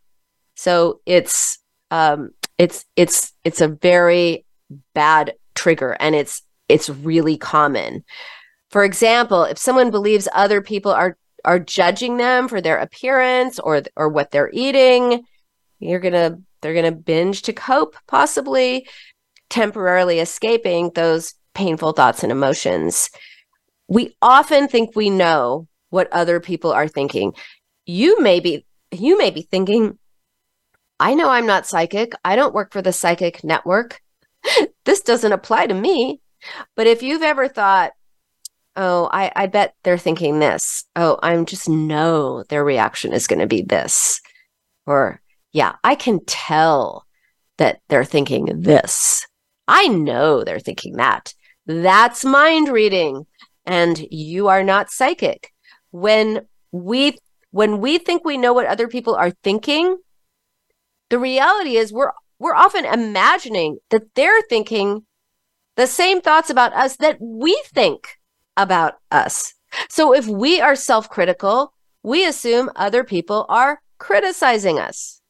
So 0.56 1.00
it's 1.06 1.60
um, 1.92 2.30
it's 2.58 2.84
it's 2.96 3.32
it's 3.44 3.60
a 3.60 3.68
very 3.68 4.44
bad 4.92 5.34
trigger, 5.54 5.96
and 6.00 6.16
it's 6.16 6.42
it's 6.68 6.88
really 6.88 7.36
common. 7.36 8.02
For 8.70 8.82
example, 8.82 9.44
if 9.44 9.56
someone 9.56 9.92
believes 9.92 10.26
other 10.32 10.60
people 10.60 10.90
are 10.90 11.16
are 11.44 11.58
judging 11.58 12.16
them 12.16 12.48
for 12.48 12.60
their 12.60 12.78
appearance 12.78 13.58
or 13.58 13.82
or 13.96 14.08
what 14.08 14.30
they're 14.30 14.50
eating, 14.52 15.24
you're 15.78 16.00
gonna 16.00 16.38
they're 16.60 16.74
gonna 16.74 16.92
binge 16.92 17.42
to 17.42 17.52
cope, 17.52 17.96
possibly 18.06 18.86
temporarily 19.50 20.18
escaping 20.20 20.90
those 20.94 21.34
painful 21.54 21.92
thoughts 21.92 22.22
and 22.22 22.32
emotions. 22.32 23.10
We 23.88 24.16
often 24.22 24.68
think 24.68 24.96
we 24.96 25.10
know 25.10 25.68
what 25.90 26.10
other 26.12 26.40
people 26.40 26.72
are 26.72 26.88
thinking. 26.88 27.34
You 27.84 28.20
may 28.20 28.40
be 28.40 28.64
you 28.90 29.18
may 29.18 29.30
be 29.30 29.42
thinking, 29.42 29.98
I 31.00 31.14
know 31.14 31.28
I'm 31.28 31.46
not 31.46 31.66
psychic. 31.66 32.12
I 32.24 32.36
don't 32.36 32.54
work 32.54 32.72
for 32.72 32.82
the 32.82 32.92
psychic 32.92 33.42
network. 33.42 34.00
this 34.84 35.00
doesn't 35.00 35.32
apply 35.32 35.66
to 35.66 35.74
me. 35.74 36.20
But 36.76 36.86
if 36.86 37.02
you've 37.02 37.22
ever 37.22 37.48
thought, 37.48 37.92
oh, 38.76 39.08
I, 39.12 39.32
I 39.34 39.46
bet 39.46 39.74
they're 39.82 39.98
thinking 39.98 40.38
this. 40.38 40.84
Oh, 40.96 41.18
I'm 41.22 41.46
just 41.46 41.68
know 41.68 42.44
their 42.48 42.64
reaction 42.64 43.12
is 43.12 43.26
going 43.26 43.40
to 43.40 43.46
be 43.46 43.62
this. 43.62 44.20
Or, 44.86 45.20
yeah, 45.52 45.76
I 45.84 45.94
can 45.94 46.24
tell 46.24 47.06
that 47.58 47.80
they're 47.88 48.04
thinking 48.04 48.62
this. 48.62 49.26
I 49.68 49.88
know 49.88 50.42
they're 50.42 50.58
thinking 50.58 50.96
that. 50.96 51.34
That's 51.66 52.24
mind 52.24 52.68
reading. 52.68 53.26
And 53.64 54.06
you 54.10 54.48
are 54.48 54.64
not 54.64 54.90
psychic. 54.90 55.52
When 55.90 56.46
we 56.72 57.18
when 57.52 57.80
we 57.80 57.98
think 57.98 58.24
we 58.24 58.38
know 58.38 58.54
what 58.54 58.66
other 58.66 58.88
people 58.88 59.14
are 59.14 59.30
thinking, 59.30 59.98
the 61.10 61.18
reality 61.18 61.76
is 61.76 61.92
we're 61.92 62.12
we're 62.38 62.54
often 62.54 62.84
imagining 62.84 63.78
that 63.90 64.14
they're 64.14 64.42
thinking 64.48 65.06
the 65.76 65.86
same 65.86 66.20
thoughts 66.20 66.50
about 66.50 66.72
us 66.72 66.96
that 66.96 67.18
we 67.20 67.62
think 67.72 68.18
about 68.56 68.94
us. 69.10 69.54
So 69.88 70.14
if 70.14 70.26
we 70.26 70.60
are 70.60 70.76
self 70.76 71.08
critical, 71.08 71.72
we 72.02 72.26
assume 72.26 72.70
other 72.76 73.04
people 73.04 73.46
are 73.48 73.80
criticizing 73.98 74.78
us. 74.78 75.20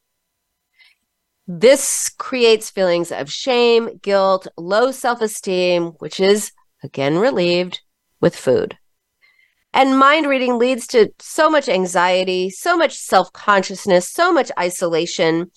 This 1.46 2.08
creates 2.18 2.70
feelings 2.70 3.12
of 3.12 3.30
shame, 3.30 3.98
guilt, 4.02 4.46
low 4.56 4.90
self 4.90 5.20
esteem, 5.20 5.92
which 5.98 6.20
is 6.20 6.52
again 6.82 7.18
relieved 7.18 7.80
with 8.20 8.36
food. 8.36 8.78
And 9.74 9.98
mind 9.98 10.26
reading 10.26 10.58
leads 10.58 10.86
to 10.88 11.12
so 11.18 11.48
much 11.48 11.68
anxiety, 11.68 12.50
so 12.50 12.76
much 12.76 12.94
self 12.96 13.32
consciousness, 13.32 14.10
so 14.10 14.32
much 14.32 14.50
isolation. 14.58 15.50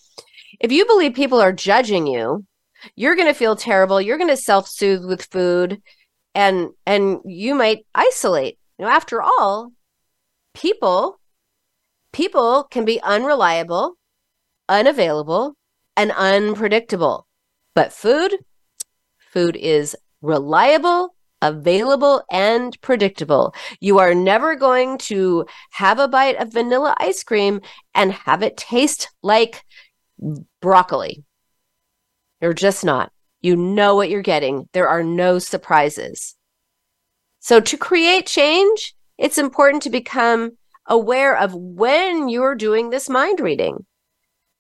If 0.59 0.71
you 0.71 0.85
believe 0.85 1.13
people 1.13 1.41
are 1.41 1.51
judging 1.51 2.07
you, 2.07 2.45
you're 2.95 3.15
going 3.15 3.27
to 3.27 3.33
feel 3.33 3.55
terrible. 3.55 3.99
You're 3.99 4.17
going 4.17 4.29
to 4.29 4.37
self 4.37 4.67
soothe 4.67 5.05
with 5.05 5.25
food 5.31 5.81
and 6.35 6.69
and 6.85 7.19
you 7.25 7.55
might 7.55 7.85
isolate 7.95 8.59
you 8.77 8.85
know 8.85 8.91
after 8.91 9.21
all 9.21 9.71
people 10.53 11.19
people 12.11 12.65
can 12.69 12.85
be 12.85 13.01
unreliable 13.01 13.95
unavailable 14.69 15.55
and 15.97 16.11
unpredictable 16.11 17.25
but 17.73 17.91
food 17.91 18.35
food 19.17 19.55
is 19.55 19.95
reliable 20.21 21.15
available 21.41 22.23
and 22.31 22.79
predictable. 22.81 23.53
You 23.79 23.99
are 23.99 24.15
never 24.15 24.55
going 24.55 24.97
to 25.09 25.45
have 25.71 25.99
a 25.99 26.07
bite 26.07 26.37
of 26.37 26.53
vanilla 26.53 26.95
ice 26.99 27.23
cream 27.23 27.61
and 27.93 28.11
have 28.11 28.41
it 28.41 28.57
taste 28.57 29.09
like 29.21 29.63
broccoli. 30.61 31.23
You're 32.41 32.53
just 32.53 32.83
not. 32.83 33.11
You 33.41 33.55
know 33.55 33.95
what 33.95 34.09
you're 34.09 34.21
getting. 34.21 34.67
There 34.73 34.89
are 34.89 35.03
no 35.03 35.39
surprises. 35.39 36.35
So, 37.39 37.59
to 37.59 37.77
create 37.77 38.25
change, 38.25 38.95
it's 39.17 39.37
important 39.37 39.83
to 39.83 39.89
become 39.89 40.57
aware 40.87 41.37
of 41.37 41.53
when 41.53 42.29
you're 42.29 42.55
doing 42.55 42.89
this 42.89 43.09
mind 43.09 43.39
reading. 43.39 43.85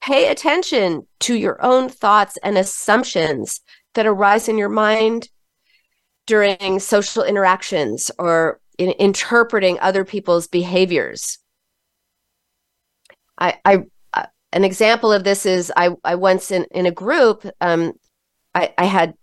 Pay 0.01 0.27
attention 0.27 1.07
to 1.21 1.35
your 1.35 1.63
own 1.63 1.89
thoughts 1.89 2.37
and 2.43 2.57
assumptions 2.57 3.61
that 3.95 4.05
arise 4.05 4.47
in 4.47 4.57
your 4.57 4.69
mind 4.69 5.29
during 6.27 6.79
social 6.79 7.23
interactions 7.23 8.11
or 8.19 8.59
in 8.77 8.91
interpreting 8.91 9.79
other 9.79 10.05
people's 10.05 10.47
behaviors. 10.47 11.39
I, 13.37 13.57
I 13.63 13.83
uh, 14.13 14.25
an 14.51 14.63
example 14.63 15.11
of 15.11 15.23
this 15.23 15.45
is 15.45 15.71
I, 15.75 15.89
I 16.03 16.15
once 16.15 16.51
in, 16.51 16.65
in 16.71 16.85
a 16.85 16.91
group, 16.91 17.45
um, 17.61 17.93
I, 18.55 18.73
I 18.77 18.85
had 18.85 19.13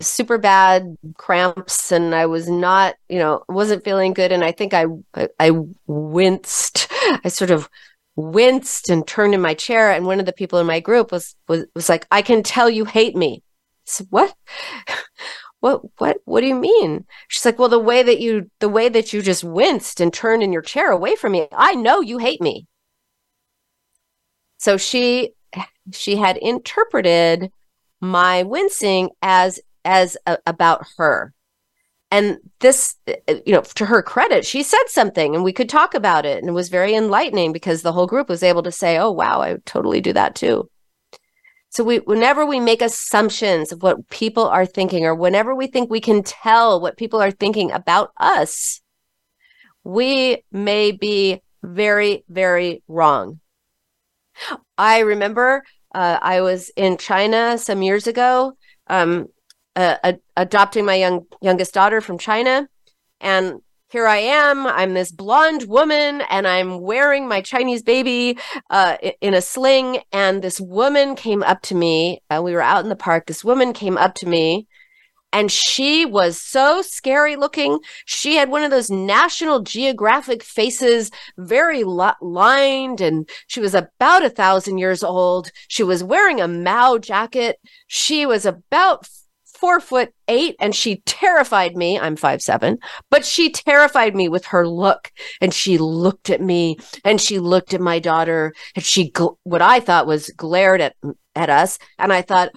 super 0.00 0.36
bad 0.36 0.96
cramps 1.16 1.92
and 1.92 2.14
I 2.14 2.26
was 2.26 2.48
not, 2.48 2.96
you 3.08 3.18
know, 3.18 3.44
wasn't 3.48 3.84
feeling 3.84 4.12
good. 4.12 4.32
And 4.32 4.44
I 4.44 4.52
think 4.52 4.74
I, 4.74 4.86
I, 5.14 5.28
I 5.38 5.52
winced. 5.86 6.88
I 7.24 7.28
sort 7.28 7.50
of 7.50 7.68
winced 8.16 8.90
and 8.90 9.06
turned 9.06 9.32
in 9.32 9.40
my 9.40 9.54
chair. 9.54 9.92
And 9.92 10.06
one 10.06 10.20
of 10.20 10.26
the 10.26 10.32
people 10.32 10.58
in 10.58 10.66
my 10.66 10.80
group 10.80 11.12
was, 11.12 11.36
was, 11.48 11.66
was 11.74 11.88
like, 11.88 12.06
I 12.10 12.22
can 12.22 12.42
tell 12.42 12.68
you 12.68 12.84
hate 12.84 13.16
me. 13.16 13.42
I 13.44 13.86
said, 13.86 14.06
what? 14.10 14.34
what, 15.60 15.82
what, 15.98 16.18
what 16.24 16.40
do 16.40 16.48
you 16.48 16.56
mean? 16.56 17.06
She's 17.28 17.44
like, 17.44 17.58
well, 17.58 17.68
the 17.68 17.78
way 17.78 18.02
that 18.02 18.18
you, 18.18 18.50
the 18.58 18.68
way 18.68 18.88
that 18.88 19.12
you 19.12 19.22
just 19.22 19.44
winced 19.44 20.00
and 20.00 20.12
turned 20.12 20.42
in 20.42 20.52
your 20.52 20.62
chair 20.62 20.90
away 20.90 21.14
from 21.14 21.32
me, 21.32 21.46
I 21.52 21.74
know 21.74 22.00
you 22.00 22.18
hate 22.18 22.40
me. 22.40 22.66
So 24.58 24.76
she, 24.76 25.32
she 25.92 26.16
had 26.16 26.36
interpreted 26.36 27.52
my 28.00 28.42
wincing 28.42 29.10
as 29.22 29.60
as 29.84 30.16
a, 30.26 30.38
about 30.46 30.86
her. 30.96 31.32
And 32.10 32.38
this 32.58 32.96
you 33.46 33.52
know 33.52 33.62
to 33.62 33.86
her 33.86 34.02
credit 34.02 34.44
she 34.44 34.62
said 34.62 34.84
something 34.88 35.34
and 35.34 35.44
we 35.44 35.52
could 35.52 35.68
talk 35.68 35.94
about 35.94 36.26
it. 36.26 36.38
And 36.38 36.48
it 36.48 36.52
was 36.52 36.68
very 36.68 36.94
enlightening 36.94 37.52
because 37.52 37.82
the 37.82 37.92
whole 37.92 38.06
group 38.06 38.28
was 38.28 38.42
able 38.42 38.62
to 38.64 38.72
say 38.72 38.98
oh 38.98 39.10
wow 39.10 39.40
i 39.40 39.56
totally 39.64 40.00
do 40.00 40.12
that 40.12 40.34
too. 40.34 40.68
So 41.70 41.84
we 41.84 41.98
whenever 41.98 42.44
we 42.44 42.58
make 42.58 42.82
assumptions 42.82 43.70
of 43.70 43.82
what 43.82 44.08
people 44.10 44.48
are 44.48 44.66
thinking 44.66 45.04
or 45.04 45.14
whenever 45.14 45.54
we 45.54 45.68
think 45.68 45.88
we 45.88 46.00
can 46.00 46.22
tell 46.22 46.80
what 46.80 46.96
people 46.96 47.22
are 47.22 47.30
thinking 47.30 47.70
about 47.70 48.10
us 48.16 48.80
we 49.84 50.42
may 50.52 50.92
be 50.92 51.40
very 51.62 52.24
very 52.28 52.82
wrong. 52.88 53.40
I 54.78 55.00
remember 55.00 55.62
uh, 55.94 56.18
I 56.20 56.40
was 56.40 56.70
in 56.76 56.96
China 56.96 57.58
some 57.58 57.82
years 57.82 58.06
ago, 58.06 58.52
um, 58.88 59.28
uh, 59.76 60.12
adopting 60.36 60.84
my 60.84 60.94
young 60.94 61.26
youngest 61.40 61.74
daughter 61.74 62.00
from 62.00 62.18
China, 62.18 62.68
and 63.20 63.60
here 63.90 64.06
I 64.06 64.18
am. 64.18 64.68
I'm 64.68 64.94
this 64.94 65.10
blonde 65.10 65.64
woman, 65.64 66.22
and 66.30 66.46
I'm 66.46 66.80
wearing 66.80 67.26
my 67.26 67.40
Chinese 67.40 67.82
baby 67.82 68.38
uh, 68.70 68.96
in 69.20 69.34
a 69.34 69.42
sling. 69.42 69.98
And 70.12 70.42
this 70.42 70.60
woman 70.60 71.16
came 71.16 71.42
up 71.42 71.62
to 71.62 71.74
me. 71.74 72.22
Uh, 72.30 72.40
we 72.42 72.52
were 72.52 72.62
out 72.62 72.84
in 72.84 72.88
the 72.88 72.94
park. 72.94 73.26
This 73.26 73.44
woman 73.44 73.72
came 73.72 73.98
up 73.98 74.14
to 74.16 74.28
me 74.28 74.68
and 75.32 75.50
she 75.50 76.04
was 76.04 76.40
so 76.40 76.82
scary 76.82 77.36
looking. 77.36 77.78
She 78.04 78.36
had 78.36 78.50
one 78.50 78.62
of 78.62 78.70
those 78.70 78.90
National 78.90 79.60
Geographic 79.60 80.42
faces, 80.42 81.10
very 81.38 81.84
li- 81.84 82.10
lined, 82.20 83.00
and 83.00 83.28
she 83.46 83.60
was 83.60 83.74
about 83.74 84.24
a 84.24 84.30
thousand 84.30 84.78
years 84.78 85.02
old. 85.02 85.50
She 85.68 85.82
was 85.82 86.02
wearing 86.02 86.40
a 86.40 86.48
Mao 86.48 86.98
jacket. 86.98 87.58
She 87.86 88.26
was 88.26 88.44
about 88.44 89.08
four 89.60 89.78
foot 89.78 90.14
eight 90.26 90.56
and 90.58 90.74
she 90.74 91.02
terrified 91.04 91.76
me. 91.76 91.98
I'm 91.98 92.16
five 92.16 92.40
seven, 92.40 92.78
but 93.10 93.26
she 93.26 93.50
terrified 93.50 94.16
me 94.16 94.28
with 94.28 94.46
her 94.46 94.66
look. 94.66 95.12
And 95.40 95.52
she 95.52 95.76
looked 95.76 96.30
at 96.30 96.40
me 96.40 96.78
and 97.04 97.20
she 97.20 97.38
looked 97.38 97.74
at 97.74 97.80
my 97.80 97.98
daughter 97.98 98.54
and 98.74 98.84
she, 98.84 99.10
gl- 99.10 99.36
what 99.44 99.60
I 99.60 99.80
thought 99.80 100.06
was 100.06 100.30
glared 100.30 100.80
at, 100.80 100.96
at 101.34 101.50
us. 101.50 101.78
And 101.98 102.10
I 102.10 102.22
thought, 102.22 102.50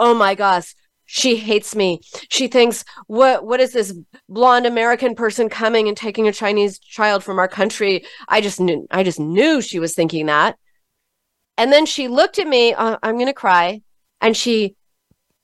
oh 0.00 0.14
my 0.14 0.34
gosh, 0.34 0.74
she 1.10 1.36
hates 1.36 1.74
me. 1.74 2.00
She 2.28 2.48
thinks, 2.48 2.84
what 3.06 3.42
what 3.44 3.60
is 3.60 3.72
this 3.72 3.94
blonde 4.28 4.66
American 4.66 5.14
person 5.14 5.48
coming 5.48 5.88
and 5.88 5.96
taking 5.96 6.28
a 6.28 6.32
Chinese 6.32 6.78
child 6.78 7.24
from 7.24 7.38
our 7.38 7.48
country? 7.48 8.04
I 8.28 8.42
just 8.42 8.60
knew 8.60 8.86
I 8.90 9.02
just 9.04 9.18
knew 9.18 9.62
she 9.62 9.78
was 9.78 9.94
thinking 9.94 10.26
that. 10.26 10.58
And 11.56 11.72
then 11.72 11.86
she 11.86 12.08
looked 12.08 12.38
at 12.38 12.46
me, 12.46 12.74
uh, 12.74 12.98
I'm 13.02 13.14
going 13.14 13.26
to 13.26 13.32
cry, 13.32 13.80
and 14.20 14.36
she 14.36 14.76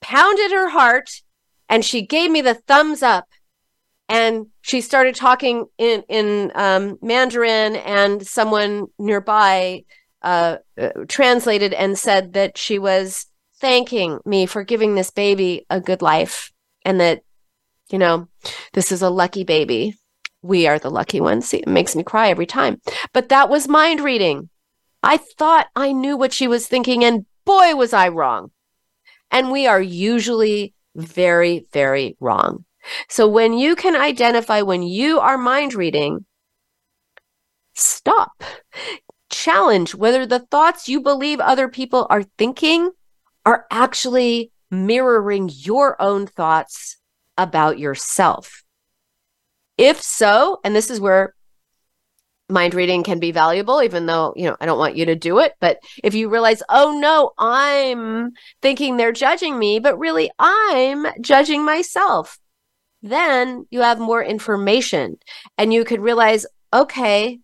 pounded 0.02 0.52
her 0.52 0.68
heart 0.68 1.22
and 1.70 1.82
she 1.82 2.06
gave 2.06 2.30
me 2.30 2.42
the 2.42 2.54
thumbs 2.54 3.02
up 3.02 3.26
and 4.08 4.48
she 4.60 4.82
started 4.82 5.14
talking 5.14 5.64
in 5.78 6.04
in 6.10 6.52
um, 6.54 6.98
Mandarin, 7.00 7.76
and 7.76 8.26
someone 8.26 8.88
nearby 8.98 9.84
uh, 10.20 10.58
uh, 10.78 10.90
translated 11.08 11.72
and 11.72 11.98
said 11.98 12.34
that 12.34 12.58
she 12.58 12.78
was 12.78 13.26
thanking 13.64 14.20
me 14.26 14.44
for 14.44 14.62
giving 14.62 14.94
this 14.94 15.10
baby 15.10 15.64
a 15.70 15.80
good 15.80 16.02
life 16.02 16.52
and 16.84 17.00
that 17.00 17.22
you 17.90 17.98
know, 17.98 18.28
this 18.72 18.92
is 18.92 19.02
a 19.02 19.10
lucky 19.10 19.44
baby. 19.44 19.96
We 20.42 20.66
are 20.66 20.78
the 20.78 20.90
lucky 20.90 21.20
ones. 21.20 21.48
See, 21.48 21.58
it 21.58 21.68
makes 21.68 21.94
me 21.96 22.02
cry 22.02 22.28
every 22.28 22.46
time. 22.46 22.80
But 23.12 23.28
that 23.28 23.48
was 23.48 23.68
mind 23.68 24.00
reading. 24.00 24.48
I 25.02 25.18
thought 25.18 25.68
I 25.76 25.92
knew 25.92 26.16
what 26.16 26.32
she 26.32 26.48
was 26.48 26.66
thinking, 26.66 27.04
and 27.04 27.26
boy, 27.44 27.74
was 27.74 27.92
I 27.92 28.08
wrong. 28.08 28.50
And 29.30 29.50
we 29.50 29.66
are 29.66 29.80
usually 29.80 30.74
very, 30.94 31.66
very 31.72 32.16
wrong. 32.20 32.64
So 33.08 33.28
when 33.28 33.52
you 33.54 33.76
can 33.76 33.96
identify 33.96 34.62
when 34.62 34.82
you 34.82 35.20
are 35.20 35.38
mind 35.38 35.74
reading, 35.74 36.24
stop. 37.74 38.44
Challenge 39.30 39.94
whether 39.94 40.26
the 40.26 40.40
thoughts 40.40 40.88
you 40.88 41.00
believe 41.00 41.40
other 41.40 41.68
people 41.68 42.06
are 42.10 42.22
thinking 42.38 42.90
are 43.44 43.66
actually 43.70 44.50
mirroring 44.70 45.50
your 45.52 46.00
own 46.00 46.26
thoughts 46.26 46.96
about 47.36 47.78
yourself. 47.78 48.62
If 49.76 50.00
so, 50.00 50.60
and 50.64 50.74
this 50.74 50.90
is 50.90 51.00
where 51.00 51.34
mind 52.48 52.74
reading 52.74 53.02
can 53.02 53.18
be 53.18 53.32
valuable, 53.32 53.82
even 53.82 54.06
though, 54.06 54.32
you 54.36 54.44
know, 54.44 54.56
I 54.60 54.66
don't 54.66 54.78
want 54.78 54.96
you 54.96 55.06
to 55.06 55.14
do 55.14 55.38
it. 55.38 55.54
But 55.60 55.78
if 56.02 56.14
you 56.14 56.28
realize, 56.28 56.62
oh 56.68 56.98
no, 56.98 57.32
I'm 57.38 58.32
thinking 58.62 58.96
they're 58.96 59.12
judging 59.12 59.58
me, 59.58 59.78
but 59.78 59.98
really 59.98 60.30
I'm 60.38 61.06
judging 61.20 61.64
myself, 61.64 62.38
then 63.02 63.66
you 63.70 63.80
have 63.80 63.98
more 63.98 64.22
information 64.22 65.18
and 65.58 65.72
you 65.72 65.84
could 65.84 66.00
realize, 66.00 66.46
okay, 66.72 67.40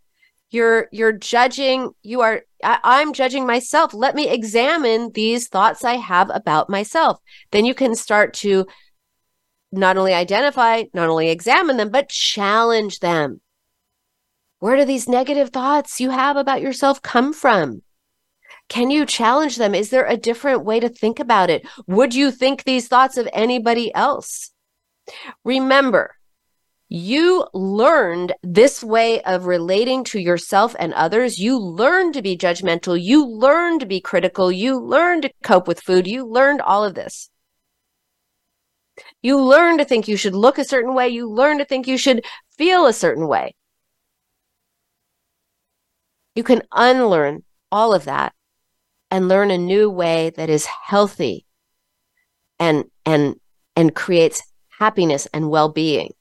you're 0.51 0.89
you're 0.91 1.13
judging 1.13 1.91
you 2.03 2.23
are 2.23 2.43
I, 2.63 2.79
i'm 2.83 3.13
judging 3.13 3.47
myself 3.47 3.95
let 3.95 4.15
me 4.15 4.29
examine 4.29 5.13
these 5.13 5.49
thoughts 5.49 5.85
i 5.85 5.95
have 5.95 6.31
about 6.33 6.71
myself 6.71 7.19
then 7.51 7.65
you 7.65 7.75
can 7.75 7.95
start 7.95 8.35
to 8.35 8.67
not 9.73 9.97
only 9.97 10.15
identify 10.15 10.85
not 10.95 11.09
only 11.09 11.31
examine 11.31 11.77
them 11.77 11.91
but 11.91 12.09
challenge 12.09 13.01
them 13.01 13.41
where 14.61 14.77
do 14.77 14.85
these 14.85 15.09
negative 15.09 15.49
thoughts 15.49 16.01
you 16.01 16.11
have 16.11 16.37
about 16.37 16.61
yourself 16.61 17.01
come 17.01 17.33
from? 17.33 17.81
Can 18.69 18.91
you 18.91 19.07
challenge 19.07 19.57
them? 19.57 19.75
Is 19.75 19.89
there 19.89 20.05
a 20.05 20.19
different 20.19 20.65
way 20.65 20.79
to 20.81 20.89
think 20.89 21.19
about 21.19 21.49
it? 21.49 21.67
Would 21.87 22.15
you 22.15 22.31
think 22.31 22.63
these 22.63 22.87
thoughts 22.87 23.17
of 23.17 23.27
anybody 23.33 23.93
else? 23.95 24.53
Remember, 25.45 26.15
you 26.93 27.47
learned 27.55 28.35
this 28.43 28.83
way 28.83 29.23
of 29.23 29.47
relating 29.47 30.03
to 30.03 30.19
yourself 30.19 30.75
and 30.77 30.93
others. 30.95 31.39
You 31.39 31.57
learned 31.57 32.15
to 32.15 32.23
be 32.23 32.37
judgmental. 32.37 33.01
You 33.01 33.25
learned 33.25 33.79
to 33.81 33.87
be 33.87 34.01
critical. 34.01 34.51
You 34.51 34.77
learned 34.77 35.23
to 35.23 35.33
cope 35.45 35.69
with 35.69 35.81
food. 35.81 36.09
You 36.09 36.27
learned 36.27 36.61
all 36.61 36.85
of 36.85 36.97
this. 36.97 37.31
You 39.23 39.41
learned 39.41 39.79
to 39.79 39.85
think 39.85 40.09
you 40.09 40.17
should 40.17 40.35
look 40.35 40.59
a 40.59 40.65
certain 40.65 40.93
way. 40.93 41.09
You 41.09 41.31
learned 41.31 41.61
to 41.61 41.65
think 41.65 41.87
you 41.87 41.97
should 41.97 42.25
feel 42.59 42.87
a 42.87 42.93
certain 42.93 43.29
way. 43.29 43.55
You 46.35 46.43
can 46.43 46.63
unlearn 46.73 47.45
all 47.71 47.95
of 47.95 48.05
that 48.07 48.33
and 49.13 49.29
learn 49.29 49.53
a 49.53 49.59
new 49.59 49.89
way 49.89 50.31
that 50.31 50.51
is 50.51 50.67
healthy 50.67 51.47
and 52.59 52.87
and 53.07 53.37
and 53.77 53.95
creates 53.95 54.43
happiness 54.81 55.29
and 55.33 55.51
well-being. 55.51 56.15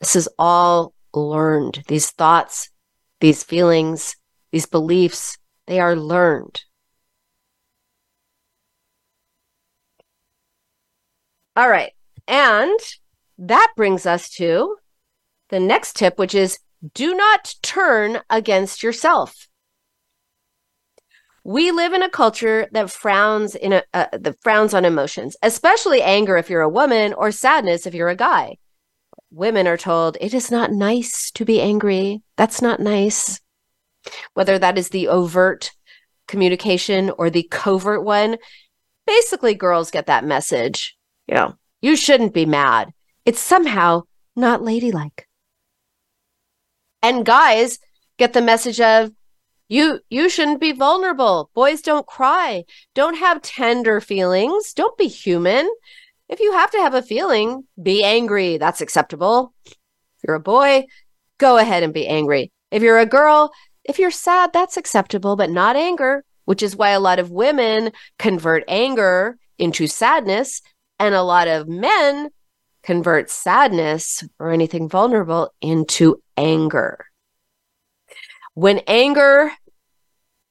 This 0.00 0.16
is 0.16 0.28
all 0.38 0.94
learned. 1.14 1.84
These 1.86 2.10
thoughts, 2.10 2.70
these 3.20 3.44
feelings, 3.44 4.16
these 4.50 4.66
beliefs, 4.66 5.36
they 5.66 5.78
are 5.78 5.94
learned. 5.94 6.62
All 11.54 11.68
right. 11.68 11.92
And 12.26 12.78
that 13.38 13.72
brings 13.76 14.06
us 14.06 14.30
to 14.30 14.76
the 15.50 15.60
next 15.60 15.96
tip, 15.96 16.18
which 16.18 16.34
is 16.34 16.58
do 16.94 17.14
not 17.14 17.54
turn 17.62 18.20
against 18.30 18.82
yourself. 18.82 19.48
We 21.44 21.70
live 21.70 21.92
in 21.92 22.02
a 22.02 22.08
culture 22.08 22.68
that 22.72 22.90
frowns 22.90 23.54
in 23.54 23.72
a 23.72 23.82
uh, 23.92 24.06
that 24.12 24.36
frowns 24.42 24.74
on 24.74 24.84
emotions, 24.84 25.36
especially 25.42 26.02
anger 26.02 26.36
if 26.36 26.48
you're 26.48 26.60
a 26.60 26.68
woman 26.68 27.12
or 27.14 27.32
sadness 27.32 27.86
if 27.86 27.94
you're 27.94 28.08
a 28.08 28.16
guy. 28.16 28.56
Women 29.30 29.66
are 29.66 29.76
told 29.76 30.16
it 30.20 30.34
is 30.34 30.50
not 30.50 30.72
nice 30.72 31.30
to 31.32 31.44
be 31.44 31.60
angry. 31.60 32.22
That's 32.36 32.60
not 32.60 32.80
nice. 32.80 33.40
Whether 34.34 34.58
that 34.58 34.78
is 34.78 34.88
the 34.88 35.08
overt 35.08 35.70
communication 36.26 37.10
or 37.10 37.30
the 37.30 37.46
covert 37.50 38.04
one, 38.04 38.38
basically 39.06 39.54
girls 39.54 39.90
get 39.90 40.06
that 40.06 40.24
message. 40.24 40.96
You 41.28 41.34
know, 41.34 41.54
you 41.80 41.96
shouldn't 41.96 42.34
be 42.34 42.46
mad. 42.46 42.92
It's 43.24 43.40
somehow 43.40 44.02
not 44.34 44.62
ladylike 44.62 45.28
and 47.02 47.24
guys 47.24 47.78
get 48.18 48.32
the 48.32 48.42
message 48.42 48.80
of 48.80 49.10
you 49.68 50.00
you 50.10 50.28
shouldn't 50.28 50.60
be 50.60 50.72
vulnerable 50.72 51.50
boys 51.54 51.80
don't 51.80 52.06
cry 52.06 52.64
don't 52.94 53.16
have 53.16 53.42
tender 53.42 54.00
feelings 54.00 54.72
don't 54.74 54.96
be 54.98 55.06
human 55.06 55.68
if 56.30 56.40
you 56.40 56.52
have 56.52 56.70
to 56.70 56.78
have 56.78 56.94
a 56.94 57.02
feeling 57.02 57.64
be 57.80 58.02
angry 58.02 58.56
that's 58.56 58.80
acceptable 58.80 59.52
if 59.66 59.74
you're 60.26 60.36
a 60.36 60.40
boy 60.40 60.84
go 61.38 61.58
ahead 61.58 61.82
and 61.82 61.92
be 61.92 62.06
angry 62.06 62.50
if 62.70 62.82
you're 62.82 62.98
a 62.98 63.06
girl 63.06 63.52
if 63.84 63.98
you're 63.98 64.10
sad 64.10 64.52
that's 64.52 64.78
acceptable 64.78 65.36
but 65.36 65.50
not 65.50 65.76
anger 65.76 66.24
which 66.50 66.62
is 66.62 66.74
why 66.74 66.90
a 66.90 67.00
lot 67.00 67.18
of 67.18 67.30
women 67.30 67.92
convert 68.18 68.64
anger 68.66 69.36
into 69.58 69.86
sadness 69.86 70.62
and 70.98 71.14
a 71.14 71.22
lot 71.22 71.46
of 71.48 71.68
men 71.68 72.28
convert 72.82 73.30
sadness 73.30 74.24
or 74.38 74.50
anything 74.50 74.88
vulnerable 74.88 75.52
into 75.60 76.22
anger. 76.36 77.06
When 78.54 78.80
anger 78.86 79.52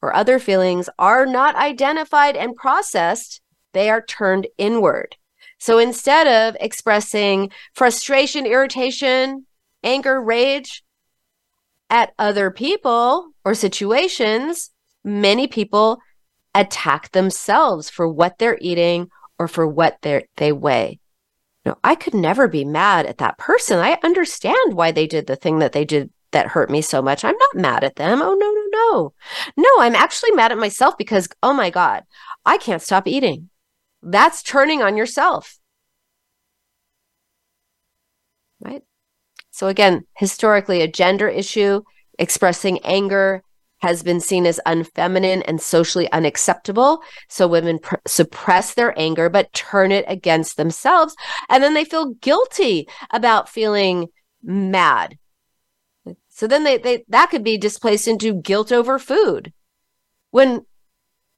or 0.02 0.16
other 0.16 0.40
feelings 0.40 0.90
are 0.98 1.26
not 1.26 1.56
identified 1.56 2.36
and 2.36 2.56
processed, 2.56 3.42
they 3.74 3.90
are 3.90 4.02
turned 4.02 4.48
inward. 4.58 5.18
So 5.60 5.78
instead 5.78 6.28
of 6.28 6.58
expressing 6.60 7.52
frustration, 7.74 8.46
irritation, 8.46 9.46
anger, 9.84 10.22
rage 10.22 10.84
at 11.90 12.14
other 12.18 12.52
people 12.52 13.32
or 13.46 13.54
situations, 13.54 14.72
many 15.04 15.48
people 15.48 16.00
attack 16.56 17.12
themselves 17.12 17.90
for 17.90 18.08
what 18.08 18.38
they're 18.38 18.58
eating 18.60 19.10
or 19.38 19.48
for 19.48 19.68
what 19.68 19.98
they 20.02 20.26
they 20.38 20.52
weigh 20.52 21.00
know, 21.70 21.78
I 21.84 21.96
could 21.96 22.14
never 22.14 22.48
be 22.48 22.66
mad 22.66 23.06
at 23.06 23.20
that 23.20 23.38
person. 23.38 23.80
I 23.80 23.98
understand 24.04 24.74
why 24.74 24.92
they 24.92 25.08
did 25.08 25.28
the 25.28 25.36
thing 25.36 25.60
that 25.60 25.72
they 25.72 25.86
did 25.86 26.12
that 26.32 26.48
hurt 26.48 26.70
me 26.70 26.82
so 26.82 27.02
much. 27.02 27.24
I'm 27.24 27.38
not 27.38 27.62
mad 27.62 27.84
at 27.84 27.96
them. 27.96 28.22
Oh, 28.22 28.34
no, 28.34 28.52
no, 28.52 28.64
no. 28.72 29.14
No, 29.58 29.70
I'm 29.80 29.96
actually 29.96 30.32
mad 30.32 30.52
at 30.52 30.58
myself 30.58 30.98
because, 30.98 31.28
oh 31.42 31.54
my 31.54 31.70
God, 31.70 32.04
I 32.46 32.58
can't 32.58 32.82
stop 32.82 33.08
eating. 33.08 33.50
That's 34.02 34.44
turning 34.44 34.82
on 34.82 34.98
yourself. 34.98 35.58
Right? 38.62 38.84
So, 39.52 39.68
again, 39.68 40.06
historically, 40.16 40.82
a 40.82 40.88
gender 40.88 41.28
issue, 41.28 41.82
expressing 42.18 42.80
anger, 42.80 43.44
has 43.80 44.04
been 44.04 44.20
seen 44.20 44.46
as 44.46 44.60
unfeminine 44.66 45.42
and 45.48 45.62
socially 45.62 46.12
unacceptable. 46.12 47.02
So 47.28 47.48
women 47.48 47.80
pr- 47.80 47.96
suppress 48.06 48.74
their 48.74 48.98
anger, 49.00 49.30
but 49.30 49.54
turn 49.54 49.92
it 49.92 50.06
against 50.08 50.58
themselves. 50.58 51.16
And 51.50 51.64
then 51.64 51.74
they 51.74 51.86
feel 51.86 52.14
guilty 52.16 52.88
about 53.12 53.50
feeling 53.50 54.08
mad. 54.44 55.18
So 56.28 56.48
then 56.48 56.64
they, 56.64 56.78
they 56.78 57.04
that 57.10 57.30
could 57.30 57.44
be 57.44 57.58
displaced 57.58 58.08
into 58.08 58.34
guilt 58.34 58.72
over 58.72 59.00
food. 59.00 59.52
When 60.32 60.66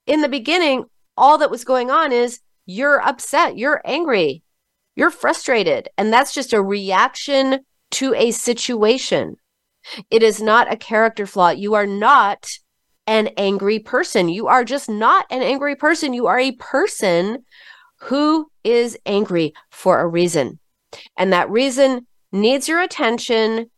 in 0.06 0.22
the 0.22 0.30
beginning, 0.30 0.86
all 1.18 1.38
that 1.40 1.52
was 1.52 1.64
going 1.64 1.90
on 1.90 2.12
is 2.12 2.40
you're 2.72 3.02
upset, 3.02 3.58
you're 3.58 3.82
angry, 3.86 4.44
you're 4.96 5.12
frustrated. 5.12 5.90
And 5.98 6.12
that's 6.12 6.34
just 6.34 6.54
a 6.54 6.62
reaction 6.62 7.60
to 7.92 8.14
a 8.16 8.32
situation. 8.32 9.36
It 10.10 10.24
is 10.24 10.42
not 10.42 10.72
a 10.72 10.78
character 10.78 11.26
flaw. 11.26 11.50
You 11.50 11.74
are 11.74 11.88
not 11.88 12.50
an 13.08 13.30
angry 13.38 13.80
person. 13.80 14.30
You 14.30 14.48
are 14.48 14.64
just 14.64 14.90
not 14.90 15.26
an 15.30 15.42
angry 15.42 15.76
person. 15.76 16.14
You 16.14 16.28
are 16.28 16.40
a 16.40 16.54
person 16.54 17.46
who 18.02 18.50
is 18.64 18.98
angry 19.06 19.54
for 19.70 20.00
a 20.00 20.08
reason. 20.08 20.60
And 21.18 21.34
that 21.34 21.50
reason 21.50 22.08
needs 22.32 22.68
your 22.68 22.80
attention, 22.80 23.70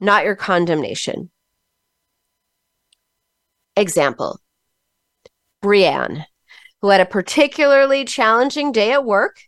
not 0.00 0.24
your 0.24 0.36
condemnation. 0.36 1.30
Example 3.76 4.40
Brienne, 5.60 6.26
who 6.82 6.90
had 6.90 7.00
a 7.00 7.06
particularly 7.06 8.04
challenging 8.04 8.72
day 8.72 8.92
at 8.92 9.04
work, 9.04 9.38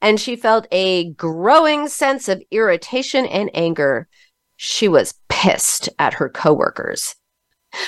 and 0.00 0.18
she 0.18 0.34
felt 0.34 0.66
a 0.72 1.10
growing 1.10 1.86
sense 1.86 2.28
of 2.28 2.42
irritation 2.50 3.26
and 3.26 3.50
anger. 3.54 4.08
She 4.56 4.88
was 4.88 5.14
pissed 5.28 5.90
at 5.98 6.14
her 6.14 6.28
coworkers. 6.28 7.14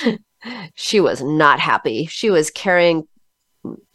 she 0.75 0.99
was 0.99 1.21
not 1.21 1.59
happy. 1.59 2.05
She 2.05 2.29
was 2.29 2.51
carrying 2.51 3.07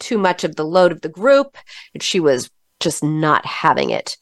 too 0.01 0.19
much 0.19 0.43
of 0.43 0.57
the 0.57 0.65
load 0.65 0.91
of 0.91 1.03
the 1.03 1.09
group, 1.09 1.57
and 1.95 2.03
she 2.03 2.19
was 2.19 2.51
just 2.81 3.05
not 3.05 3.47
having 3.47 3.91
it. 3.91 4.17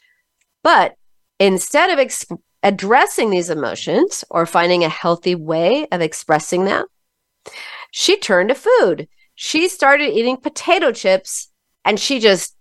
But 0.63 0.97
instead 1.41 1.99
of 1.99 2.15
addressing 2.63 3.31
these 3.31 3.49
emotions 3.49 4.23
or 4.29 4.45
finding 4.45 4.85
a 4.85 4.91
healthy 4.91 5.35
way 5.35 5.87
of 5.91 6.03
expressing 6.03 6.67
them, 6.67 6.85
she 7.91 8.19
turned 8.19 8.51
to 8.51 8.55
food. 8.55 9.09
She 9.41 9.69
started 9.69 10.19
eating 10.19 10.37
potato 10.37 10.91
chips 10.91 11.49
and 11.85 12.01
she 12.01 12.19
just 12.19 12.57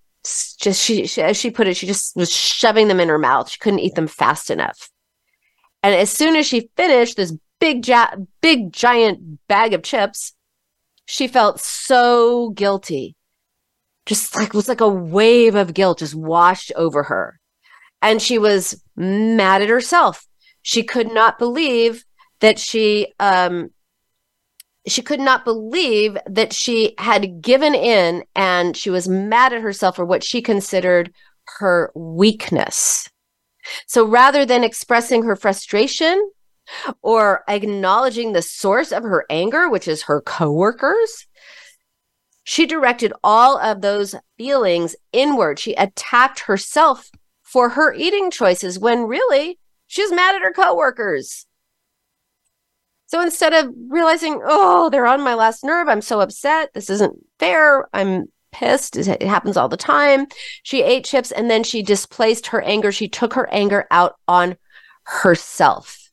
just 0.60 0.84
she, 0.84 1.08
she, 1.08 1.24
as 1.24 1.36
she 1.36 1.50
put 1.50 1.66
it 1.66 1.76
she 1.76 1.88
just 1.88 2.16
was 2.16 2.32
shoving 2.32 2.88
them 2.88 3.00
in 3.00 3.10
her 3.10 3.18
mouth. 3.18 3.50
She 3.50 3.58
couldn't 3.58 3.80
eat 3.80 3.96
them 3.96 4.06
fast 4.06 4.52
enough. 4.52 4.92
And 5.82 5.96
as 5.96 6.12
soon 6.12 6.36
as 6.36 6.46
she 6.46 6.70
finished 6.78 7.18
this 7.18 7.34
big 7.60 7.88
ja- 7.88 8.14
big 8.42 8.72
giant 8.72 9.40
bag 9.48 9.74
of 9.74 9.82
chips, 9.82 10.34
she 11.08 11.28
felt 11.28 11.60
so 11.60 12.52
guilty. 12.52 13.16
Just 14.06 14.36
like 14.36 14.50
it 14.50 14.54
was 14.54 14.70
like 14.70 14.82
a 14.82 14.88
wave 14.88 15.56
of 15.56 15.74
guilt 15.74 15.98
just 15.98 16.14
washed 16.14 16.72
over 16.76 17.02
her. 17.02 17.40
And 18.04 18.22
she 18.22 18.38
was 18.38 18.84
mad 18.96 19.64
at 19.64 19.70
herself. 19.70 20.28
She 20.62 20.84
could 20.84 21.12
not 21.12 21.40
believe 21.40 22.06
that 22.40 22.60
she 22.60 23.16
um 23.20 23.72
she 24.88 25.02
could 25.02 25.20
not 25.20 25.46
believe 25.46 26.18
that 26.26 26.54
she 26.54 26.96
had 26.98 27.42
given 27.42 27.76
in 27.76 28.24
and 28.36 28.76
she 28.76 28.90
was 28.90 29.08
mad 29.08 29.54
at 29.54 29.62
herself 29.62 29.96
for 29.96 30.06
what 30.06 30.24
she 30.24 30.42
considered 30.42 31.14
her 31.60 31.92
weakness. 31.96 33.10
So 33.86 34.06
rather 34.06 34.46
than 34.46 34.64
expressing 34.64 35.24
her 35.24 35.36
frustration 35.36 36.32
or 37.02 37.44
acknowledging 37.48 38.32
the 38.32 38.42
source 38.42 38.92
of 38.92 39.04
her 39.04 39.26
anger, 39.30 39.70
which 39.70 39.88
is 39.88 40.04
her 40.04 40.22
coworkers, 40.22 41.28
she 42.44 42.66
directed 42.66 43.12
all 43.24 43.58
of 43.58 43.82
those 43.82 44.16
feelings 44.38 44.96
inward. 45.12 45.60
She 45.60 45.74
attacked 45.74 46.42
herself 46.42 47.10
for 47.44 47.70
her 47.70 47.94
eating 47.94 48.32
choices 48.32 48.80
when 48.80 49.04
really 49.04 49.60
she's 49.88 50.12
mad 50.12 50.36
at 50.36 50.42
her 50.42 50.54
coworkers. 50.54 51.46
So 53.08 53.22
instead 53.22 53.54
of 53.54 53.74
realizing, 53.90 54.42
oh, 54.46 54.90
they're 54.90 55.08
on 55.08 55.24
my 55.24 55.34
last 55.34 55.64
nerve, 55.64 55.88
I'm 55.88 56.02
so 56.02 56.20
upset, 56.20 56.74
this 56.74 56.90
isn't 56.90 57.18
fair, 57.40 57.88
I'm 57.94 58.26
pissed, 58.52 58.98
it 58.98 59.22
happens 59.22 59.56
all 59.56 59.70
the 59.70 59.78
time. 59.78 60.28
She 60.64 60.84
ate 60.84 61.06
chips 61.06 61.32
and 61.32 61.50
then 61.50 61.64
she 61.64 61.82
displaced 61.82 62.48
her 62.48 62.62
anger. 62.62 62.92
She 62.92 63.08
took 63.08 63.34
her 63.34 63.50
anger 63.50 63.86
out 63.92 64.16
on 64.28 64.58
herself. 65.04 66.10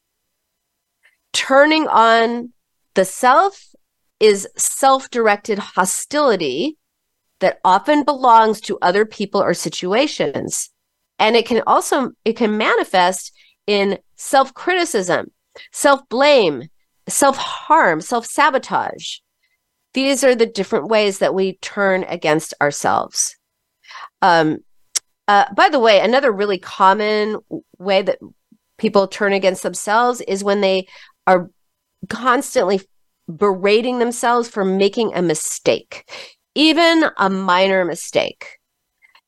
Turning 1.33 1.89
on 1.89 2.53
the 2.95 3.05
self 3.05 3.75
is 4.21 4.49
self 4.57 5.11
directed 5.11 5.59
hostility 5.59 6.77
that 7.41 7.59
often 7.65 8.05
belongs 8.05 8.61
to 8.63 8.79
other 8.81 9.05
people 9.05 9.43
or 9.43 9.53
situations. 9.53 10.71
And 11.19 11.35
it 11.35 11.47
can 11.47 11.63
also 11.67 12.13
it 12.25 12.37
can 12.37 12.57
manifest 12.57 13.33
in 13.67 13.99
self-criticism, 17.09 18.01
self-blame, 18.01 18.01
self-harm, 18.01 18.01
self-sabotage. 18.01 19.19
These 19.93 20.25
are 20.25 20.35
the 20.35 20.47
different 20.47 20.89
ways 20.89 21.19
that 21.19 21.35
we 21.35 21.59
turn 21.59 22.05
against 22.05 22.55
ourselves. 22.61 23.37
Um, 24.23 24.59
uh, 25.29 25.45
by 25.55 25.69
the 25.69 25.79
way, 25.79 26.01
another 26.01 26.33
really 26.33 26.59
common 26.59 27.39
way 27.79 28.03
that 28.03 28.19
people 28.77 29.07
turn 29.07 29.33
against 29.33 29.63
themselves 29.63 30.21
is 30.23 30.43
when 30.43 30.61
they 30.61 30.87
are 31.27 31.51
constantly 32.09 32.81
berating 33.35 33.99
themselves 33.99 34.49
for 34.49 34.65
making 34.65 35.15
a 35.15 35.23
mistake, 35.23 36.11
even 36.55 37.05
a 37.17 37.31
minor 37.31 37.85
mistake. 37.85 38.59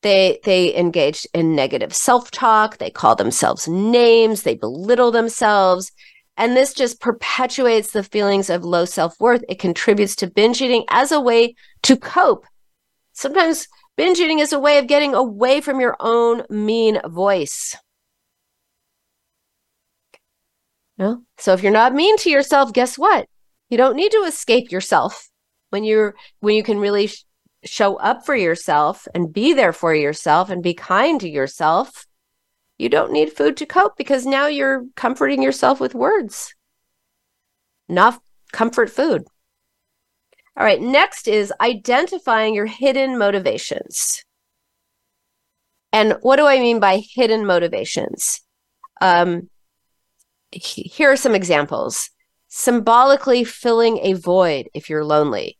They 0.03 0.39
they 0.43 0.75
engage 0.75 1.25
in 1.33 1.55
negative 1.55 1.95
self-talk, 1.95 2.77
they 2.77 2.91
call 2.91 3.15
themselves 3.15 3.67
names, 3.67 4.43
they 4.43 4.53
belittle 4.53 5.11
themselves, 5.11 5.91
and 6.37 6.55
this 6.55 6.73
just 6.73 7.01
perpetuates 7.01 7.91
the 7.91 8.03
feelings 8.03 8.49
of 8.49 8.63
low 8.63 8.85
self-worth. 8.85 9.43
It 9.49 9.59
contributes 9.59 10.15
to 10.17 10.27
binge 10.29 10.61
eating 10.61 10.85
as 10.89 11.11
a 11.11 11.19
way 11.19 11.55
to 11.83 11.97
cope. 11.97 12.45
Sometimes 13.13 13.67
binge 13.97 14.19
eating 14.19 14.39
is 14.39 14.53
a 14.53 14.59
way 14.59 14.77
of 14.77 14.87
getting 14.87 15.15
away 15.15 15.59
from 15.59 15.79
your 15.79 15.97
own 15.99 16.43
mean 16.49 17.01
voice. 17.05 17.75
No? 20.97 21.23
So 21.37 21.53
if 21.53 21.61
you're 21.61 21.71
not 21.71 21.93
mean 21.93 22.17
to 22.17 22.29
yourself, 22.29 22.73
guess 22.73 22.97
what? 22.97 23.27
You 23.69 23.77
don't 23.77 23.95
need 23.95 24.11
to 24.11 24.23
escape 24.23 24.71
yourself 24.71 25.29
when 25.69 25.83
you're 25.83 26.15
when 26.39 26.55
you 26.55 26.63
can 26.63 26.79
really 26.79 27.07
sh- 27.07 27.25
show 27.63 27.97
up 27.97 28.25
for 28.25 28.35
yourself 28.35 29.07
and 29.13 29.33
be 29.33 29.53
there 29.53 29.73
for 29.73 29.93
yourself 29.93 30.49
and 30.49 30.63
be 30.63 30.73
kind 30.73 31.19
to 31.21 31.29
yourself. 31.29 32.06
You 32.77 32.89
don't 32.89 33.11
need 33.11 33.33
food 33.33 33.57
to 33.57 33.65
cope 33.65 33.97
because 33.97 34.25
now 34.25 34.47
you're 34.47 34.85
comforting 34.95 35.41
yourself 35.41 35.79
with 35.79 35.95
words. 35.95 36.53
Not 37.89 38.21
comfort 38.51 38.89
food. 38.89 39.23
All 40.55 40.63
right, 40.63 40.81
next 40.81 41.27
is 41.27 41.53
identifying 41.61 42.53
your 42.53 42.65
hidden 42.65 43.17
motivations. 43.17 44.23
And 45.93 46.17
what 46.21 46.35
do 46.35 46.45
I 46.45 46.59
mean 46.59 46.79
by 46.79 47.01
hidden 47.13 47.45
motivations? 47.45 48.41
Um, 49.01 49.49
here 50.51 51.11
are 51.11 51.17
some 51.17 51.35
examples 51.35 52.09
symbolically 52.47 53.43
filling 53.43 53.99
a 53.99 54.13
void 54.13 54.69
if 54.73 54.89
you're 54.89 55.05
lonely, 55.05 55.57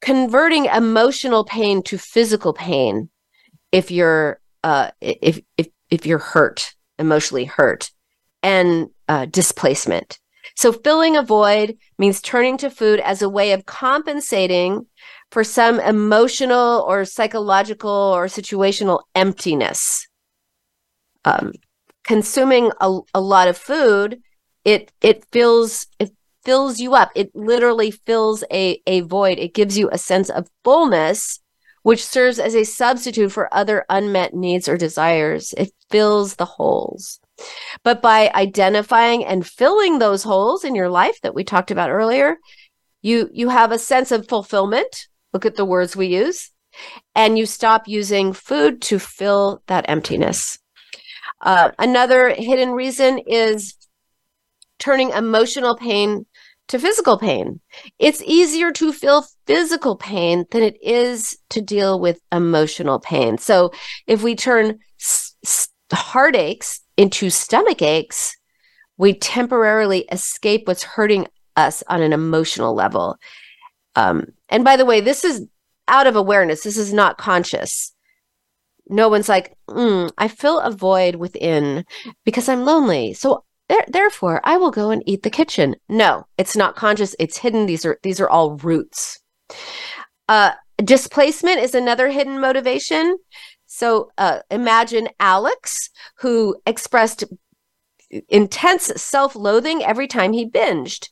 converting 0.00 0.64
emotional 0.66 1.44
pain 1.44 1.82
to 1.84 1.98
physical 1.98 2.52
pain 2.52 3.10
if 3.70 3.90
you're 3.90 4.40
uh, 4.64 4.90
if 5.00 5.40
if 5.56 5.68
if 5.92 6.06
you're 6.06 6.18
hurt, 6.18 6.74
emotionally 6.98 7.44
hurt, 7.44 7.90
and 8.42 8.88
uh, 9.08 9.26
displacement. 9.26 10.18
So 10.56 10.72
filling 10.72 11.16
a 11.16 11.22
void 11.22 11.76
means 11.98 12.22
turning 12.22 12.56
to 12.58 12.70
food 12.70 12.98
as 13.00 13.20
a 13.20 13.28
way 13.28 13.52
of 13.52 13.66
compensating 13.66 14.86
for 15.30 15.44
some 15.44 15.78
emotional 15.80 16.84
or 16.88 17.04
psychological 17.04 17.90
or 17.90 18.26
situational 18.26 19.02
emptiness. 19.14 20.08
Um, 21.26 21.52
consuming 22.04 22.72
a, 22.80 22.98
a 23.14 23.20
lot 23.20 23.48
of 23.48 23.58
food, 23.58 24.20
it 24.64 24.92
it 25.02 25.24
fills 25.30 25.86
it 25.98 26.10
fills 26.42 26.80
you 26.80 26.94
up. 26.94 27.10
It 27.14 27.30
literally 27.34 27.90
fills 27.90 28.44
a, 28.50 28.80
a 28.86 29.02
void. 29.02 29.38
It 29.38 29.54
gives 29.54 29.76
you 29.76 29.90
a 29.92 29.98
sense 29.98 30.30
of 30.30 30.48
fullness, 30.64 31.40
which 31.82 32.04
serves 32.04 32.38
as 32.38 32.54
a 32.54 32.64
substitute 32.64 33.32
for 33.32 33.52
other 33.52 33.84
unmet 33.88 34.34
needs 34.34 34.68
or 34.68 34.76
desires. 34.76 35.52
It 35.56 35.72
fills 35.90 36.36
the 36.36 36.44
holes. 36.44 37.20
But 37.82 38.02
by 38.02 38.30
identifying 38.34 39.24
and 39.24 39.46
filling 39.46 39.98
those 39.98 40.22
holes 40.22 40.64
in 40.64 40.74
your 40.74 40.88
life 40.88 41.20
that 41.22 41.34
we 41.34 41.44
talked 41.44 41.70
about 41.70 41.90
earlier, 41.90 42.36
you 43.00 43.28
you 43.32 43.48
have 43.48 43.72
a 43.72 43.78
sense 43.78 44.12
of 44.12 44.28
fulfillment. 44.28 45.08
Look 45.32 45.44
at 45.44 45.56
the 45.56 45.64
words 45.64 45.96
we 45.96 46.06
use. 46.06 46.50
And 47.14 47.36
you 47.36 47.44
stop 47.44 47.86
using 47.86 48.32
food 48.32 48.80
to 48.82 48.98
fill 48.98 49.62
that 49.66 49.84
emptiness. 49.88 50.58
Uh, 51.40 51.72
another 51.78 52.30
hidden 52.30 52.70
reason 52.70 53.18
is 53.18 53.74
turning 54.78 55.10
emotional 55.10 55.76
pain 55.76 56.24
to 56.68 56.78
physical 56.78 57.18
pain. 57.18 57.60
It's 57.98 58.22
easier 58.22 58.72
to 58.72 58.92
feel 58.92 59.26
physical 59.46 59.96
pain 59.96 60.46
than 60.50 60.62
it 60.62 60.76
is 60.82 61.36
to 61.50 61.60
deal 61.60 62.00
with 62.00 62.20
emotional 62.30 62.98
pain. 63.00 63.38
So 63.38 63.72
if 64.06 64.22
we 64.22 64.34
turn 64.34 64.78
s- 65.00 65.34
s- 65.44 65.68
heartaches 65.92 66.80
into 66.96 67.30
stomach 67.30 67.82
aches, 67.82 68.36
we 68.96 69.14
temporarily 69.14 70.06
escape 70.12 70.66
what's 70.66 70.82
hurting 70.82 71.26
us 71.56 71.82
on 71.88 72.00
an 72.02 72.12
emotional 72.12 72.74
level. 72.74 73.16
Um, 73.96 74.26
and 74.48 74.64
by 74.64 74.76
the 74.76 74.86
way, 74.86 75.00
this 75.00 75.24
is 75.24 75.46
out 75.88 76.06
of 76.06 76.16
awareness. 76.16 76.62
This 76.62 76.76
is 76.76 76.92
not 76.92 77.18
conscious. 77.18 77.92
No 78.88 79.08
one's 79.08 79.28
like, 79.28 79.56
mm, 79.68 80.10
I 80.18 80.28
feel 80.28 80.60
a 80.60 80.70
void 80.70 81.16
within 81.16 81.84
because 82.24 82.48
I'm 82.48 82.64
lonely. 82.64 83.14
So 83.14 83.44
there, 83.72 83.84
therefore, 83.88 84.42
I 84.44 84.58
will 84.58 84.70
go 84.70 84.90
and 84.90 85.02
eat 85.06 85.22
the 85.22 85.30
kitchen. 85.30 85.76
No, 85.88 86.26
it's 86.36 86.54
not 86.54 86.76
conscious. 86.76 87.16
It's 87.18 87.38
hidden. 87.38 87.64
These 87.64 87.86
are 87.86 87.98
these 88.02 88.20
are 88.20 88.28
all 88.28 88.56
roots. 88.58 89.18
Uh, 90.28 90.52
displacement 90.84 91.58
is 91.58 91.74
another 91.74 92.10
hidden 92.10 92.38
motivation. 92.38 93.16
So 93.64 94.10
uh, 94.18 94.40
imagine 94.50 95.08
Alex, 95.18 95.88
who 96.18 96.56
expressed 96.66 97.24
intense 98.28 98.92
self-loathing 98.96 99.82
every 99.82 100.06
time 100.06 100.34
he 100.34 100.46
binged. 100.46 101.08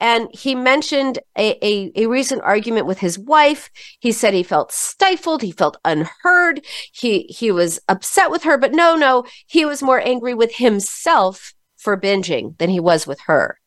And 0.00 0.28
he 0.32 0.54
mentioned 0.54 1.18
a, 1.36 1.58
a, 1.62 1.92
a, 1.94 2.06
recent 2.06 2.40
argument 2.42 2.86
with 2.86 3.00
his 3.00 3.18
wife. 3.18 3.68
He 3.98 4.12
said 4.12 4.32
he 4.32 4.44
felt 4.44 4.72
stifled, 4.72 5.42
he 5.42 5.50
felt 5.50 5.76
unheard, 5.84 6.64
he 6.92 7.24
he 7.24 7.50
was 7.50 7.80
upset 7.88 8.30
with 8.30 8.44
her, 8.44 8.56
but 8.56 8.72
no, 8.72 8.94
no, 8.94 9.24
he 9.46 9.64
was 9.64 9.82
more 9.82 10.00
angry 10.00 10.34
with 10.34 10.54
himself 10.54 11.52
for 11.78 11.98
binging 11.98 12.58
than 12.58 12.68
he 12.68 12.80
was 12.80 13.06
with 13.06 13.20
her. 13.20 13.58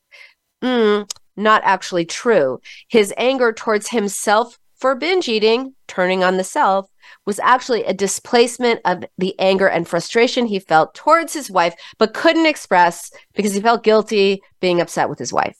Mm, 0.62 1.10
not 1.36 1.62
actually 1.64 2.04
true. 2.04 2.60
His 2.88 3.12
anger 3.16 3.52
towards 3.52 3.88
himself 3.88 4.58
for 4.82 4.96
binge 4.96 5.28
eating, 5.28 5.74
turning 5.86 6.24
on 6.24 6.36
the 6.36 6.44
self, 6.44 6.90
was 7.24 7.38
actually 7.38 7.84
a 7.84 7.94
displacement 7.94 8.80
of 8.84 9.04
the 9.16 9.38
anger 9.38 9.68
and 9.68 9.86
frustration 9.86 10.46
he 10.46 10.58
felt 10.58 10.92
towards 10.92 11.32
his 11.32 11.48
wife, 11.48 11.74
but 11.98 12.14
couldn't 12.14 12.46
express 12.46 13.12
because 13.34 13.54
he 13.54 13.60
felt 13.60 13.84
guilty 13.84 14.42
being 14.60 14.80
upset 14.80 15.08
with 15.08 15.20
his 15.20 15.32
wife. 15.32 15.56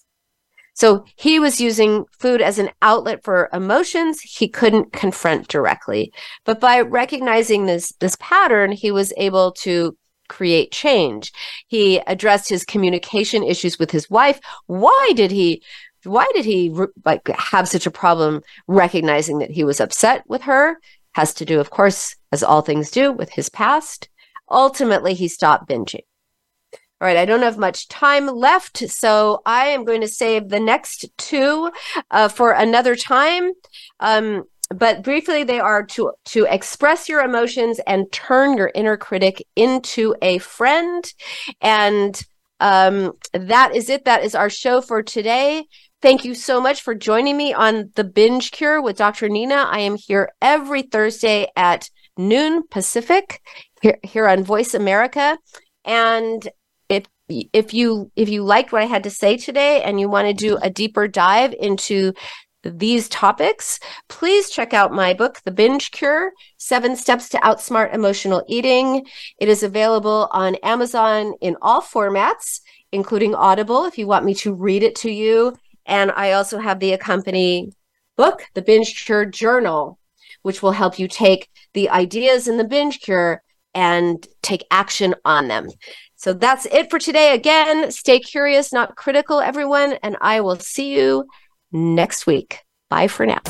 So 0.75 1.05
he 1.17 1.39
was 1.39 1.61
using 1.61 2.05
food 2.19 2.41
as 2.41 2.59
an 2.59 2.71
outlet 2.83 3.23
for 3.23 3.49
emotions 3.53 4.21
he 4.21 4.49
couldn't 4.49 4.93
confront 4.93 5.47
directly. 5.47 6.13
But 6.45 6.59
by 6.61 6.81
recognizing 6.81 7.67
this, 7.67 7.93
this 8.01 8.17
pattern, 8.19 8.73
he 8.73 8.91
was 8.91 9.13
able 9.17 9.53
to 9.53 9.97
create 10.33 10.73
change. 10.73 11.33
He 11.69 11.99
addressed 12.07 12.49
his 12.49 12.65
communication 12.65 13.43
issues 13.43 13.79
with 13.79 13.91
his 13.91 14.09
wife. 14.09 14.41
Why 14.67 15.13
did 15.15 15.31
he 15.31 15.63
why 16.05 16.27
did 16.35 16.45
he 16.45 16.75
like 17.05 17.29
have 17.29 17.69
such 17.69 17.87
a 17.87 17.91
problem 17.91 18.43
recognizing 18.67 19.39
that 19.39 19.51
he 19.51 19.63
was 19.63 19.81
upset 19.81 20.25
with 20.27 20.43
her? 20.43 20.79
Has 21.13 21.35
to 21.35 21.45
do, 21.45 21.61
of 21.61 21.71
course, 21.71 22.17
as 22.33 22.43
all 22.43 22.63
things 22.63 22.91
do, 22.91 23.13
with 23.13 23.31
his 23.31 23.49
past. 23.49 24.09
Ultimately, 24.51 25.15
he 25.15 25.29
stopped 25.29 25.69
binging. 25.69 26.07
All 27.01 27.07
right, 27.07 27.17
I 27.17 27.25
don't 27.25 27.43
have 27.43 27.59
much 27.59 27.89
time 27.89 28.27
left, 28.27 28.79
so 28.89 29.43
I 29.45 29.67
am 29.67 29.85
going 29.85 30.01
to 30.03 30.09
save 30.09 30.49
the 30.49 30.61
next 30.61 31.05
two 31.19 31.71
uh, 32.11 32.29
for 32.29 32.53
another 32.53 32.97
time. 32.97 33.53
Um, 34.01 34.45
but 34.73 35.03
briefly, 35.03 35.45
they 35.45 35.61
are 35.61 35.85
to 35.85 36.13
to 36.27 36.47
express 36.49 37.09
your 37.09 37.23
emotions 37.23 37.81
and 37.87 38.11
turn 38.13 38.57
your 38.57 38.71
inner 38.75 38.97
critic 38.97 39.45
into 39.57 40.15
a 40.23 40.39
friend, 40.39 41.13
and 41.61 42.21
um, 42.61 43.13
that 43.33 43.75
is 43.75 43.89
it. 43.89 44.05
That 44.05 44.25
is 44.25 44.35
our 44.35 44.51
show 44.51 44.81
for 44.81 45.03
today. 45.03 45.65
Thank 46.01 46.25
you 46.25 46.35
so 46.35 46.61
much 46.61 46.83
for 46.83 46.95
joining 46.95 47.37
me 47.37 47.53
on 47.53 47.93
the 47.95 48.05
Binge 48.05 48.51
Cure 48.51 48.83
with 48.83 48.97
Dr. 48.97 49.29
Nina. 49.29 49.69
I 49.71 49.81
am 49.81 49.97
here 49.97 50.33
every 50.41 50.83
Thursday 50.83 51.47
at 51.55 51.89
noon 52.17 52.65
Pacific 52.69 53.41
here, 53.81 53.99
here 54.03 54.27
on 54.27 54.43
Voice 54.43 54.75
America. 54.75 55.39
And 55.85 56.49
if 57.53 57.73
you 57.73 58.11
if 58.17 58.29
you 58.29 58.43
liked 58.43 58.73
what 58.73 58.83
I 58.83 58.87
had 58.87 59.05
to 59.05 59.11
say 59.11 59.37
today 59.37 59.83
and 59.83 59.99
you 59.99 60.09
want 60.09 60.29
to 60.29 60.35
do 60.35 60.59
a 60.61 60.71
deeper 60.71 61.09
dive 61.09 61.55
into 61.59 62.13
these 62.65 63.09
topics, 63.09 63.81
please 64.09 64.51
check 64.51 64.73
out 64.73 64.93
my 64.93 65.15
book, 65.15 65.41
The 65.45 65.51
Binge 65.51 65.91
Cure 65.91 66.33
Seven 66.57 66.97
Steps 66.97 67.29
to 67.31 67.39
Outsmart 67.39 67.95
Emotional 67.95 68.45
Eating. 68.49 69.07
It 69.39 69.49
is 69.49 69.63
available 69.63 70.29
on 70.33 70.55
Amazon 70.57 71.35
in 71.41 71.57
all 71.61 71.83
formats, 71.83 72.61
including 72.93 73.35
Audible, 73.35 73.85
if 73.85 73.99
you 73.99 74.07
want 74.07 74.25
me 74.25 74.35
to 74.35 74.55
read 74.55 74.83
it 74.83 74.95
to 74.97 75.11
you. 75.11 75.55
And 75.87 76.13
I 76.13 76.33
also 76.33 76.59
have 76.59 76.79
the 76.79 76.93
accompanying 76.93 77.73
book, 78.17 78.45
The 78.55 78.63
Binge 78.63 79.05
Cure 79.05 79.27
Journal, 79.27 79.99
which 80.43 80.63
will 80.63 80.73
help 80.73 80.99
you 80.99 81.09
take 81.09 81.49
the 81.75 81.91
ideas 81.91 82.49
in 82.49 82.57
the 82.59 82.65
binge 82.65 83.01
cure 83.01 83.43
and 83.75 84.27
take 84.43 84.65
action 84.71 85.15
on 85.25 85.49
them. 85.49 85.69
So 86.17 86.33
that's 86.33 86.67
it 86.67 86.91
for 86.91 86.99
today. 86.99 87.35
Again, 87.35 87.91
stay 87.91 88.21
curious, 88.21 88.73
not 88.73 88.97
critical, 88.97 89.41
everyone. 89.41 89.95
And 90.03 90.17
I 90.21 90.41
will 90.41 90.57
see 90.57 90.95
you 90.95 91.27
next 91.73 92.27
week. 92.27 92.61
Bye 92.91 93.09
for 93.09 93.27
now. 93.27 93.41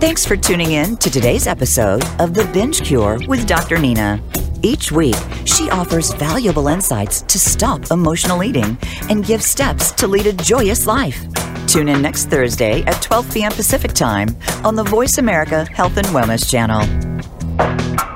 Thanks 0.00 0.26
for 0.26 0.36
tuning 0.36 0.72
in 0.72 0.98
to 0.98 1.10
today's 1.10 1.46
episode 1.46 2.04
of 2.20 2.34
The 2.34 2.44
Binge 2.52 2.82
Cure 2.82 3.18
with 3.26 3.46
Dr. 3.46 3.78
Nina. 3.78 4.20
Each 4.62 4.92
week, 4.92 5.16
she 5.44 5.70
offers 5.70 6.12
valuable 6.14 6.68
insights 6.68 7.22
to 7.22 7.38
stop 7.38 7.90
emotional 7.90 8.44
eating 8.44 8.76
and 9.08 9.24
give 9.24 9.42
steps 9.42 9.92
to 9.92 10.06
lead 10.06 10.26
a 10.26 10.32
joyous 10.32 10.86
life. 10.86 11.24
Tune 11.66 11.88
in 11.88 12.02
next 12.02 12.26
Thursday 12.26 12.82
at 12.82 13.00
12 13.02 13.32
p.m. 13.32 13.52
Pacific 13.52 13.92
Time 13.92 14.36
on 14.62 14.74
the 14.74 14.84
Voice 14.84 15.18
America 15.18 15.64
Health 15.64 15.96
and 15.96 16.06
Wellness 16.08 16.50
Channel. 16.50 18.13